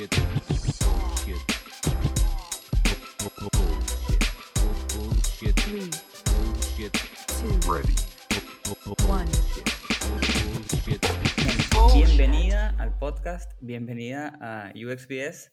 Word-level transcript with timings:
Bullshit. 0.00 0.40
Ready. 7.68 7.94
Bullshit. 11.70 12.06
Bienvenida 12.06 12.74
al 12.78 12.96
podcast, 12.96 13.52
bienvenida 13.60 14.38
a 14.40 14.72
UXBS. 14.74 15.52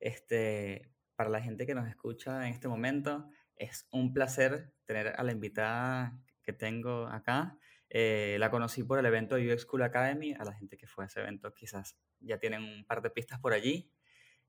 Este, 0.00 0.90
para 1.14 1.28
la 1.28 1.42
gente 1.42 1.66
que 1.66 1.74
nos 1.74 1.86
escucha 1.86 2.46
en 2.46 2.54
este 2.54 2.68
momento, 2.68 3.28
es 3.56 3.86
un 3.90 4.14
placer 4.14 4.72
tener 4.86 5.08
a 5.08 5.22
la 5.22 5.32
invitada 5.32 6.18
que 6.42 6.54
tengo 6.54 7.08
acá. 7.08 7.58
Eh, 7.90 8.38
la 8.38 8.50
conocí 8.50 8.84
por 8.84 8.98
el 8.98 9.04
evento 9.04 9.34
de 9.34 9.52
UX 9.52 9.62
School 9.62 9.82
Academy. 9.82 10.32
A 10.32 10.44
la 10.44 10.54
gente 10.54 10.78
que 10.78 10.86
fue 10.86 11.04
a 11.04 11.08
ese 11.08 11.20
evento 11.20 11.52
quizás 11.52 11.98
ya 12.24 12.38
tienen 12.38 12.62
un 12.62 12.84
par 12.84 13.02
de 13.02 13.10
pistas 13.10 13.40
por 13.40 13.52
allí. 13.52 13.90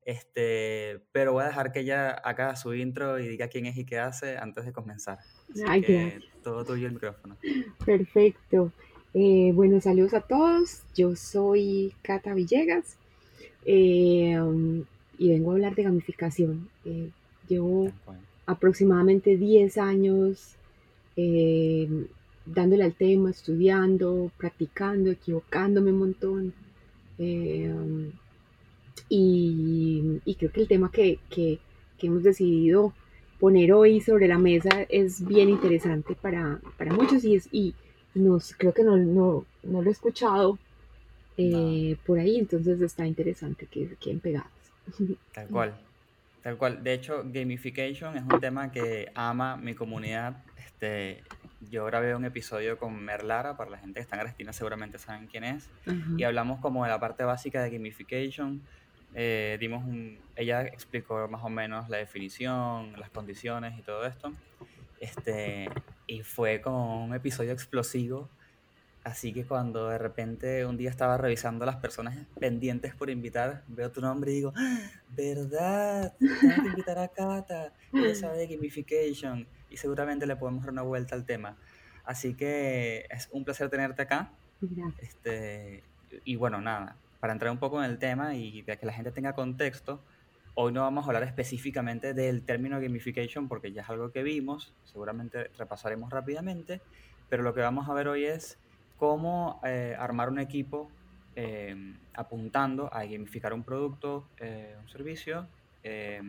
Este, 0.04 1.00
pero 1.12 1.32
voy 1.32 1.44
a 1.44 1.48
dejar 1.48 1.72
que 1.72 1.80
ella 1.80 2.10
haga 2.10 2.54
su 2.56 2.74
intro 2.74 3.18
y 3.18 3.28
diga 3.28 3.48
quién 3.48 3.64
es 3.66 3.76
y 3.78 3.86
qué 3.86 3.98
hace 3.98 4.36
antes 4.36 4.66
de 4.66 4.72
comenzar. 4.72 5.18
Así 5.50 5.62
Ay, 5.66 5.82
que 5.82 6.20
todo 6.42 6.64
tuyo 6.64 6.86
el 6.86 6.92
micrófono. 6.92 7.38
Perfecto. 7.84 8.70
Eh, 9.14 9.52
bueno, 9.54 9.80
saludos 9.80 10.12
a 10.12 10.20
todos. 10.20 10.82
Yo 10.94 11.16
soy 11.16 11.94
Cata 12.02 12.34
Villegas 12.34 12.98
eh, 13.64 14.38
um, 14.40 14.84
y 15.18 15.30
vengo 15.30 15.50
a 15.50 15.54
hablar 15.54 15.74
de 15.74 15.84
gamificación. 15.84 16.68
Eh, 16.84 17.10
llevo 17.48 17.90
aproximadamente 18.46 19.36
10 19.36 19.78
años 19.78 20.56
eh, 21.16 21.88
dándole 22.44 22.84
al 22.84 22.94
tema, 22.94 23.30
estudiando, 23.30 24.30
practicando, 24.36 25.10
equivocándome 25.10 25.92
un 25.92 25.98
montón. 25.98 26.54
Eh, 27.18 27.72
y, 29.08 30.20
y 30.24 30.34
creo 30.34 30.52
que 30.52 30.62
el 30.62 30.68
tema 30.68 30.90
que, 30.90 31.18
que- 31.30 31.58
que 31.98 32.06
hemos 32.08 32.22
decidido 32.22 32.92
poner 33.38 33.72
hoy 33.72 34.00
sobre 34.00 34.26
la 34.28 34.38
mesa 34.38 34.70
es 34.88 35.24
bien 35.24 35.48
interesante 35.48 36.14
para, 36.14 36.60
para 36.78 36.92
muchos 36.92 37.24
y, 37.24 37.36
es, 37.36 37.48
y 37.52 37.74
nos, 38.14 38.54
creo 38.54 38.72
que 38.72 38.82
no, 38.84 38.96
no, 38.96 39.44
no 39.62 39.82
lo 39.82 39.88
he 39.88 39.92
escuchado 39.92 40.58
eh, 41.36 41.96
por 42.06 42.18
ahí, 42.18 42.38
entonces 42.38 42.80
está 42.80 43.06
interesante 43.06 43.66
que 43.66 43.88
queden 44.00 44.20
pegados. 44.20 44.50
Tal 45.32 45.48
cual, 45.48 45.74
tal 46.42 46.56
cual. 46.56 46.84
De 46.84 46.92
hecho, 46.94 47.22
gamification 47.26 48.16
es 48.16 48.22
un 48.22 48.40
tema 48.40 48.70
que 48.70 49.10
ama 49.14 49.56
mi 49.56 49.74
comunidad. 49.74 50.36
Este, 50.64 51.22
yo 51.70 51.84
grabé 51.86 52.14
un 52.14 52.24
episodio 52.24 52.78
con 52.78 52.96
Merlara, 53.04 53.56
para 53.56 53.70
la 53.70 53.78
gente 53.78 53.94
que 53.94 54.00
está 54.02 54.16
en 54.16 54.20
Argentina 54.20 54.52
seguramente 54.52 54.98
saben 54.98 55.26
quién 55.26 55.44
es, 55.44 55.70
y 56.16 56.24
hablamos 56.24 56.60
como 56.60 56.84
de 56.84 56.90
la 56.90 57.00
parte 57.00 57.24
básica 57.24 57.62
de 57.62 57.70
gamification. 57.70 58.62
Eh, 59.16 59.56
dimos 59.60 59.84
un, 59.84 60.18
ella 60.34 60.62
explicó 60.62 61.28
más 61.28 61.44
o 61.44 61.48
menos 61.48 61.88
la 61.88 61.98
definición, 61.98 62.98
las 62.98 63.10
condiciones 63.10 63.78
y 63.78 63.82
todo 63.82 64.06
esto. 64.06 64.32
Este, 65.00 65.68
y 66.06 66.22
fue 66.22 66.60
como 66.60 67.04
un 67.04 67.14
episodio 67.14 67.52
explosivo. 67.52 68.28
Así 69.04 69.34
que 69.34 69.44
cuando 69.44 69.90
de 69.90 69.98
repente 69.98 70.64
un 70.64 70.78
día 70.78 70.88
estaba 70.88 71.18
revisando 71.18 71.66
las 71.66 71.76
personas 71.76 72.16
pendientes 72.40 72.94
por 72.94 73.10
invitar, 73.10 73.62
veo 73.68 73.90
tu 73.92 74.00
nombre 74.00 74.32
y 74.32 74.36
digo, 74.36 74.54
"Ah, 74.56 74.90
¿verdad? 75.10 76.14
Tengo 76.18 76.62
que 76.62 76.68
invitar 76.68 76.98
a 76.98 77.08
Cata. 77.08 77.72
Ella 77.92 78.14
sabe 78.14 78.38
de 78.38 78.46
gamification 78.46 79.46
y 79.74 79.76
seguramente 79.76 80.26
le 80.26 80.36
podemos 80.36 80.62
dar 80.62 80.72
una 80.72 80.82
vuelta 80.82 81.16
al 81.16 81.24
tema. 81.24 81.56
Así 82.04 82.34
que 82.34 83.06
es 83.10 83.28
un 83.32 83.44
placer 83.44 83.68
tenerte 83.70 84.02
acá. 84.02 84.30
Gracias. 84.60 85.02
Este, 85.02 85.82
y 86.24 86.36
bueno, 86.36 86.60
nada, 86.60 86.96
para 87.18 87.32
entrar 87.32 87.50
un 87.50 87.58
poco 87.58 87.82
en 87.82 87.90
el 87.90 87.98
tema 87.98 88.36
y 88.36 88.62
de 88.62 88.76
que 88.78 88.86
la 88.86 88.92
gente 88.92 89.10
tenga 89.10 89.32
contexto, 89.32 90.00
hoy 90.54 90.72
no 90.72 90.82
vamos 90.82 91.04
a 91.04 91.08
hablar 91.08 91.24
específicamente 91.24 92.14
del 92.14 92.42
término 92.42 92.80
gamification 92.80 93.48
porque 93.48 93.72
ya 93.72 93.82
es 93.82 93.90
algo 93.90 94.12
que 94.12 94.22
vimos, 94.22 94.72
seguramente 94.84 95.50
repasaremos 95.58 96.10
rápidamente, 96.10 96.80
pero 97.28 97.42
lo 97.42 97.52
que 97.52 97.60
vamos 97.60 97.88
a 97.88 97.94
ver 97.94 98.06
hoy 98.06 98.24
es 98.26 98.58
cómo 98.96 99.60
eh, 99.64 99.96
armar 99.98 100.30
un 100.30 100.38
equipo 100.38 100.88
eh, 101.34 101.96
apuntando 102.12 102.94
a 102.94 103.04
gamificar 103.04 103.52
un 103.52 103.64
producto, 103.64 104.28
eh, 104.38 104.76
un 104.80 104.88
servicio, 104.88 105.48
eh, 105.82 106.22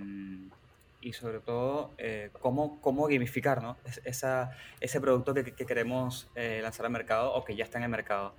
y 1.06 1.14
sobre 1.14 1.40
todo 1.40 1.92
eh, 2.00 2.32
cómo, 2.42 2.82
cómo 2.82 3.08
gamificar 3.08 3.62
¿no? 3.62 3.78
Es- 3.86 4.02
esa, 4.06 4.52
ese 4.82 5.00
producto 5.00 5.34
que, 5.34 5.44
que 5.44 5.66
queremos 5.66 6.28
eh, 6.36 6.60
lanzar 6.64 6.88
al 6.88 6.92
mercado 6.92 7.32
o 7.34 7.46
que 7.46 7.56
ya 7.56 7.64
está 7.64 7.78
en 7.78 7.84
el 7.86 7.90
mercado. 7.92 8.34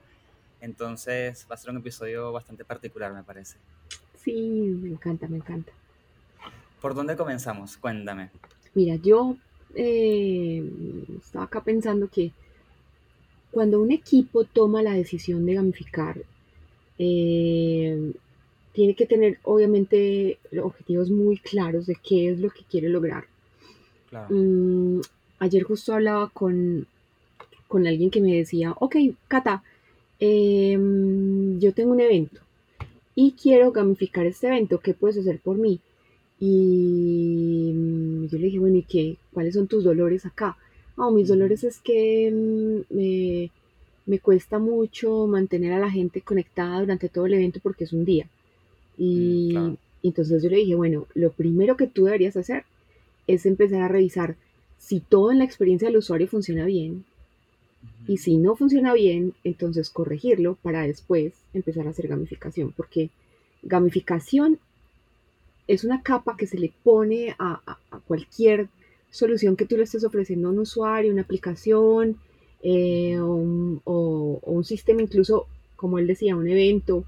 Entonces 0.61 1.47
va 1.49 1.55
a 1.55 1.59
ser 1.59 1.71
un 1.71 1.79
episodio 1.79 2.33
bastante 2.33 2.65
particular, 2.65 3.13
me 3.13 3.23
parece. 3.23 3.59
Sí, 4.15 4.35
me 4.83 4.89
encanta, 4.91 5.29
me 5.29 5.37
encanta. 5.37 5.73
¿Por 6.81 6.95
dónde 6.95 7.17
comenzamos? 7.17 7.77
Cuéntame. 7.77 8.31
Mira, 8.75 8.97
yo 8.97 9.37
eh, 9.75 10.63
estaba 11.21 11.45
acá 11.45 11.63
pensando 11.63 12.09
que 12.09 12.33
cuando 13.53 13.81
un 13.81 13.91
equipo 13.93 14.45
toma 14.45 14.83
la 14.83 14.93
decisión 14.93 15.47
de 15.47 15.55
gamificar, 15.55 16.17
eh, 16.99 18.13
tiene 18.77 18.95
que 18.95 19.07
tener 19.07 19.39
obviamente 19.45 20.39
objetivos 20.63 21.11
muy 21.11 21.39
claros 21.39 21.87
de 21.87 21.97
qué 21.97 22.29
es 22.29 22.41
lo 22.41 22.51
que 22.51 22.61
quiere 22.71 22.91
lograr. 22.91 23.25
Claro. 24.11 24.27
Mm, 24.29 25.01
ayer 25.39 25.63
justo 25.63 25.95
hablaba 25.95 26.29
con, 26.29 26.87
con 27.69 27.87
alguien 27.87 28.11
que 28.11 28.21
me 28.21 28.37
decía, 28.37 28.75
ok, 28.79 28.97
Cata, 29.29 29.63
em, 30.21 31.59
yo 31.59 31.73
tengo 31.73 31.93
un 31.93 32.01
evento 32.01 32.39
y 33.15 33.33
quiero 33.33 33.73
gamificar 33.73 34.27
este 34.27 34.49
evento, 34.49 34.79
¿qué 34.79 34.93
puedes 34.93 35.17
hacer 35.17 35.41
por 35.41 35.57
mí? 35.57 35.81
Y 36.39 37.73
mm, 37.75 38.27
yo 38.27 38.37
le 38.37 38.45
dije, 38.45 38.59
bueno, 38.59 38.77
¿y 38.77 38.83
qué? 38.83 39.17
¿Cuáles 39.33 39.55
son 39.55 39.69
tus 39.69 39.85
dolores 39.85 40.27
acá? 40.27 40.59
Ah, 40.99 41.11
mis 41.11 41.29
dolores 41.29 41.65
es 41.65 41.81
que 41.81 42.31
mm, 42.31 42.95
me, 42.95 43.51
me 44.05 44.19
cuesta 44.19 44.59
mucho 44.59 45.27
mantener 45.27 45.73
a 45.73 45.79
la 45.79 45.91
gente 45.91 46.21
conectada 46.21 46.81
durante 46.81 47.09
todo 47.09 47.25
el 47.25 47.33
evento 47.33 47.59
porque 47.63 47.85
es 47.85 47.95
un 47.95 48.05
día. 48.05 48.29
Y 48.99 49.51
claro. 49.53 49.77
entonces 50.03 50.43
yo 50.43 50.51
le 50.51 50.57
dije, 50.59 50.75
bueno, 50.75 51.07
lo 51.15 51.31
primero 51.33 51.77
que 51.77 51.87
tú 51.87 52.05
deberías 52.05 52.37
hacer 52.37 52.65
es 53.27 53.45
empezar 53.47 53.83
a 53.83 53.89
revisar 53.89 54.37
si 54.79 55.01
todo 55.01 55.33
en 55.33 55.39
la 55.39 55.45
experiencia 55.45 55.89
del 55.89 55.97
usuario 55.99 56.29
funciona 56.29 56.65
bien 56.65 57.05
y 58.07 58.19
si 58.19 58.37
no 58.37 58.55
funciona 58.57 58.95
bien, 58.95 59.35
entonces 59.43 59.91
corregirlo 59.91 60.57
para 60.63 60.87
después 60.87 61.33
empezar 61.55 61.87
a 61.87 61.91
hacer 61.91 62.07
gamificación, 62.09 62.73
porque 62.77 63.11
gamificación 63.63 64.59
es 65.67 65.83
una 65.85 66.03
capa 66.03 66.37
que 66.37 66.47
se 66.47 66.59
le 66.59 66.73
pone 66.85 67.35
a, 67.39 67.61
a- 67.67 67.79
a 67.91 67.99
cualquier 68.01 68.69
solución 69.11 69.57
que 69.57 69.65
tú 69.67 69.77
le 69.77 69.83
estés 69.85 70.05
ofreciendo 70.05 70.49
a 70.49 70.53
un 70.53 70.61
usuario, 70.61 71.13
una 71.13 71.23
aplicación 71.23 72.17
eh, 72.63 73.19
o, 73.19 73.35
un, 73.35 73.81
o- 73.85 74.39
o 74.43 74.53
un 74.53 74.65
sistema, 74.65 75.03
incluso 75.03 75.47
como 75.75 75.99
él 75.99 76.07
decía, 76.07 76.37
un 76.37 76.49
evento. 76.49 77.05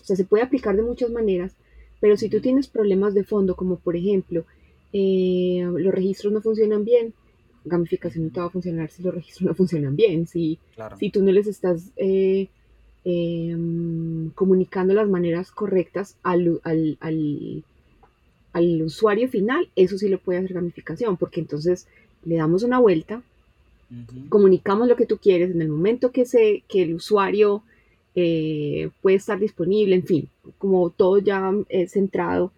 O 0.00 0.04
sea, 0.04 0.16
se 0.16 0.24
puede 0.24 0.44
aplicar 0.44 0.76
de 0.76 0.82
muchas 0.82 1.10
maneras, 1.10 1.52
pero 2.00 2.16
si 2.16 2.28
tú 2.28 2.40
tienes 2.40 2.68
problemas 2.68 3.14
de 3.14 3.24
fondo, 3.24 3.56
como 3.56 3.76
por 3.76 3.96
ejemplo, 3.96 4.44
eh, 4.92 5.66
los 5.76 5.94
registros 5.94 6.32
no 6.32 6.40
funcionan 6.42 6.84
bien, 6.84 7.12
gamificación 7.64 8.24
no 8.26 8.30
te 8.30 8.40
va 8.40 8.46
a 8.46 8.50
funcionar 8.50 8.90
si 8.90 9.02
los 9.02 9.14
registros 9.14 9.48
no 9.48 9.54
funcionan 9.60 9.96
bien, 9.96 10.26
si, 10.26 10.58
Claro. 10.74 10.96
si 10.96 11.10
tú 11.10 11.22
no 11.22 11.32
les 11.32 11.46
estás 11.46 11.90
eh, 11.96 12.48
em, 13.04 14.30
comunicando 14.30 14.94
las 14.94 15.08
maneras 15.08 15.50
correctas 15.50 16.16
al, 16.22 16.60
al- 16.64 16.96
al- 17.00 17.62
al 18.52 18.82
usuario 18.82 19.28
final, 19.28 19.68
eso 19.76 19.98
sí 19.98 20.08
lo 20.08 20.18
puede 20.18 20.38
hacer 20.38 20.54
gamificación, 20.54 21.16
porque 21.16 21.40
entonces 21.40 21.86
le 22.24 22.36
damos 22.36 22.62
una 22.62 22.78
vuelta, 22.78 23.22
comunicamos 24.28 24.88
lo 24.88 24.96
que 24.96 25.06
tú 25.06 25.18
quieres 25.18 25.50
en 25.50 25.60
el 25.62 25.68
momento 25.68 26.10
que, 26.10 26.24
se, 26.24 26.62
que 26.68 26.82
el 26.82 26.94
usuario 26.94 27.62
eh, 28.16 28.90
puede 29.02 29.16
estar 29.18 29.38
disponible, 29.40 29.96
en 29.96 30.04
fin, 30.06 30.30
como 30.58 30.90
todo 30.90 31.18
ya 31.18 31.52
es 31.70 31.92
centrado 31.92 32.52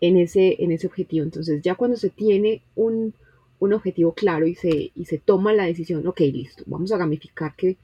en 0.00 0.16
ese, 0.16 0.62
en 0.62 0.72
ese 0.72 0.86
objetivo. 0.88 1.24
Entonces 1.24 1.62
ya 1.62 1.74
cuando 1.76 1.96
se 1.98 2.10
tiene 2.10 2.62
un, 2.76 3.14
un 3.60 3.72
objetivo 3.74 4.12
claro 4.14 4.46
y 4.46 4.54
se, 4.56 4.90
y 4.94 5.04
se 5.06 5.18
toma 5.18 5.52
la 5.54 5.66
decisión, 5.66 6.06
ok, 6.06 6.20
listo, 6.22 6.64
vamos 6.66 6.92
a 6.92 6.98
gamificar 6.98 7.54
que 7.56 7.76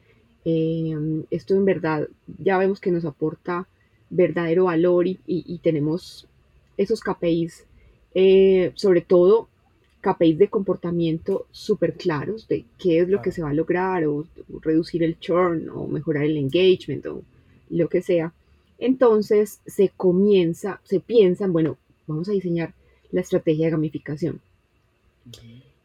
Eh, 0.44 0.94
esto 1.30 1.54
en 1.56 1.64
verdad 1.64 2.08
ya 2.38 2.56
vemos 2.58 2.80
que 2.80 2.90
nos 2.92 3.04
aporta 3.04 3.66
verdadero 4.08 4.64
valor 4.64 5.06
y, 5.06 5.18
y- 5.26 5.44
y 5.46 5.58
tenemos 5.58 6.26
esos 6.76 7.00
KPIs, 7.02 7.66
eh, 8.14 8.72
sobre 8.74 9.02
todo 9.02 9.48
KPIs 10.08 10.38
de 10.38 10.48
comportamiento 10.48 11.46
súper 11.50 11.94
claros 11.94 12.48
de 12.48 12.64
qué 12.78 13.00
es 13.00 13.08
lo 13.08 13.20
que 13.20 13.32
se 13.32 13.42
va 13.42 13.50
a 13.50 13.54
lograr 13.54 14.06
o, 14.06 14.26
reducir 14.60 15.02
el 15.02 15.18
churn 15.18 15.68
o 15.68 15.86
mejorar 15.86 16.24
el 16.24 16.36
engagement 16.36 17.04
o 17.06 17.22
lo 17.70 17.88
que 17.88 18.02
sea. 18.02 18.32
Entonces 18.78 19.60
se 19.66 19.90
comienza, 19.90 20.80
se 20.84 21.00
piensa, 21.00 21.46
bueno, 21.46 21.76
vamos 22.06 22.28
a 22.28 22.32
diseñar 22.32 22.74
la 23.10 23.20
estrategia 23.20 23.66
de 23.66 23.72
gamificación. 23.72 24.40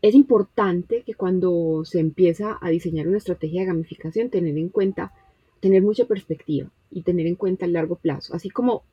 Es 0.02 0.16
importante 0.16 1.04
que 1.04 1.14
cuando 1.14 1.84
se 1.86 2.00
empieza 2.00 2.58
a 2.62 2.70
diseñar 2.70 3.08
una 3.08 3.18
estrategia 3.18 3.62
de 3.62 3.68
gamificación, 3.68 4.30
tener 4.30 4.58
en 4.58 4.70
cuenta, 4.70 5.14
tener 5.60 5.82
mucha 5.82 6.06
perspectiva 6.06 6.70
y 6.92 7.02
tener 7.02 7.26
en 7.26 7.36
cuenta 7.36 7.66
el 7.66 7.74
largo 7.74 7.96
plazo, 7.96 8.36
así 8.36 8.50
como, 8.50 8.84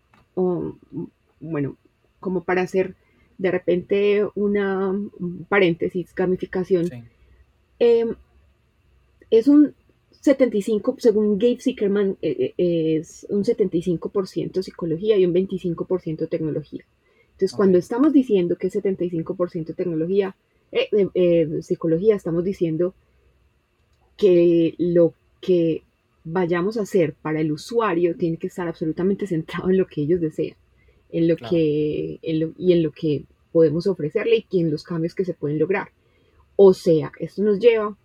bueno, 1.41 1.77
como 2.21 2.43
para 2.43 2.63
hacer 2.63 2.95
de 3.41 3.51
repente 3.51 4.29
una 4.35 4.91
un 4.91 5.47
paréntesis, 5.49 6.15
gamificación, 6.15 6.87
Sí, 6.87 7.03
em, 7.79 8.15
es 9.31 9.49
un 9.49 9.75
75, 10.11 10.97
según 10.99 11.39
Gabe 11.39 11.59
Zuckerman, 11.61 12.19
eh, 12.21 12.53
eh, 12.59 12.97
es 12.99 13.27
un 13.31 13.43
75% 13.45 14.63
psicología 14.63 15.17
y 15.17 15.25
un 15.25 15.33
25% 15.33 16.29
tecnología. 16.29 16.85
Entonces, 17.33 17.57
cuando 17.57 17.79
estamos 17.79 18.13
diciendo 18.13 18.57
que 18.57 18.67
es 18.67 18.75
75% 18.75 19.75
tecnología, 19.75 20.37
eh, 20.73 21.63
psicología, 21.63 22.17
estamos 22.17 22.45
diciendo 22.45 22.95
que 24.19 24.75
lo 24.77 25.15
que 25.41 25.83
vayamos 26.25 26.77
a 26.77 26.83
hacer 26.83 27.15
para 27.15 27.41
el 27.41 27.51
usuario 27.51 28.15
tiene 28.17 28.37
que 28.37 28.49
estar 28.49 28.69
absolutamente 28.69 29.27
centrado 29.27 29.71
en 29.71 29.79
lo 29.79 29.87
que 29.87 30.03
ellos 30.03 30.21
desean, 30.21 30.57
en 31.13 31.29
lo 31.29 31.37
Claro. 31.37 31.51
que, 31.51 32.19
en 32.23 32.41
lo- 32.41 32.53
y 32.59 32.73
en 32.73 32.83
lo 32.83 32.93
que 32.93 33.25
podemos 33.53 33.87
ofrecerle 33.87 34.47
y 34.51 34.61
en 34.61 34.71
los 34.71 34.85
cambios 34.85 35.15
que 35.15 35.25
se 35.25 35.35
pueden 35.35 35.59
lograr. 35.59 35.89
O 36.57 36.73
sea, 36.75 37.11
esto 37.19 37.43
nos 37.43 37.59
lleva 37.59 37.97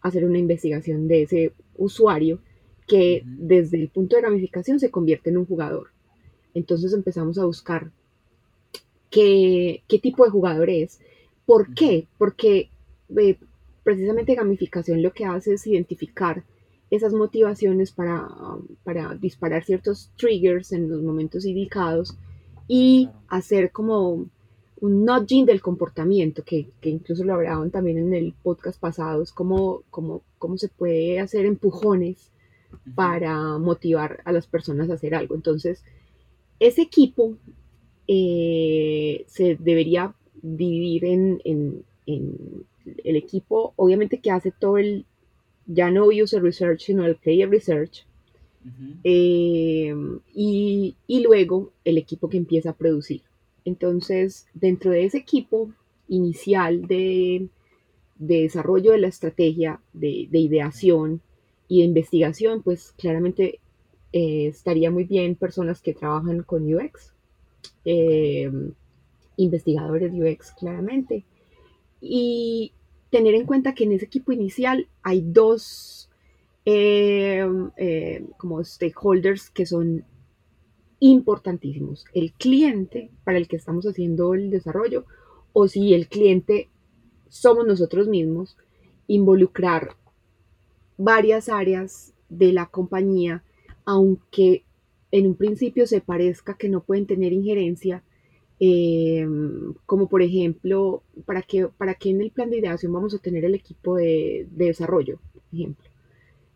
a 0.00 0.08
hacer 0.08 0.24
una 0.24 0.38
investigación 0.38 1.08
de 1.08 1.22
ese 1.22 1.52
usuario 1.76 2.40
que 2.86 3.22
desde 3.24 3.80
el 3.80 3.88
punto 3.88 4.16
de 4.16 4.22
gamificación 4.22 4.78
se 4.80 4.90
convierte 4.90 5.30
en 5.30 5.38
un 5.38 5.46
jugador. 5.46 5.88
Entonces 6.54 6.92
empezamos 6.92 7.38
a 7.38 7.44
buscar 7.46 7.90
qué, 9.10 9.82
qué 9.88 9.98
tipo 9.98 10.24
de 10.24 10.30
jugador 10.30 10.68
es. 10.70 10.98
¿Por 11.46 11.74
qué? 11.74 12.06
Porque 12.18 12.70
eh, 13.16 13.36
precisamente 13.82 14.34
gamificación 14.34 15.02
lo 15.02 15.12
que 15.12 15.24
hace 15.24 15.54
es 15.54 15.66
identificar 15.66 16.44
esas 16.90 17.12
motivaciones 17.14 17.90
para, 17.92 18.28
para 18.84 19.14
disparar 19.14 19.64
ciertos 19.64 20.10
triggers 20.16 20.72
en 20.72 20.88
los 20.90 21.02
momentos 21.02 21.44
indicados 21.46 22.16
y 22.68 23.08
hacer 23.28 23.70
como 23.72 24.26
un 24.80 25.04
nudging 25.04 25.46
del 25.46 25.60
comportamiento, 25.60 26.42
que, 26.44 26.68
que 26.80 26.90
incluso 26.90 27.24
lo 27.24 27.34
hablaban 27.34 27.70
también 27.70 27.98
en 27.98 28.14
el 28.14 28.34
podcast 28.42 28.80
pasado, 28.80 29.22
es 29.22 29.32
cómo 29.32 29.82
se 30.56 30.68
puede 30.68 31.20
hacer 31.20 31.46
empujones 31.46 32.30
para 32.94 33.58
motivar 33.58 34.20
a 34.24 34.32
las 34.32 34.46
personas 34.46 34.90
a 34.90 34.94
hacer 34.94 35.14
algo. 35.14 35.34
Entonces, 35.34 35.84
ese 36.58 36.82
equipo 36.82 37.36
eh, 38.08 39.24
se 39.28 39.56
debería 39.56 40.14
dividir 40.42 41.04
en, 41.04 41.40
en- 41.44 41.84
en 42.06 42.64
el 43.04 43.14
equipo, 43.16 43.74
obviamente 43.76 44.20
que 44.20 44.32
hace 44.32 44.50
todo 44.50 44.76
el, 44.78 45.06
ya 45.66 45.90
no 45.92 46.06
user 46.06 46.42
research, 46.42 46.80
sino 46.80 47.04
el 47.06 47.14
player 47.16 47.48
research, 47.48 48.04
Ujú. 48.64 48.94
eh, 49.04 49.94
y, 50.34 50.94
y 51.06 51.20
luego 51.20 51.72
el 51.84 51.98
equipo 51.98 52.28
que 52.28 52.36
empieza 52.36 52.70
a 52.70 52.76
producir. 52.76 53.22
Entonces, 53.64 54.46
dentro 54.54 54.90
de 54.90 55.04
ese 55.04 55.18
equipo 55.18 55.70
inicial 56.08 56.86
de, 56.86 57.48
de 58.16 58.42
desarrollo 58.42 58.92
de 58.92 58.98
la 58.98 59.08
estrategia, 59.08 59.80
de, 59.92 60.28
de 60.30 60.38
ideación 60.38 61.20
y 61.68 61.78
de 61.78 61.86
investigación, 61.86 62.62
pues 62.62 62.92
claramente 62.98 63.60
eh, 64.12 64.46
estaría 64.48 64.90
muy 64.90 65.04
bien 65.04 65.36
personas 65.36 65.80
que 65.80 65.94
trabajan 65.94 66.42
con 66.42 66.72
UX, 66.72 67.12
eh, 67.84 68.50
investigadores 69.36 70.12
UX 70.12 70.52
claramente, 70.52 71.24
y 72.00 72.72
tener 73.10 73.34
en 73.34 73.46
cuenta 73.46 73.74
que 73.74 73.84
en 73.84 73.92
ese 73.92 74.06
equipo 74.06 74.32
inicial 74.32 74.86
hay 75.02 75.20
dos 75.20 76.01
eh, 76.64 77.44
eh, 77.76 78.24
como 78.36 78.62
stakeholders 78.62 79.50
que 79.50 79.66
son 79.66 80.04
importantísimos. 81.00 82.04
El 82.14 82.32
cliente 82.32 83.10
para 83.24 83.38
el 83.38 83.48
que 83.48 83.56
estamos 83.56 83.84
haciendo 83.86 84.34
el 84.34 84.50
desarrollo 84.50 85.04
o 85.52 85.66
si 85.66 85.94
el 85.94 86.08
cliente 86.08 86.68
somos 87.28 87.66
nosotros 87.66 88.08
mismos, 88.08 88.56
involucrar 89.08 89.96
varias 90.96 91.48
áreas 91.48 92.14
de 92.28 92.52
la 92.52 92.66
compañía, 92.66 93.42
aunque 93.84 94.64
en 95.10 95.26
un 95.26 95.34
principio 95.34 95.86
se 95.86 96.00
parezca 96.00 96.54
que 96.54 96.68
no 96.68 96.82
pueden 96.82 97.06
tener 97.06 97.32
injerencia, 97.32 98.04
eh, 98.60 99.26
como 99.86 100.08
por 100.08 100.22
ejemplo, 100.22 101.02
¿para 101.26 101.42
qué, 101.42 101.66
¿para 101.66 101.94
qué 101.94 102.10
en 102.10 102.20
el 102.20 102.30
plan 102.30 102.48
de 102.50 102.58
ideación 102.58 102.92
vamos 102.92 103.14
a 103.14 103.18
tener 103.18 103.44
el 103.44 103.54
equipo 103.54 103.96
de, 103.96 104.46
de 104.50 104.66
desarrollo, 104.66 105.18
por 105.32 105.42
ejemplo? 105.52 105.91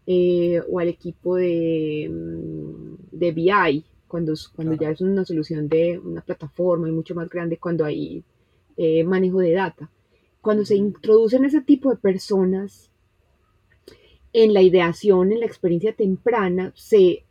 Eh, 0.09 0.61
o 0.71 0.79
al 0.79 0.87
equipo 0.89 1.35
de, 1.37 2.09
mm, 2.09 2.95
de 3.11 3.33
BI, 3.33 3.85
cuando, 4.07 4.35
cuando 4.55 4.77
Claro. 4.77 4.83
ya 4.83 4.95
es 4.95 5.01
una 5.01 5.25
solución 5.25 5.69
de 5.69 5.99
una 5.99 6.21
plataforma 6.21 6.89
y 6.89 6.93
mucho 6.93 7.15
más 7.17 7.29
grande, 7.29 7.57
cuando 7.59 7.85
hay 7.85 8.23
eh, 8.77 9.03
manejo 9.05 9.41
de 9.41 9.53
data. 9.53 9.91
Cuando 10.41 10.65
se 10.65 10.77
introducen 10.77 11.45
ese 11.45 11.61
tipo 11.63 11.91
de 11.91 11.97
personas 11.97 12.91
en 14.33 14.53
la 14.53 14.63
ideación, 14.63 15.33
en 15.33 15.41
la 15.41 15.47
experiencia 15.47 15.93
temprana, 15.95 16.73
se, 16.77 17.25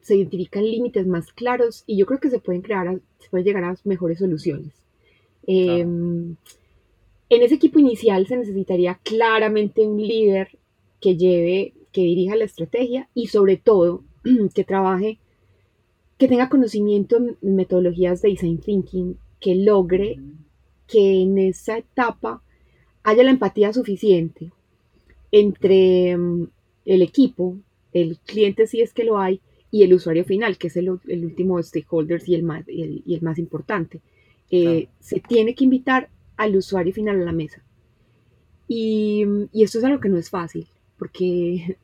se 0.00 0.16
identifican 0.16 0.64
límites 0.64 1.06
más 1.06 1.32
claros 1.32 1.84
y 1.86 1.96
yo 1.96 2.04
creo 2.04 2.20
que 2.20 2.30
se 2.30 2.40
pueden 2.40 2.62
crear, 2.62 2.88
a- 2.88 3.00
se 3.20 3.28
pueden 3.30 3.46
llegar 3.46 3.64
a 3.64 3.76
mejores 3.84 4.18
soluciones. 4.18 4.72
Claro. 5.46 5.72
Em, 5.78 6.36
en 7.30 7.42
ese 7.42 7.54
equipo 7.54 7.78
inicial 7.78 8.26
se 8.26 8.36
necesitaría 8.36 8.98
claramente 9.02 9.86
un 9.86 10.00
líder 10.02 10.48
que 11.00 11.16
lleve, 11.16 11.74
que 11.92 12.02
dirija 12.02 12.36
la 12.36 12.44
estrategia 12.44 13.08
y 13.14 13.28
sobre 13.28 13.56
todo 13.56 14.04
que 14.54 14.64
trabaje, 14.64 15.18
que 16.18 16.28
tenga 16.28 16.48
conocimiento 16.48 17.16
en 17.16 17.36
metodologías 17.42 18.22
de 18.22 18.30
design 18.30 18.58
thinking, 18.58 19.18
que 19.40 19.54
logre 19.54 20.18
que 20.86 21.22
en 21.22 21.38
esa 21.38 21.78
etapa 21.78 22.42
haya 23.04 23.22
la 23.22 23.30
empatía 23.30 23.72
suficiente 23.72 24.52
entre 25.30 26.16
mm, 26.16 26.48
el 26.86 27.02
equipo, 27.02 27.56
el 27.92 28.18
cliente 28.18 28.66
si 28.66 28.80
es 28.80 28.92
que 28.92 29.04
lo 29.04 29.18
hay, 29.18 29.40
y 29.70 29.82
el 29.82 29.92
usuario 29.92 30.24
final, 30.24 30.56
que 30.56 30.68
es 30.68 30.76
el, 30.76 30.88
último 30.88 31.62
stakeholder 31.62 32.22
y 32.26 32.34
el 32.34 32.42
más, 32.42 32.66
y 32.68 32.82
el, 32.82 33.02
y 33.04 33.14
el 33.14 33.22
más 33.22 33.38
importante. 33.38 34.00
Eh, 34.50 34.84
Claro. 34.84 34.88
Se 35.00 35.20
tiene 35.20 35.54
que 35.54 35.64
invitar 35.64 36.08
al 36.38 36.56
usuario 36.56 36.92
final 36.94 37.20
a 37.20 37.24
la 37.24 37.32
mesa. 37.32 37.62
Y, 38.66 39.24
y 39.52 39.62
esto 39.62 39.78
es 39.78 39.84
algo 39.84 40.00
que 40.00 40.08
no 40.08 40.16
es 40.16 40.30
fácil, 40.30 40.66
porque 40.98 41.78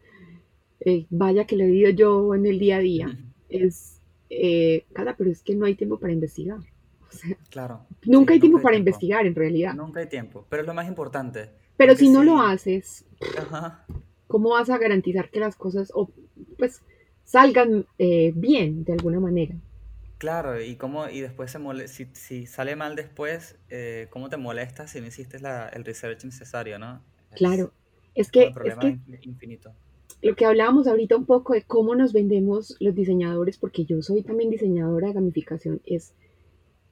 eh, 0.80 1.06
vaya 1.10 1.46
que 1.46 1.56
lo 1.56 1.64
he 1.64 1.66
vivido 1.68 1.90
yo 1.90 2.34
en 2.34 2.46
el 2.46 2.58
día 2.58 2.76
a 2.76 2.80
día. 2.80 3.18
Es, 3.48 4.00
eh, 4.30 4.84
cara, 4.92 5.14
pero 5.16 5.30
es 5.30 5.42
que 5.42 5.54
no 5.54 5.66
hay 5.66 5.74
tiempo 5.74 5.98
para 5.98 6.12
investigar. 6.12 6.58
O 6.58 7.16
sea, 7.16 7.36
Claro. 7.50 7.86
nunca 8.06 8.32
Sí, 8.32 8.34
hay 8.34 8.40
tiempo 8.40 8.58
hay 8.58 8.62
para 8.64 8.74
tiempo. 8.74 8.88
investigar 8.90 9.26
en 9.26 9.34
realidad. 9.34 9.74
Nunca 9.74 10.00
hay 10.00 10.08
tiempo. 10.08 10.46
Pero 10.48 10.62
es 10.62 10.66
lo 10.68 10.74
más 10.74 10.88
importante. 10.88 11.50
Pero 11.76 11.94
si 11.96 12.08
no 12.08 12.22
lo 12.24 12.38
haces, 12.40 13.04
Ajá. 13.38 13.84
¿cómo 14.26 14.50
vas 14.50 14.70
a 14.70 14.78
garantizar 14.78 15.30
que 15.30 15.40
las 15.40 15.56
cosas 15.56 15.90
o, 15.94 16.10
pues, 16.58 16.82
salgan 17.24 17.86
eh, 17.98 18.32
bien 18.34 18.84
de 18.84 18.92
alguna 18.92 19.20
manera? 19.20 19.54
Claro, 20.18 20.60
y 20.60 20.76
cómo, 20.76 21.08
y 21.08 21.20
después 21.20 21.50
se 21.50 21.58
mole- 21.58 21.88
si, 21.88 22.06
si 22.14 22.46
sale 22.46 22.76
mal 22.76 22.96
después, 22.96 23.56
eh, 23.68 24.06
¿cómo 24.10 24.28
te 24.28 24.36
molesta 24.36 24.86
si 24.86 25.00
no 25.00 25.06
hiciste 25.06 25.38
la- 25.40 25.68
el 25.68 25.84
research 25.84 26.24
necesario, 26.24 26.78
¿no? 26.78 27.02
Es, 27.30 27.38
Claro, 27.38 27.72
es 28.14 28.30
que, 28.30 28.52
es 28.64 28.76
que 28.76 28.88
in- 28.88 29.02
infinito. 29.22 29.72
lo 30.22 30.34
que 30.36 30.44
hablábamos 30.46 30.86
ahorita 30.86 31.16
un 31.16 31.26
poco 31.26 31.52
de 31.54 31.62
cómo 31.62 31.94
nos 31.94 32.12
vendemos 32.12 32.76
los 32.80 32.94
diseñadores, 32.94 33.58
porque 33.58 33.84
yo 33.84 34.00
soy 34.02 34.22
también 34.22 34.50
diseñadora 34.50 35.08
de 35.08 35.14
gamificación, 35.14 35.80
es 35.84 36.14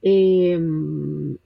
em, 0.01 1.37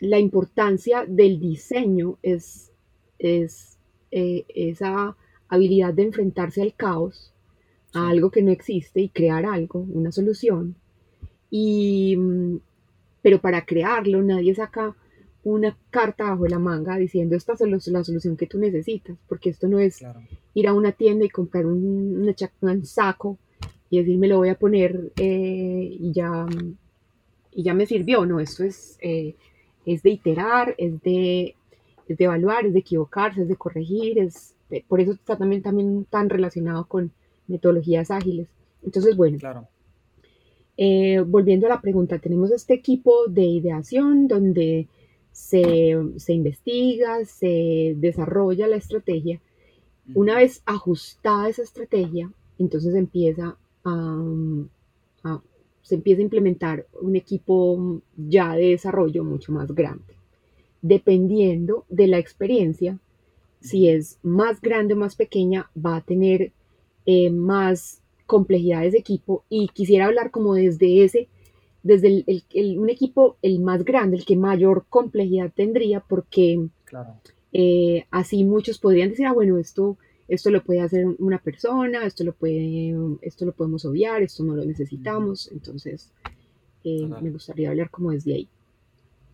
la 0.00 0.18
importancia 0.18 1.04
del 1.06 1.38
diseño, 1.40 2.18
es, 2.22 2.70
es 3.18 3.78
eh, 4.10 4.44
esa 4.54 5.16
habilidad 5.48 5.94
de 5.94 6.02
enfrentarse 6.04 6.62
al 6.62 6.74
caos, 6.74 7.28
Sí. 7.92 7.98
a 7.98 8.08
algo 8.08 8.30
que 8.30 8.42
no 8.42 8.50
existe 8.50 9.00
y 9.02 9.10
crear 9.10 9.44
algo, 9.44 9.80
una 9.80 10.12
solución. 10.12 10.74
Y, 11.50 12.16
mm, 12.16 12.56
pero 13.20 13.38
para 13.40 13.66
crearlo 13.66 14.22
nadie 14.22 14.54
saca 14.54 14.96
una 15.44 15.76
carta 15.90 16.24
bajo 16.30 16.46
la 16.46 16.58
manga 16.58 16.96
diciendo 16.96 17.34
esta 17.36 17.54
es 17.54 17.86
la 17.88 18.04
solución 18.04 18.36
que 18.36 18.46
tú 18.46 18.58
necesitas, 18.58 19.16
porque 19.28 19.50
esto 19.50 19.66
no 19.68 19.78
es 19.78 19.98
Claro. 19.98 20.20
ir 20.54 20.68
a 20.68 20.72
una 20.74 20.92
tienda 20.92 21.24
y 21.24 21.28
comprar 21.30 21.66
un, 21.66 22.22
una 22.22 22.34
un 22.60 22.86
saco 22.86 23.38
y 23.90 23.98
decir 23.98 24.18
me 24.18 24.28
lo 24.28 24.38
voy 24.38 24.48
a 24.50 24.58
poner 24.58 25.12
eh, 25.16 25.96
y, 26.00 26.12
ya, 26.12 26.46
y 27.52 27.62
ya 27.62 27.74
me 27.74 27.86
sirvió. 27.86 28.24
No, 28.24 28.40
esto 28.40 28.64
es, 28.64 28.96
eh, 29.02 29.34
es 29.84 30.02
de 30.02 30.10
iterar, 30.10 30.74
es 30.78 31.00
de, 31.02 31.56
es 32.08 32.16
de 32.16 32.24
evaluar, 32.24 32.64
es 32.66 32.72
de 32.72 32.78
equivocarse, 32.78 33.42
es 33.42 33.48
de 33.48 33.56
corregir, 33.56 34.18
es, 34.18 34.54
eh, 34.70 34.84
por 34.86 35.00
eso 35.00 35.12
está 35.12 35.36
también, 35.36 35.60
también 35.62 36.06
tan 36.08 36.30
relacionado 36.30 36.86
con 36.86 37.10
metodologías 37.48 38.10
ágiles. 38.10 38.48
Entonces, 38.84 39.16
bueno, 39.16 39.38
Claro. 39.38 39.68
eh, 40.76 41.20
volviendo 41.26 41.66
a 41.66 41.70
la 41.70 41.80
pregunta, 41.80 42.18
tenemos 42.18 42.50
este 42.50 42.74
equipo 42.74 43.26
de 43.28 43.42
ideación 43.44 44.26
donde 44.28 44.88
se, 45.32 45.96
se 46.16 46.32
investiga, 46.32 47.24
se 47.24 47.94
desarrolla 47.96 48.68
la 48.68 48.76
estrategia. 48.76 49.40
Una 50.14 50.36
vez 50.36 50.62
ajustada 50.66 51.48
esa 51.48 51.62
estrategia, 51.62 52.32
entonces 52.58 52.94
empieza 52.94 53.56
a, 53.84 54.22
a- 55.24 55.42
se 55.82 55.96
empieza 55.96 56.20
a 56.20 56.24
implementar 56.24 56.86
un 57.00 57.16
equipo 57.16 58.00
ya 58.16 58.54
de 58.54 58.68
desarrollo 58.68 59.24
mucho 59.24 59.52
más 59.52 59.72
grande. 59.74 60.14
Dependiendo 60.82 61.84
de 61.88 62.06
la 62.08 62.18
experiencia, 62.18 62.98
si 63.60 63.88
es 63.88 64.18
más 64.22 64.60
grande 64.60 64.94
o 64.94 64.96
más 64.96 65.16
pequeña, 65.16 65.70
va 65.76 65.96
a 65.96 66.00
tener 66.04 66.52
eh, 67.06 67.30
más 67.30 68.02
complejidades 68.26 68.92
de 68.92 68.98
equipo 69.00 69.44
y 69.48 69.68
quisiera 69.68 70.06
hablar 70.06 70.30
como 70.30 70.54
desde 70.54 71.04
ese, 71.04 71.28
desde 71.82 72.08
el- 72.08 72.24
el- 72.26 72.44
el- 72.54 72.78
un 72.78 72.90
equipo 72.90 73.36
el 73.42 73.60
más 73.60 73.84
grande, 73.84 74.16
el 74.16 74.24
que 74.24 74.36
mayor 74.36 74.86
complejidad 74.88 75.52
tendría, 75.54 76.00
porque 76.00 76.68
Claro. 76.84 77.14
eh, 77.52 78.04
así 78.10 78.44
muchos 78.44 78.78
podrían 78.78 79.10
decir, 79.10 79.26
ah, 79.26 79.32
bueno, 79.32 79.58
esto, 79.58 79.96
esto 80.28 80.50
lo 80.50 80.62
puede 80.62 80.80
hacer 80.80 81.06
una 81.18 81.38
persona, 81.38 82.06
esto 82.06 82.24
lo, 82.24 82.32
puede, 82.32 82.94
esto 83.20 83.44
lo 83.44 83.52
podemos 83.52 83.84
obviar, 83.84 84.22
esto 84.22 84.42
no 84.44 84.54
lo 84.56 84.64
necesitamos, 84.64 85.50
entonces 85.52 86.10
eh, 86.84 87.06
me 87.20 87.30
gustaría 87.30 87.68
hablar 87.70 87.90
como 87.90 88.10
desde 88.10 88.34
ahí. 88.34 88.48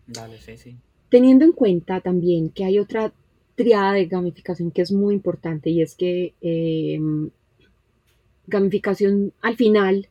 Dale, 0.07 0.37
sí, 0.39 0.57
sí. 0.57 0.75
Teniendo 1.09 1.45
en 1.45 1.51
cuenta 1.53 2.01
también 2.01 2.49
que 2.49 2.63
hay 2.63 2.77
otra 2.79 3.11
triada 3.55 3.93
de 3.93 4.05
gamificación 4.05 4.71
que 4.71 4.81
es 4.81 4.91
muy 4.91 5.13
importante 5.15 5.69
y 5.69 5.81
es 5.81 5.95
que 5.95 6.33
eh, 6.41 6.99
gamificación 8.47 9.33
al 9.41 9.55
final 9.55 10.07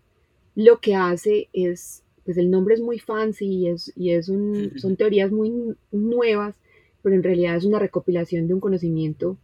lo 0.54 0.80
que 0.80 0.95
hace 0.95 1.49
es, 1.52 2.02
pues 2.28 2.37
el 2.37 2.50
nombre 2.50 2.75
es 2.75 2.82
muy 2.82 2.99
fancy 2.99 3.47
y, 3.47 3.68
es, 3.68 3.90
y 3.97 4.11
es 4.11 4.28
un, 4.28 4.73
son 4.76 4.97
teorías 4.97 5.32
muy 5.32 5.75
nuevas, 5.92 6.56
pero 7.00 7.14
en 7.14 7.23
realidad 7.23 7.56
es 7.56 7.64
una 7.64 7.78
recopilación 7.78 8.47
de 8.47 8.52
un 8.52 8.61
conocimiento 8.61 9.38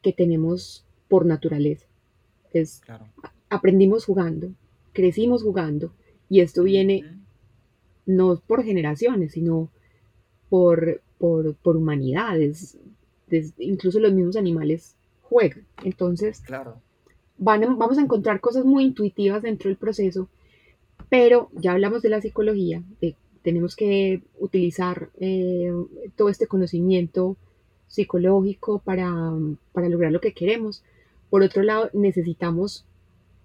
que 0.00 0.14
tenemos 0.14 0.86
por 1.06 1.26
naturaleza. 1.26 1.84
Es, 2.54 2.80
Claro. 2.80 3.04
aprendimos 3.50 4.06
jugando, 4.06 4.54
crecimos 4.94 5.42
jugando 5.42 5.92
y 6.30 6.40
esto 6.40 6.62
viene 6.62 7.18
no 8.06 8.40
por 8.46 8.64
generaciones, 8.64 9.32
sino 9.32 9.68
por, 10.48 11.02
por, 11.18 11.54
por 11.56 11.76
humanidades. 11.76 12.78
Des- 13.28 13.52
incluso 13.58 14.00
los 14.00 14.14
mismos 14.14 14.36
animales 14.36 14.96
juegan. 15.20 15.66
Entonces, 15.84 16.40
Claro. 16.40 16.80
van 17.36 17.64
a- 17.64 17.74
vamos 17.74 17.98
a 17.98 18.00
encontrar 18.00 18.40
cosas 18.40 18.64
muy 18.64 18.84
intuitivas 18.84 19.42
dentro 19.42 19.68
del 19.68 19.76
proceso, 19.76 20.30
pero 21.10 21.50
ya 21.54 21.72
hablamos 21.72 22.00
de 22.02 22.08
la 22.08 22.20
psicología, 22.22 22.82
de- 23.00 23.16
tenemos 23.42 23.74
que 23.76 24.22
utilizar 24.38 25.10
eh, 25.18 25.72
todo 26.16 26.28
este 26.28 26.46
conocimiento 26.46 27.36
psicológico 27.88 28.78
para, 28.84 29.10
para 29.72 29.88
lograr 29.88 30.12
lo 30.12 30.20
que 30.20 30.32
queremos. 30.32 30.82
Por 31.30 31.42
otro 31.42 31.62
lado, 31.62 31.90
necesitamos 31.92 32.84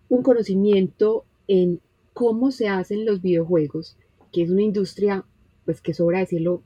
un 0.09 0.21
conocimiento 0.21 1.25
en 1.47 1.79
cómo 2.13 2.51
se 2.51 2.67
hacen 2.67 3.05
los 3.05 3.21
videojuegos, 3.21 3.95
que 4.31 4.43
es 4.43 4.49
una 4.49 4.61
industria, 4.63 5.23
pues 5.65 5.81
que 5.81 5.93
sobra 5.93 6.19
decirlo, 6.19 6.61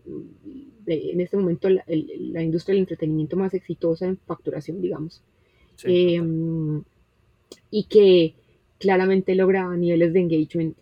de- 0.86 1.12
en 1.12 1.22
este 1.22 1.38
momento 1.38 1.70
la, 1.70 1.84
el- 1.88 2.34
la 2.34 2.42
industria 2.44 2.74
del 2.74 2.82
entretenimiento 2.82 3.38
más 3.38 3.54
exitosa 3.54 4.08
en 4.08 4.18
facturación, 4.18 4.82
digamos 4.82 5.22
Sí, 5.76 6.16
eh, 6.16 6.18
total. 6.18 6.84
y 7.72 7.84
que 7.86 8.34
claramente 8.80 9.36
logra 9.36 9.76
niveles 9.78 10.14
de 10.14 10.20
engagement 10.20 10.76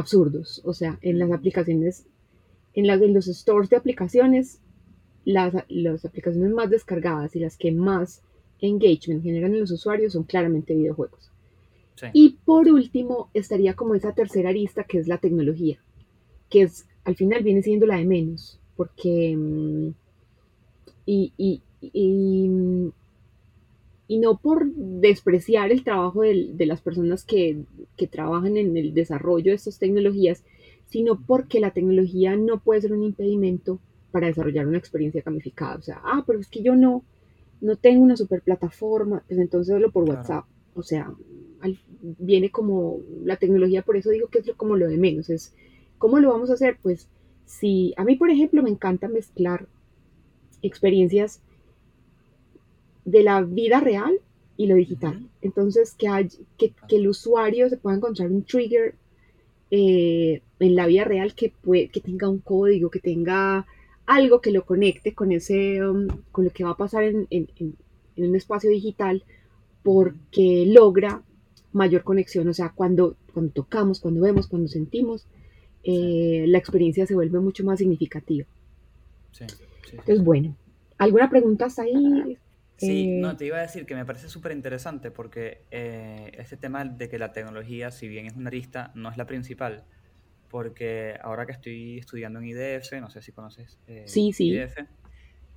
absurdos. 0.00 0.60
O 0.64 0.74
sea, 0.74 0.98
en 1.02 1.18
las 1.18 1.30
aplicaciones, 1.30 2.06
en, 2.74 2.86
las, 2.86 3.00
en 3.00 3.14
los 3.14 3.26
stores 3.26 3.70
de 3.70 3.76
aplicaciones, 3.76 4.60
las, 5.24 5.54
las 5.68 6.04
aplicaciones 6.04 6.50
más 6.52 6.70
descargadas 6.70 7.36
y 7.36 7.40
las 7.40 7.56
que 7.56 7.72
más 7.72 8.22
engagement 8.60 9.22
generan 9.22 9.52
en 9.52 9.60
los 9.60 9.70
usuarios 9.70 10.12
son 10.14 10.24
claramente 10.24 10.74
videojuegos. 10.74 11.30
Sí. 11.96 12.06
Y 12.12 12.30
por 12.44 12.68
último, 12.68 13.30
estaría 13.34 13.74
como 13.74 13.94
esa 13.94 14.12
tercera 14.12 14.50
arista 14.50 14.84
que 14.84 14.98
es 14.98 15.06
la 15.06 15.18
tecnología, 15.18 15.78
que 16.48 16.62
es 16.62 16.86
al 17.04 17.16
final 17.16 17.42
viene 17.42 17.62
siendo 17.62 17.86
la 17.86 17.96
de 17.96 18.04
menos, 18.04 18.58
porque 18.76 19.34
mm, 19.36 19.88
y, 21.06 21.32
y, 21.36 21.60
y, 21.80 22.92
y 24.10 24.18
no 24.18 24.38
por 24.38 24.66
despreciar 24.74 25.70
el 25.70 25.84
trabajo 25.84 26.22
de 26.22 26.66
las 26.66 26.80
personas 26.80 27.24
que, 27.24 27.58
que 27.96 28.08
trabajan 28.08 28.56
en 28.56 28.76
el 28.76 28.92
desarrollo 28.92 29.52
de 29.52 29.56
estas 29.56 29.78
tecnologías, 29.78 30.42
sino 30.88 31.20
porque 31.24 31.60
la 31.60 31.70
tecnología 31.70 32.36
no 32.36 32.58
puede 32.58 32.80
ser 32.80 32.92
un 32.92 33.04
impedimento 33.04 33.78
para 34.10 34.26
desarrollar 34.26 34.66
una 34.66 34.78
experiencia 34.78 35.22
gamificada. 35.24 35.76
O 35.76 35.82
sea, 35.82 36.00
ah, 36.02 36.24
pero 36.26 36.40
es 36.40 36.48
que 36.48 36.60
yo 36.60 36.74
no, 36.74 37.04
no 37.60 37.76
tengo 37.76 38.02
una 38.02 38.16
super 38.16 38.42
plataforma, 38.42 39.22
pues 39.28 39.38
entonces 39.38 39.76
hazlo 39.76 39.92
por 39.92 40.04
Claro. 40.04 40.18
WhatsApp. 40.18 40.44
O 40.74 40.82
sea, 40.82 41.14
al- 41.60 41.78
viene 42.18 42.50
como 42.50 42.98
la 43.24 43.36
tecnología, 43.36 43.82
por 43.82 43.96
eso 43.96 44.10
digo 44.10 44.26
que 44.26 44.40
es 44.40 44.46
lo- 44.48 44.56
como 44.56 44.74
lo 44.76 44.88
de 44.88 44.98
menos, 44.98 45.30
es 45.30 45.54
cómo 45.98 46.18
lo 46.18 46.30
vamos 46.32 46.50
a 46.50 46.54
hacer, 46.54 46.78
pues 46.82 47.08
si 47.46 47.94
a 47.96 48.04
mí, 48.04 48.16
por 48.16 48.30
ejemplo, 48.30 48.60
me 48.60 48.70
encanta 48.70 49.06
mezclar 49.06 49.68
experiencias 50.62 51.40
de 53.04 53.22
la 53.22 53.42
vida 53.42 53.80
real 53.80 54.18
y 54.56 54.66
lo 54.66 54.74
digital. 54.74 55.28
Entonces, 55.42 55.94
que, 55.94 56.08
hay, 56.08 56.28
que, 56.58 56.72
que 56.88 56.96
el 56.96 57.08
usuario 57.08 57.68
se 57.68 57.76
pueda 57.76 57.96
encontrar 57.96 58.30
un 58.30 58.44
trigger 58.44 58.94
eh, 59.70 60.42
en 60.58 60.74
la 60.74 60.86
vida 60.86 61.04
real 61.04 61.34
que, 61.34 61.50
puede, 61.50 61.88
que 61.88 62.00
tenga 62.00 62.28
un 62.28 62.38
código, 62.38 62.90
que 62.90 63.00
tenga 63.00 63.66
algo 64.06 64.40
que 64.40 64.50
lo 64.50 64.64
conecte 64.64 65.14
con, 65.14 65.32
ese, 65.32 65.82
um, 65.86 66.08
con 66.32 66.44
lo 66.44 66.50
que 66.50 66.64
va 66.64 66.70
a 66.70 66.76
pasar 66.76 67.04
en, 67.04 67.26
en, 67.30 67.48
en, 67.56 67.76
en 68.16 68.28
un 68.28 68.36
espacio 68.36 68.70
digital 68.70 69.22
porque 69.82 70.64
logra 70.66 71.22
mayor 71.72 72.02
conexión. 72.02 72.48
O 72.48 72.54
sea, 72.54 72.72
cuando, 72.74 73.16
cuando 73.32 73.52
tocamos, 73.52 74.00
cuando 74.00 74.20
vemos, 74.20 74.46
cuando 74.46 74.68
sentimos, 74.68 75.26
eh, 75.84 76.44
la 76.48 76.58
experiencia 76.58 77.06
se 77.06 77.14
vuelve 77.14 77.40
mucho 77.40 77.64
más 77.64 77.78
significativa. 77.78 78.46
Sí, 79.32 79.44
sí, 79.48 79.54
sí, 79.84 79.90
Entonces, 79.92 80.22
bueno, 80.24 80.56
¿alguna 80.98 81.30
pregunta 81.30 81.66
hasta 81.66 81.82
ahí? 81.82 82.36
Sí, 82.80 83.04
Eh, 83.04 83.20
no, 83.20 83.36
te 83.36 83.44
iba 83.44 83.58
a 83.58 83.60
decir 83.60 83.84
que 83.84 83.94
me 83.94 84.06
parece 84.06 84.28
súper 84.28 84.52
interesante 84.52 85.10
porque 85.10 85.64
eh, 85.70 86.32
este 86.38 86.56
tema 86.56 86.84
de 86.84 87.08
que 87.10 87.18
la 87.18 87.32
tecnología, 87.32 87.90
si 87.90 88.08
bien 88.08 88.26
es 88.26 88.34
una 88.34 88.48
arista, 88.48 88.90
no 88.94 89.10
es 89.10 89.16
la 89.18 89.26
principal. 89.26 89.84
Porque 90.48 91.16
ahora 91.22 91.46
que 91.46 91.52
estoy 91.52 91.98
estudiando 91.98 92.40
en 92.40 92.46
IDF, 92.46 93.00
no 93.00 93.10
sé 93.10 93.22
si 93.22 93.32
conoces 93.32 93.78
eh, 93.86 94.04
Sí, 94.06 94.32
sí. 94.32 94.48
IDF, 94.48 94.78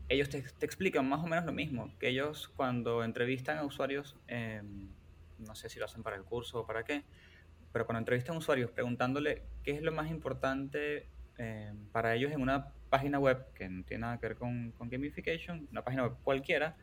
ellos 0.10 0.30
te, 0.30 0.42
te 0.42 0.66
explican 0.66 1.08
más 1.08 1.24
o 1.24 1.28
menos 1.28 1.46
lo 1.46 1.54
mismo, 1.54 1.98
que 1.98 2.10
ellos 2.10 2.50
cuando 2.56 3.04
entrevistan 3.04 3.58
a 3.58 3.64
usuarios, 3.64 4.18
eh, 4.28 4.62
no 5.40 5.56
sé 5.56 5.70
si 5.70 5.80
lo 5.80 5.86
hacen 5.86 6.04
para 6.04 6.16
el 6.18 6.24
curso 6.24 6.60
o 6.60 6.68
para 6.68 6.84
qué, 6.84 7.04
pero 7.72 7.86
cuando 7.86 8.00
entrevistan 8.00 8.36
a 8.36 8.40
usuarios 8.40 8.70
preguntándole 8.70 9.44
qué 9.64 9.72
es 9.72 9.82
lo 9.82 9.92
más 9.92 10.12
importante 10.12 11.08
eh, 11.38 11.74
para 11.92 12.14
ellos 12.16 12.32
en 12.32 12.42
una 12.42 12.68
página 12.90 13.18
web, 13.18 13.46
que 13.56 13.68
no 13.70 13.84
tiene 13.86 14.02
nada 14.02 14.20
que 14.20 14.28
ver 14.28 14.38
con, 14.38 14.72
con 14.74 14.90
gamification, 14.90 15.68
una 15.72 15.84
página 15.84 16.04
web 16.04 16.18
cualquiera, 16.24 16.76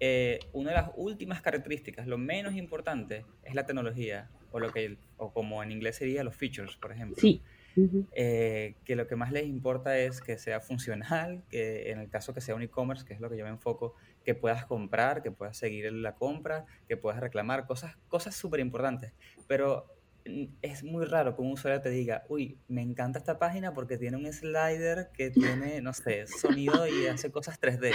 eh, 0.00 0.38
una 0.52 0.70
de 0.70 0.76
las 0.76 0.90
últimas 0.96 1.42
características, 1.42 2.06
lo 2.06 2.18
menos 2.18 2.54
importante, 2.54 3.24
es 3.42 3.54
la 3.54 3.66
tecnología, 3.66 4.30
o, 4.50 4.60
lo 4.60 4.72
que, 4.72 4.96
o 5.16 5.32
como 5.32 5.62
en 5.62 5.72
inglés 5.72 5.96
sería 5.96 6.24
los 6.24 6.36
features, 6.36 6.76
por 6.76 6.92
ejemplo. 6.92 7.16
Sí. 7.20 7.42
Ujú. 7.76 8.06
Eh, 8.12 8.74
que 8.84 8.96
lo 8.96 9.06
que 9.06 9.14
más 9.14 9.30
les 9.30 9.46
importa 9.46 9.98
es 9.98 10.20
que 10.20 10.36
sea 10.38 10.60
funcional, 10.60 11.42
que 11.50 11.90
en 11.90 12.00
el 12.00 12.08
caso 12.08 12.34
que 12.34 12.40
sea 12.40 12.54
un 12.54 12.62
e-commerce, 12.62 13.04
que 13.04 13.14
es 13.14 13.20
lo 13.20 13.30
que 13.30 13.36
yo 13.36 13.44
me 13.44 13.50
enfoco, 13.50 13.94
que 14.24 14.34
puedas 14.34 14.66
comprar, 14.66 15.22
que 15.22 15.30
puedas 15.30 15.56
seguir 15.56 15.92
la 15.92 16.14
compra, 16.14 16.66
que 16.88 16.96
puedas 16.96 17.20
reclamar, 17.20 17.66
cosas 17.66 17.96
cosas 18.08 18.34
súper 18.34 18.60
importantes. 18.60 19.12
Pero 19.46 19.86
mm, 20.26 20.44
es 20.62 20.82
muy 20.82 21.04
raro 21.04 21.36
que 21.36 21.42
un 21.42 21.52
usuario 21.52 21.80
te 21.80 21.90
diga, 21.90 22.24
uy, 22.28 22.58
me 22.68 22.82
encanta 22.82 23.18
esta 23.18 23.38
página 23.38 23.72
porque 23.74 23.96
tiene 23.96 24.16
un 24.16 24.32
slider 24.32 25.10
que 25.12 25.30
tiene, 25.30 25.80
no 25.80 25.92
sé, 25.92 26.26
sonido 26.26 26.86
y 26.86 27.06
hace 27.06 27.30
cosas 27.30 27.60
3D. 27.60 27.92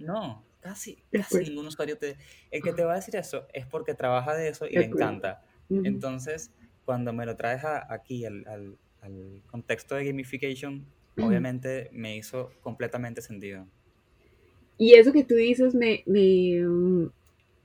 No, 0.00 0.44
casi, 0.60 1.04
casi 1.12 1.44
ningún 1.44 1.66
usuario 1.66 1.98
te... 1.98 2.18
El 2.50 2.62
que 2.62 2.72
te 2.72 2.84
va 2.84 2.92
a 2.94 2.96
decir 2.96 3.16
eso 3.16 3.46
es 3.52 3.66
porque 3.66 3.94
trabaja 3.94 4.34
de 4.34 4.48
eso 4.48 4.66
y 4.66 4.76
le 4.78 4.84
encanta. 4.84 5.42
Entonces, 5.82 6.52
cuando 6.84 7.12
me 7.12 7.26
lo 7.26 7.36
traes 7.36 7.64
a- 7.64 7.92
aquí 7.92 8.24
al, 8.24 8.46
al- 8.48 8.78
al 9.00 9.42
contexto 9.46 9.94
de 9.94 10.04
gamification, 10.06 10.86
obviamente 11.18 11.88
me 11.92 12.16
hizo 12.16 12.52
completamente 12.60 13.22
sentido. 13.22 13.66
Y 14.78 14.94
eso 14.94 15.12
que 15.12 15.24
tú 15.24 15.34
dices 15.34 15.74
me, 15.74 16.02
me, 16.06 16.60
mm, 16.66 17.10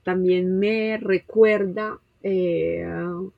también 0.04 0.58
me 0.58 0.98
recuerda 0.98 2.00
eh, 2.22 2.86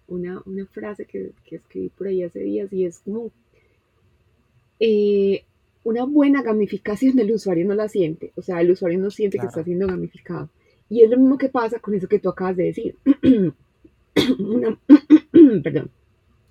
una, 0.08 0.42
una 0.46 0.66
frase 0.66 1.04
que, 1.06 1.30
que 1.44 1.56
escribí 1.56 1.88
por 1.90 2.08
ahí 2.08 2.22
hace 2.22 2.40
días 2.40 2.72
y 2.72 2.84
es 2.84 3.00
como 3.00 3.30
eh, 4.80 5.44
una 5.88 6.04
buena 6.04 6.42
gamificación 6.42 7.16
del 7.16 7.32
usuario 7.32 7.66
no 7.66 7.74
la 7.74 7.88
siente, 7.88 8.30
o 8.36 8.42
sea, 8.42 8.60
el 8.60 8.70
usuario 8.70 8.98
no 8.98 9.10
siente 9.10 9.38
que 9.38 9.46
está 9.46 9.64
siendo 9.64 9.86
gamificado. 9.86 10.50
Y 10.90 11.00
es 11.02 11.08
lo 11.08 11.16
mismo 11.16 11.38
que 11.38 11.48
pasa 11.48 11.78
con 11.78 11.94
eso 11.94 12.06
que 12.08 12.18
tú 12.18 12.28
acabas 12.28 12.56
de 12.58 12.64
decir. 12.64 12.94
una, 14.38 14.78
perdón, 15.62 15.90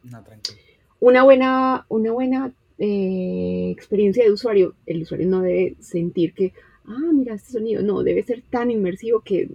No, 0.02 0.24
tranquilo. 0.24 0.58
una 1.00 1.24
buena, 1.24 1.86
una 1.88 2.12
buena 2.14 2.52
eh, 2.80 3.70
experiencia 3.70 4.24
de 4.24 4.32
usuario, 4.32 4.74
el 4.88 5.04
usuario 5.04 5.28
no 5.28 5.42
debe 5.42 5.76
sentir 5.82 6.34
que, 6.34 6.54
ah, 6.86 7.12
mira 7.14 7.36
este 7.36 7.52
sonido, 7.52 7.84
no, 7.84 8.02
debe 8.02 8.24
ser 8.24 8.42
tan 8.50 8.72
inmersivo 8.72 9.20
que 9.20 9.48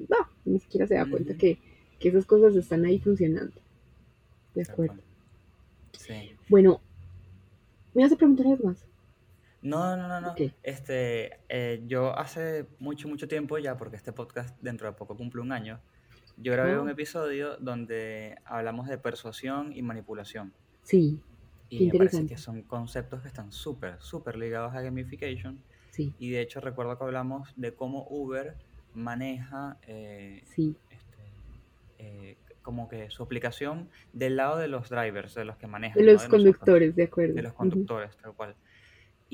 ni 0.45 0.61
siquiera 0.61 0.87
se 0.87 0.95
da 0.95 1.11
cuenta 1.11 1.35
que, 1.35 1.59
que 1.99 2.11
esas 2.11 2.25
cosas 2.25 2.55
están 2.55 2.85
ahí 2.85 3.01
funcionando. 3.01 3.57
De 4.55 4.63
acuerdo. 4.63 5.01
Sí. 5.91 6.15
Bueno, 6.49 6.81
¿me 7.95 8.05
vas 8.05 8.13
a 8.13 8.17
preguntar 8.17 8.47
algo 8.47 8.69
más? 8.69 8.92
No, 9.63 9.97
no, 9.97 10.09
no, 10.09 10.21
no. 10.21 10.35
Este, 10.63 11.41
eh, 11.49 11.83
yo 11.87 12.17
hace 12.19 12.67
mucho, 12.79 13.09
mucho 13.09 13.29
tiempo 13.29 13.59
ya, 13.59 13.77
porque 13.77 13.97
este 13.97 14.13
podcast 14.13 14.59
dentro 14.61 14.89
de 14.89 14.95
poco 14.95 15.17
cumple 15.17 15.41
un 15.41 15.53
año, 15.53 15.81
yo 16.37 16.53
grabé 16.53 16.79
un 16.79 16.89
episodio 16.91 17.57
donde 17.59 18.37
hablamos 18.45 18.89
de 18.89 18.99
persuasión 18.99 19.73
y 19.73 19.83
manipulación. 19.83 20.53
sí, 20.83 21.21
qué 21.71 21.77
Y 21.77 21.87
me 21.89 21.95
parece 21.95 22.27
que 22.27 22.37
son 22.37 22.63
conceptos 22.63 23.23
que 23.23 23.29
están 23.29 23.53
súper, 23.53 24.01
súper 24.01 24.37
ligados 24.37 24.75
a 24.75 24.81
gamification. 24.83 25.65
Sí, 25.91 26.13
Y 26.19 26.31
de 26.31 26.41
hecho 26.41 26.61
recuerdo 26.61 26.99
que 26.99 27.05
hablamos 27.05 27.53
de 27.57 27.75
cómo 27.75 28.07
Uber 28.09 28.57
maneja 28.95 29.79
eh, 29.87 30.43
sí, 30.45 30.77
este, 30.91 31.33
eh, 31.99 32.39
como 32.63 32.89
que 32.89 33.11
su 33.11 33.23
aplicación 33.23 33.91
del 34.13 34.37
lado 34.37 34.59
de 34.59 34.69
los 34.69 34.89
drivers, 34.89 35.35
de 35.35 35.45
los 35.45 35.57
que 35.57 35.67
de 35.67 35.71
manejan, 35.73 36.07
no 36.07 36.13
los 36.13 36.23
de 36.23 36.29
nosotros, 36.29 36.41
conductores, 36.45 36.97
de 36.97 37.03
de 37.03 37.05
acuerdo. 37.05 37.35
los 37.43 37.53
Ujú. 37.53 37.59
conductores, 37.59 38.17
tal 38.17 38.35
cual. 38.35 38.57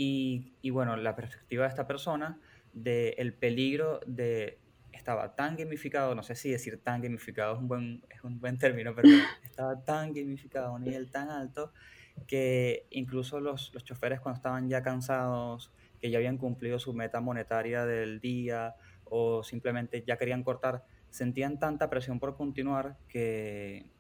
Y, 0.01 0.53
y 0.63 0.71
bueno, 0.71 0.97
la 0.97 1.17
perspectiva 1.17 1.65
de 1.65 1.71
esta 1.71 1.89
persona, 1.89 2.39
del 2.73 3.35
peligro 3.35 3.99
de, 4.07 4.61
estaba 4.93 5.35
tan 5.35 5.57
gamificado, 5.57 6.15
no 6.15 6.23
sé 6.23 6.37
si 6.37 6.53
decir 6.53 6.81
tan 6.81 7.03
gamificado 7.03 7.55
es 7.55 7.59
un 7.59 7.67
buen, 7.67 8.05
es 8.09 8.23
un 8.23 8.39
buen 8.39 8.59
término, 8.59 8.95
pero 8.95 9.09
estaba 9.43 9.83
tan 9.83 10.13
gamificado 10.13 10.67
a 10.67 10.71
un 10.71 10.85
nivel 10.85 11.11
tan 11.11 11.31
alto 11.31 11.73
que 12.29 12.87
incluso 12.91 13.41
los, 13.41 13.75
los 13.75 13.83
choferes 13.83 14.21
cuando 14.21 14.37
estaban 14.37 14.69
ya 14.69 14.85
cansados, 14.85 15.73
que 15.99 16.13
ya 16.13 16.19
habían 16.19 16.39
cumplido 16.39 16.79
su 16.79 16.95
meta 16.95 17.21
monetaria 17.21 17.85
del 17.85 18.21
día 18.21 18.77
o 19.05 19.43
simplemente 19.43 20.05
ya 20.07 20.17
querían 20.17 20.45
cortar, 20.45 20.85
sentían 21.11 21.59
tanta 21.59 21.91
presión 21.91 22.21
por 22.21 22.37
continuar 22.37 22.97
que, 23.09 23.91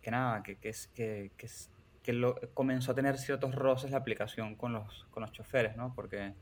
que 0.00 0.10
nada, 0.12 0.44
que, 0.44 0.54
que, 0.54 0.72
que, 0.94 1.32
que, 1.36 1.48
que 2.02 2.12
lo, 2.12 2.34
comenzó 2.54 2.92
a 2.92 2.94
tener 2.94 3.16
ciertos 3.18 3.54
roces 3.54 3.90
la 3.90 3.98
aplicación 3.98 4.56
con 4.56 4.72
los, 4.72 5.06
con 5.10 5.22
los 5.22 5.32
choferes, 5.32 5.76
¿no? 5.76 5.94
Porque 5.94 6.34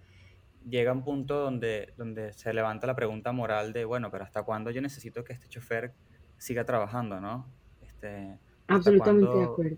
llega 0.69 0.93
un 0.93 1.05
punto 1.05 1.41
donde, 1.41 1.93
donde 1.97 2.33
se 2.33 2.53
levanta 2.53 2.87
la 2.87 2.97
pregunta 2.97 3.33
moral 3.33 3.73
de, 3.73 3.85
bueno, 3.85 4.11
pero 4.11 4.25
¿hasta 4.25 4.43
cuándo 4.43 4.71
yo 4.71 4.81
necesito 4.81 5.25
que 5.25 5.33
este 5.33 5.49
chofer 5.49 5.93
siga 6.39 6.65
trabajando, 6.65 7.21
¿no? 7.21 7.47
Este, 7.83 8.39
¿hasta 8.63 8.75
Absolutamente 8.75 9.37
de 9.37 9.45
acuerdo. 9.45 9.77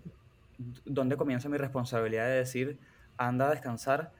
dónde 0.85 1.17
comienza 1.17 1.49
mi 1.49 1.57
responsabilidad 1.57 2.27
de 2.27 2.35
decir, 2.35 2.79
anda 3.17 3.47
a 3.47 3.51
descansar? 3.51 4.13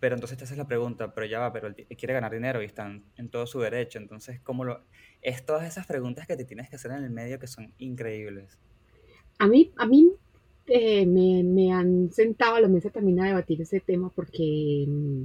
Pero 0.00 0.16
entonces 0.16 0.36
te 0.36 0.44
haces 0.44 0.58
la 0.58 0.66
pregunta, 0.66 1.14
pero 1.14 1.26
ya 1.26 1.38
va, 1.38 1.52
pero 1.52 1.68
él 1.68 1.86
quiere 1.96 2.12
ganar 2.12 2.32
dinero 2.32 2.60
y 2.60 2.64
están 2.64 3.04
en 3.16 3.28
todo 3.28 3.46
su 3.46 3.60
derecho. 3.60 4.00
Entonces, 4.00 4.40
¿cómo 4.40 4.64
lo...? 4.64 4.82
Es 5.20 5.46
todas 5.46 5.64
esas 5.64 5.86
preguntas 5.86 6.26
que 6.26 6.36
te 6.36 6.44
tienes 6.44 6.68
que 6.68 6.74
hacer 6.74 6.90
en 6.90 7.04
el 7.04 7.10
medio 7.10 7.38
que 7.38 7.46
son 7.46 7.72
increíbles. 7.78 8.58
A 9.38 9.46
mí, 9.46 9.72
a 9.76 9.86
mí 9.86 10.12
eh, 10.66 11.06
me, 11.06 11.42
me 11.42 11.72
han 11.72 12.10
sentado 12.12 12.56
a 12.56 12.60
la 12.60 12.68
mesa 12.68 12.90
también 12.90 13.20
a 13.20 13.26
debatir 13.26 13.60
ese 13.60 13.80
tema 13.80 14.10
porque 14.14 14.84
mm, 14.88 15.24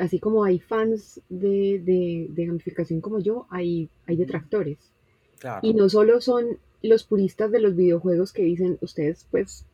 así 0.00 0.18
como 0.20 0.44
hay 0.44 0.58
fans 0.58 1.20
de, 1.28 1.80
de, 1.84 2.26
de 2.30 2.46
gamificación 2.46 3.00
como 3.00 3.18
yo, 3.20 3.46
hay, 3.50 3.88
hay 4.06 4.16
detractores. 4.16 4.78
Y 5.62 5.74
no 5.74 5.88
solo 5.88 6.20
son 6.20 6.58
los 6.82 7.04
puristas 7.04 7.50
de 7.50 7.60
los 7.60 7.74
videojuegos 7.76 8.32
que 8.32 8.42
dicen, 8.42 8.78
ustedes 8.80 9.26
pues 9.30 9.64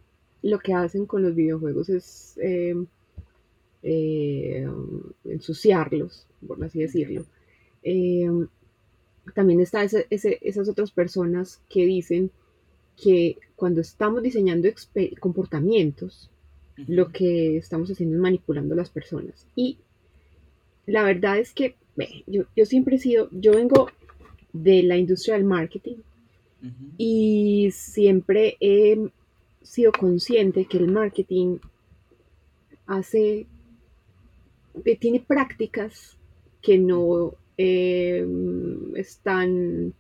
lo 0.43 0.59
que 0.59 0.73
hacen 0.75 1.07
con 1.07 1.23
los 1.23 1.35
videojuegos 1.35 1.89
es 1.89 2.39
eh, 2.43 2.75
eh, 3.83 4.67
ensuciarlos, 5.25 6.27
por 6.47 6.63
así 6.65 6.81
decirlo. 6.81 7.25
Eh, 7.83 8.31
también 9.35 9.61
está 9.61 9.83
ese- 9.85 10.07
ese- 10.11 10.39
esas 10.43 10.69
otras 10.69 10.91
personas 10.91 11.61
que 11.69 11.85
dicen 11.87 12.31
que 13.01 13.39
cuando 13.57 13.81
estamos 13.81 14.23
diseñando 14.23 14.69
comportamientos, 15.21 16.31
lo 16.77 17.13
que 17.13 17.57
estamos 17.57 17.91
haciendo 17.91 18.17
es 18.17 18.23
manipulando 18.23 18.75
a 18.75 18.77
las 18.77 18.91
personas. 18.91 19.47
Y 19.55 19.79
la 20.87 21.03
verdad 21.03 21.39
es 21.39 21.53
que 21.53 21.77
yo, 22.27 22.45
yo 22.57 22.67
siempre 22.67 22.97
he 22.97 22.99
sido, 22.99 23.29
yo 23.31 23.53
vengo 23.53 23.89
de 24.53 24.83
la 24.83 24.97
industria 24.97 25.35
del 25.35 25.45
marketing 25.45 25.97
y 26.97 27.71
siempre 27.73 28.57
he 28.61 29.11
sido 29.63 29.93
consciente 29.93 30.65
que 30.67 30.79
el 30.79 30.91
marketing 30.91 31.59
hace, 32.87 33.47
tiene 35.01 35.21
prácticas 35.21 36.17
que 36.63 36.79
no 36.79 37.35
eh, 37.59 38.27
están 38.97 39.95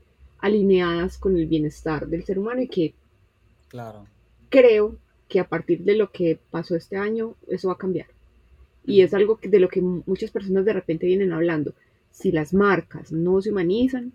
alineadas 0.47 1.17
con 1.19 1.37
el 1.37 1.47
bienestar 1.47 2.07
del 2.07 2.25
ser 2.25 2.39
humano 2.39 2.61
y 2.63 2.69
que 2.69 2.95
Claro. 3.69 4.07
creo 4.51 4.97
que 5.29 5.41
a 5.41 5.49
partir 5.49 5.79
de 5.85 5.97
lo 5.97 6.11
que 6.13 6.39
pasó 6.51 6.77
este 6.77 6.97
año, 6.97 7.35
eso 7.49 7.69
va 7.69 7.75
a 7.75 7.79
cambiar. 7.79 8.07
Y 8.87 9.01
es 9.01 9.15
algo 9.15 9.39
que- 9.39 9.49
de 9.49 9.59
lo 9.59 9.69
que 9.69 9.81
mu- 9.81 10.03
muchas 10.07 10.31
personas 10.31 10.65
de 10.67 10.75
repente 10.75 11.07
vienen 11.07 11.33
hablando. 11.33 11.73
Si 12.11 12.31
las 12.31 12.53
marcas 12.53 13.11
no 13.11 13.41
se 13.41 13.51
humanizan, 13.51 14.13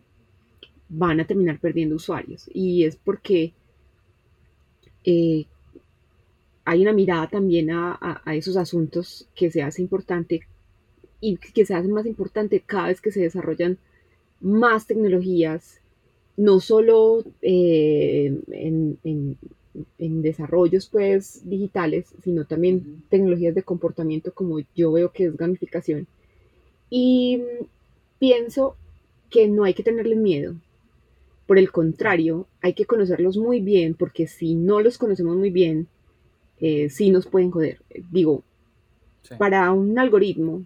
van 0.87 1.19
a 1.19 1.25
terminar 1.25 1.59
perdiendo 1.59 1.95
usuarios. 1.95 2.49
Y 2.53 2.83
es 2.83 2.95
porque 2.95 3.53
eh, 5.03 5.45
hay 6.65 6.81
una 6.81 6.93
mirada 6.93 7.27
también 7.27 7.71
a, 7.71 7.93
a- 7.99 8.21
a 8.23 8.35
esos 8.35 8.55
asuntos 8.57 9.27
que 9.35 9.49
se 9.49 9.63
hace 9.63 9.81
importante 9.81 10.41
y 11.21 11.37
que 11.37 11.65
se 11.65 11.73
hace 11.73 11.87
más 11.87 12.05
importante 12.05 12.61
cada 12.61 12.87
vez 12.87 13.01
que 13.01 13.11
se 13.11 13.21
desarrollan 13.21 13.77
más 14.41 14.85
tecnologías, 14.87 15.78
no 16.45 16.59
solo 16.61 17.23
eh, 17.41 18.27
en, 18.51 18.97
en- 19.03 19.37
en 19.99 20.21
desarrollos 20.23 20.87
pues 20.87 21.47
digitales, 21.47 22.07
sino 22.23 22.45
también 22.45 23.03
tecnologías 23.09 23.55
de 23.55 23.63
comportamiento 23.63 24.33
como 24.33 24.59
yo 24.75 24.91
veo 24.93 25.11
que 25.11 25.25
es 25.25 25.37
gamificación. 25.37 26.07
Y 26.89 27.41
pienso 28.19 28.75
que 29.29 29.47
no 29.47 29.63
hay 29.65 29.73
que 29.73 29.83
tenerles 29.83 30.17
miedo. 30.17 30.55
Por 31.47 31.59
el 31.59 31.71
contrario, 31.71 32.47
hay 32.61 32.73
que 32.73 32.85
conocerlos 32.85 33.37
muy 33.37 33.59
bien, 33.61 33.95
porque 33.95 34.27
si 34.27 34.55
no 34.55 34.81
los 34.81 34.97
conocemos 34.97 35.35
muy 35.37 35.51
bien, 35.51 35.87
eh, 36.61 36.89
sí 36.89 37.11
nos 37.11 37.27
pueden 37.27 37.51
joder. 37.51 37.79
Digo, 38.11 38.43
Sí. 39.23 39.35
para 39.37 39.71
un 39.71 39.99
algoritmo, 39.99 40.63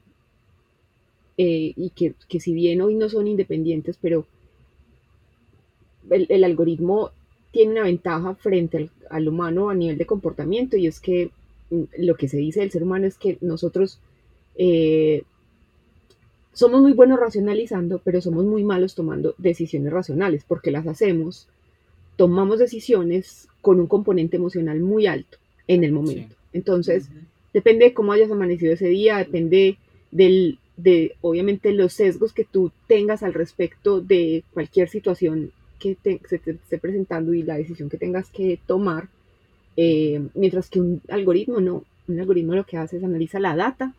eh, 1.38 1.74
y 1.76 1.90
que, 1.92 2.14
que 2.30 2.40
si 2.40 2.54
bien 2.54 2.82
hoy 2.82 2.96
no 2.96 3.10
son 3.10 3.28
independientes, 3.28 3.98
pero 4.02 4.26
el, 6.10 6.26
el 6.30 6.44
algoritmo 6.44 7.12
tiene 7.52 7.74
una 7.74 7.84
ventaja 7.84 8.36
frente 8.36 8.78
al, 8.78 8.90
al 9.10 9.28
humano 9.28 9.70
a 9.70 9.76
nivel 9.76 9.98
de 9.98 10.06
comportamiento, 10.06 10.76
y 10.78 10.88
es 10.88 11.00
que 11.00 11.30
mm, 11.70 11.84
lo 12.00 12.16
que 12.16 12.28
se 12.28 12.38
dice 12.38 12.62
del 12.62 12.72
ser 12.72 12.84
humano 12.84 13.06
es 13.06 13.18
que 13.18 13.38
nosotros 13.42 14.00
eh, 14.56 15.24
somos 16.54 16.82
muy 16.82 16.94
buenos 16.94 17.20
racionalizando, 17.20 18.00
pero 18.04 18.22
somos 18.22 18.46
muy 18.46 18.64
malos 18.64 18.96
tomando 18.96 19.34
decisiones 19.38 19.92
racionales, 19.92 20.44
porque 20.48 20.72
las 20.72 20.86
hacemos, 20.88 21.48
tomamos 22.16 22.60
decisiones 22.60 23.48
con 23.62 23.80
un 23.80 23.88
componente 23.88 24.38
emocional 24.38 24.80
muy 24.80 25.08
alto 25.08 25.38
en 25.68 25.84
el 25.84 25.90
Sí. 25.92 25.96
momento. 25.96 26.36
Entonces, 26.54 27.10
depende 27.54 27.86
de 27.86 27.94
cómo 27.94 28.12
hayas 28.12 28.30
amanecido 28.30 28.74
ese 28.74 28.88
día, 28.88 29.18
depende 29.18 29.78
del, 30.12 30.60
de, 30.78 31.16
obviamente, 31.22 31.72
los 31.74 31.94
sesgos 31.94 32.34
que 32.34 32.44
tú 32.44 32.72
tengas 32.88 33.24
al 33.24 33.34
respecto 33.34 34.02
de 34.02 34.44
cualquier 34.54 34.90
situación 34.90 35.52
que 35.84 35.96
te- 36.04 36.22
se 36.30 36.40
te 36.40 36.52
esté 36.54 36.78
presentando 36.80 37.34
y 37.36 37.44
la 37.44 37.58
decisión 37.58 37.90
que 37.90 37.98
tengas 38.06 38.30
que 38.32 38.48
tomar, 38.68 39.10
eh, 39.78 40.22
mientras 40.36 40.70
que 40.70 40.82
un 40.82 41.02
algoritmo 41.10 41.62
no, 41.62 41.86
un 42.08 42.20
algoritmo 42.22 42.56
lo 42.56 42.66
que 42.66 42.78
hace 42.78 42.98
es 42.98 43.04
analiza 43.06 43.40
la 43.40 43.56
data 43.56 43.94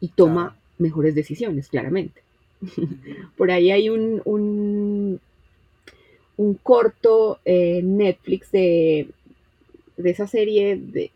y 0.00 0.08
toma 0.10 0.44
Claro. 0.44 0.56
mejores 0.78 1.14
decisiones, 1.14 1.68
claramente. 1.68 2.22
Por 3.38 3.50
ahí 3.50 3.70
hay 3.72 3.90
un, 3.90 4.22
un, 4.26 5.20
un 6.36 6.54
corto 6.62 7.38
eh, 7.44 7.82
Netflix 7.82 8.50
de, 8.52 9.08
de 9.96 10.10
esa 10.10 10.26
serie 10.26 10.76
de 10.76 11.12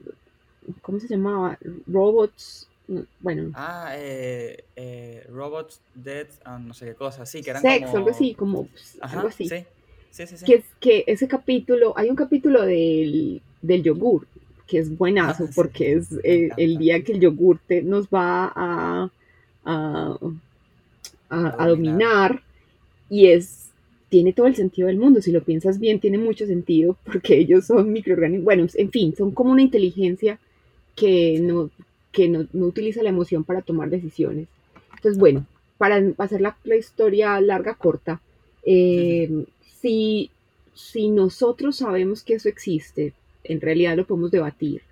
¿cómo 0.83 1.01
se 1.01 1.09
llamaba? 1.09 1.59
Robots, 1.87 2.69
no, 2.89 3.07
bueno, 3.21 3.55
Ah, 3.59 3.93
eh, 3.97 4.69
eh, 4.77 5.25
Robots, 5.29 5.83
Dead, 5.95 6.29
no 6.61 6.75
sé 6.75 6.87
qué 6.87 6.95
cosa. 6.95 7.25
Sí, 7.25 7.43
que 7.43 7.51
eran 7.51 7.65
Sex, 7.65 7.95
algo 7.95 8.11
como... 8.11 8.11
así, 8.11 8.35
como 8.35 8.67
pues, 8.69 8.99
algo 9.09 9.29
así. 9.29 9.49
sí. 9.49 9.67
Sí, 10.17 10.27
sí, 10.27 10.37
sí. 10.39 10.45
Que, 10.47 10.55
es- 10.55 10.65
que 10.81 11.05
ese 11.07 11.29
capítulo, 11.29 11.93
hay 11.97 12.09
un 12.09 12.17
capítulo 12.17 12.63
del, 12.63 13.43
del 13.61 13.83
yogur, 13.83 14.27
que 14.67 14.79
es 14.79 14.97
buenazo, 14.97 15.45
Ah, 15.45 15.53
porque 15.55 15.93
es 15.93 16.09
eh, 16.25 16.49
el 16.57 16.79
día 16.79 17.03
que 17.05 17.13
el 17.13 17.21
yogur 17.21 17.59
te- 17.67 17.83
nos 17.83 18.07
va 18.09 18.51
a, 18.55 19.11
a, 19.65 20.19
a- 21.31 21.67
dominar. 21.69 22.43
y 23.11 23.27
es, 23.27 23.71
tiene 24.09 24.33
todo 24.33 24.47
el 24.47 24.57
sentido 24.57 24.89
del 24.89 24.99
mundo, 24.99 25.21
si 25.21 25.33
lo 25.33 25.43
piensas 25.43 25.79
bien, 25.79 26.01
tiene 26.01 26.19
mucho 26.19 26.47
sentido, 26.47 26.97
porque 27.05 27.37
ellos 27.39 27.67
son 27.67 27.93
microorganismos, 27.93 28.45
bueno, 28.45 28.67
en 28.75 28.91
fin, 28.91 29.15
son 29.17 29.31
como 29.33 29.53
una 29.53 29.63
inteligencia 29.63 30.39
que 30.95 31.39
no, 31.41 31.71
que 32.13 32.29
no, 32.29 32.47
no 32.53 32.67
utiliza 32.67 33.03
la 33.03 33.11
emoción 33.11 33.45
para 33.45 33.63
tomar 33.63 33.91
decisiones. 33.91 34.49
Entonces, 34.97 35.19
bueno, 35.19 35.45
para 35.79 36.03
hacer 36.19 36.41
la, 36.41 36.57
la 36.65 36.77
historia 36.77 37.39
larga, 37.41 37.75
corta, 37.75 38.21
eh, 38.65 39.45
si, 39.87 40.31
si 40.75 41.09
nosotros 41.09 41.77
sabemos 41.77 42.25
que 42.25 42.35
eso 42.35 42.49
existe, 42.49 43.12
en 43.44 43.61
realidad 43.61 43.96
lo 43.96 44.05
podemos 44.05 44.33
debatir. 44.33 44.83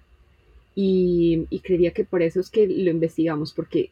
Y, 0.77 1.47
y 1.51 1.59
creería 1.61 1.91
que 1.93 2.05
por 2.05 2.23
eso 2.23 2.39
es 2.39 2.49
que 2.49 2.69
lo 2.69 2.91
investigamos, 2.91 3.53
porque 3.53 3.91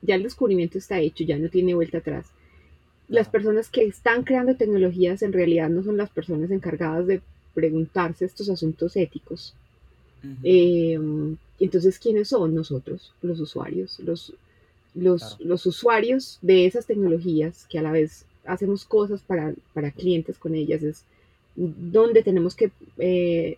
ya 0.00 0.14
el 0.14 0.22
descubrimiento 0.22 0.78
está 0.78 0.98
hecho, 0.98 1.24
ya 1.24 1.38
no 1.38 1.50
tiene 1.50 1.74
vuelta 1.74 1.98
atrás. 1.98 2.26
Las 3.08 3.28
personas 3.28 3.68
que 3.68 3.84
están 3.84 4.22
creando 4.24 4.56
tecnologías 4.56 5.20
en 5.22 5.34
realidad 5.34 5.68
no 5.68 5.82
son 5.82 5.98
las 5.98 6.08
personas 6.08 6.50
encargadas 6.50 7.06
de 7.06 7.20
preguntarse 7.52 8.24
estos 8.24 8.48
asuntos 8.48 8.96
éticos. 8.96 9.54
Eh, 10.42 10.98
entonces, 11.60 11.98
¿quiénes 11.98 12.28
son 12.28 12.54
nosotros, 12.54 13.12
los 13.20 13.40
usuarios? 13.40 14.00
Los, 14.00 14.32
los, 14.94 15.20
Claro. 15.20 15.36
los 15.40 15.66
usuarios 15.66 16.38
de 16.40 16.64
esas 16.64 16.86
tecnologías 16.86 17.66
que 17.68 17.78
a 17.78 17.82
la 17.82 17.92
vez 17.92 18.24
hacemos 18.46 18.84
cosas 18.84 19.22
para, 19.22 19.54
para 19.72 19.90
clientes 19.90 20.38
con 20.38 20.54
ellas, 20.54 20.82
es 20.82 21.04
donde 21.56 22.22
tenemos 22.22 22.54
que 22.54 22.70
eh, 22.98 23.56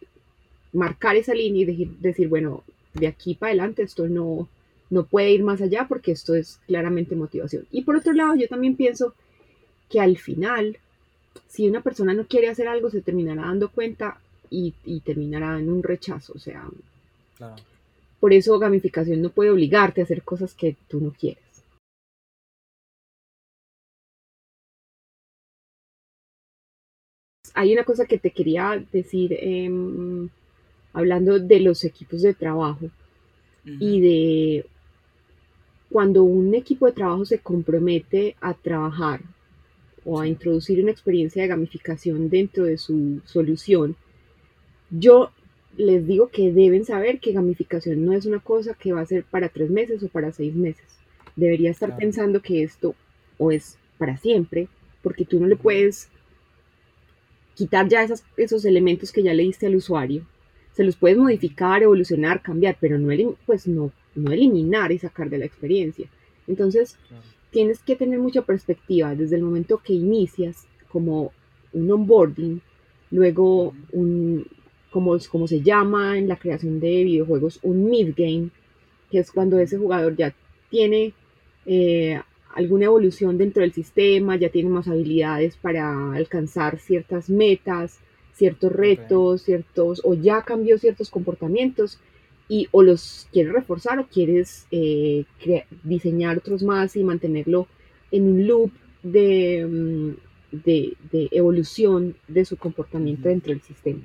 marcar 0.72 1.16
esa 1.16 1.35
línea 1.35 1.62
y 1.62 1.64
decir, 1.64 1.90
decir, 1.99 2.29
bueno, 2.29 2.62
de 2.94 3.07
aquí 3.07 3.35
para 3.35 3.51
adelante 3.51 3.83
esto 3.83 4.09
no, 4.09 4.49
no 4.90 5.05
puede 5.07 5.31
ir 5.33 5.42
más 5.42 5.61
allá 5.62 5.87
porque 5.88 6.12
esto 6.12 6.35
es 6.35 6.61
claramente 6.66 7.16
motivación. 7.16 7.66
Y 7.70 7.83
por 7.83 7.96
otro 7.96 8.12
lado, 8.12 8.35
yo 8.37 8.49
también 8.49 8.77
pienso 8.77 9.14
que 9.88 10.01
al 10.01 10.16
final, 10.18 10.79
si 11.49 11.68
una 11.68 11.81
persona 11.83 12.12
no 12.14 12.27
quiere 12.27 12.49
hacer 12.49 12.68
algo, 12.68 12.90
se 12.90 13.01
terminará 13.03 13.42
dando 13.42 13.70
cuenta 13.70 14.18
y, 14.51 14.75
y 14.85 15.01
terminará 15.01 15.59
en 15.59 15.70
un 15.70 15.83
rechazo. 15.83 16.33
O 16.35 16.38
sea, 16.38 16.68
Claro. 17.37 17.57
por 18.20 18.33
eso 18.33 18.59
gamificación 18.59 19.20
no 19.22 19.31
puede 19.31 19.51
obligarte 19.51 20.01
a 20.01 20.05
hacer 20.05 20.22
cosas 20.22 20.55
que 20.55 20.77
tú 20.88 21.01
no 21.01 21.12
quieres. 21.12 21.42
Hay 27.57 27.73
una 27.73 27.85
cosa 27.85 28.05
que 28.05 28.19
te 28.19 28.31
quería 28.31 28.85
decir 28.92 29.35
em, 29.40 30.29
hablando 30.92 31.38
de 31.38 31.59
los 31.61 31.85
equipos 31.85 32.23
de 32.23 32.35
trabajo 32.35 32.90
y 33.81 34.01
de 34.01 34.66
cuando 35.90 36.23
un 36.23 36.55
equipo 36.55 36.87
de 36.87 36.92
trabajo 36.92 37.25
se 37.25 37.38
compromete 37.38 38.37
a 38.40 38.55
trabajar 38.55 39.21
o 40.05 40.21
a 40.21 40.29
introducir 40.29 40.81
una 40.83 40.92
experiencia 40.92 41.42
de 41.42 41.49
gamificación 41.49 42.29
dentro 42.29 42.64
de 42.64 42.77
su 42.79 43.21
solución, 43.25 43.97
yo 44.90 45.31
les 45.77 46.07
digo 46.07 46.29
que 46.29 46.53
deben 46.53 46.85
saber 46.85 47.19
que 47.21 47.33
gamificación 47.33 48.05
no 48.05 48.12
es 48.12 48.27
una 48.27 48.38
cosa 48.40 48.75
que 48.75 48.92
va 48.92 49.01
a 49.01 49.07
ser 49.07 49.25
para 49.25 49.49
tres 49.49 49.71
meses 49.71 50.03
o 50.03 50.09
para 50.09 50.31
seis 50.31 50.55
meses. 50.55 50.85
Debería 51.35 51.71
estar 51.71 51.88
Claro. 51.88 52.01
pensando 52.01 52.40
que 52.42 52.62
esto 52.62 52.95
o 53.38 53.51
es 53.51 53.77
para 53.99 54.16
siempre, 54.16 54.69
porque 55.03 55.25
tú 55.25 55.40
no 55.40 55.47
le 55.47 55.57
puedes 55.57 56.09
quitar 57.57 57.88
ya 57.88 58.03
esas- 58.05 58.25
esos 58.37 58.64
elementos 58.64 59.11
que 59.11 59.23
ya 59.23 59.35
le 59.35 59.42
diste 59.42 59.66
al 59.66 59.75
usuario. 59.77 60.25
Se 60.73 60.85
los 60.85 60.95
puedes 60.97 61.16
modificar, 61.19 61.83
evolucionar, 61.83 62.42
cambiar, 62.42 62.77
pero 62.81 62.99
no, 62.99 63.11
pues 63.47 63.66
no, 63.66 63.90
no 64.14 64.31
eliminar 64.31 64.92
y 64.92 64.99
sacar 64.99 65.31
de 65.31 65.38
la 65.38 65.47
experiencia. 65.47 66.07
Entonces, 66.47 66.97
Claro. 67.09 67.23
tienes 67.51 67.79
que 67.81 67.97
tener 67.97 68.19
mucha 68.19 68.42
perspectiva 68.42 69.14
desde 69.14 69.37
el 69.37 69.42
momento 69.42 69.81
que 69.83 69.95
inicias 69.95 70.66
como 70.92 71.33
un 71.73 71.90
onboarding, 71.90 72.61
luego 73.11 73.75
un, 73.92 74.47
como, 74.90 75.16
como 75.31 75.47
se 75.49 75.62
llama 75.62 76.19
en 76.19 76.29
la 76.29 76.37
creación 76.37 76.79
de 76.79 77.05
videojuegos, 77.05 77.59
un 77.62 77.88
mid-game, 77.90 78.51
que 79.11 79.19
es 79.21 79.31
cuando 79.33 79.59
ese 79.59 79.79
jugador 79.79 80.14
ya 80.16 80.35
tiene 80.71 81.14
eh, 81.64 82.21
alguna 82.57 82.87
evolución 82.87 83.37
dentro 83.37 83.61
del 83.61 83.75
sistema, 83.75 84.37
ya 84.37 84.49
tiene 84.49 84.71
más 84.71 84.88
habilidades 84.88 85.59
para 85.59 86.14
alcanzar 86.14 86.79
ciertas 86.79 87.29
metas, 87.29 87.99
ciertos 88.33 88.73
retos, 88.73 89.42
ciertos, 89.42 90.01
o 90.05 90.14
ya 90.14 90.40
cambió 90.40 90.79
ciertos 90.79 91.11
comportamientos 91.11 92.01
y 92.49 92.66
o 92.71 92.83
los 92.83 93.29
quieres 93.31 93.53
reforzar 93.53 93.99
o 93.99 94.07
quieres 94.07 94.66
eh, 94.71 95.27
diseñar 95.83 96.38
otros 96.38 96.62
más 96.62 96.97
y 96.97 97.05
mantenerlo 97.05 97.66
en 98.11 98.27
un 98.27 98.47
loop 98.47 98.73
de, 99.03 99.66
mm, 99.66 100.57
de, 100.64 100.97
de 101.12 101.29
evolución 101.33 102.16
de 102.27 102.47
su 102.47 102.57
comportamiento 102.57 103.29
dentro 103.29 103.53
del 103.53 103.61
sistema. 103.61 104.01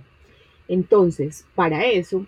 Entonces, 0.68 1.46
para 1.56 1.86
eso, 1.86 2.26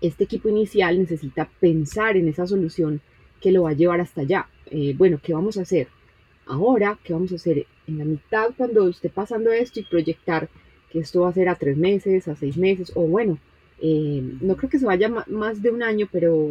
este 0.00 0.24
equipo 0.24 0.48
inicial 0.48 0.98
necesita 0.98 1.50
pensar 1.60 2.16
en 2.16 2.28
esa 2.28 2.46
solución 2.46 3.02
que 3.42 3.52
lo 3.52 3.64
va 3.64 3.70
a 3.70 3.74
llevar 3.74 4.00
hasta 4.00 4.22
allá. 4.22 4.48
Eh, 4.70 4.94
bueno, 4.96 5.18
¿qué 5.22 5.34
vamos 5.34 5.56
a 5.56 5.62
hacer? 5.62 5.88
Ahora, 6.46 6.98
¿qué 7.02 7.12
vamos 7.12 7.32
a 7.32 7.36
hacer? 7.36 7.66
En 7.86 7.98
la 7.98 8.04
mitad, 8.04 8.50
cuando 8.56 8.88
esté 8.88 9.08
pasando 9.08 9.52
esto 9.52 9.80
y 9.80 9.84
proyectar 9.84 10.48
que 10.90 11.00
esto 11.00 11.22
va 11.22 11.30
a 11.30 11.34
ser 11.34 11.48
a 11.48 11.56
tres 11.56 11.76
meses, 11.76 12.28
a 12.28 12.36
seis 12.36 12.56
meses, 12.56 12.92
o 12.94 13.02
bueno, 13.02 13.38
eh, 13.80 14.22
no 14.40 14.56
creo 14.56 14.70
que 14.70 14.78
se 14.78 14.86
vaya 14.86 15.08
más 15.08 15.62
de 15.62 15.70
un 15.70 15.82
año, 15.82 16.08
pero, 16.10 16.48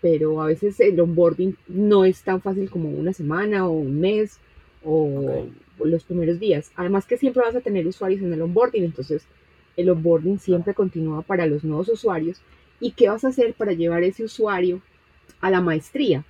pero 0.00 0.40
a 0.40 0.46
veces 0.46 0.78
el 0.80 1.00
onboarding 1.00 1.56
no 1.68 2.04
es 2.04 2.22
tan 2.22 2.40
fácil 2.40 2.70
como 2.70 2.90
una 2.90 3.12
semana 3.12 3.66
o 3.66 3.72
un 3.72 4.00
mes 4.00 4.38
o 4.84 5.46
los 5.84 6.04
primeros 6.04 6.38
días. 6.38 6.70
Además 6.76 7.06
que 7.06 7.18
siempre 7.18 7.42
vas 7.42 7.56
a 7.56 7.60
tener 7.60 7.86
usuarios 7.86 8.22
en 8.22 8.32
el 8.32 8.42
onboarding, 8.42 8.84
entonces 8.84 9.26
el 9.76 9.90
onboarding 9.90 10.38
siempre 10.38 10.74
continúa 10.74 11.22
para 11.22 11.46
los 11.46 11.64
nuevos 11.64 11.88
usuarios. 11.88 12.40
¿Y 12.80 12.92
qué 12.92 13.08
vas 13.08 13.24
a 13.24 13.28
hacer 13.28 13.54
para 13.54 13.72
llevar 13.72 14.02
ese 14.02 14.24
usuario 14.24 14.80
a 15.40 15.50
la 15.50 15.60
maestría? 15.60 16.24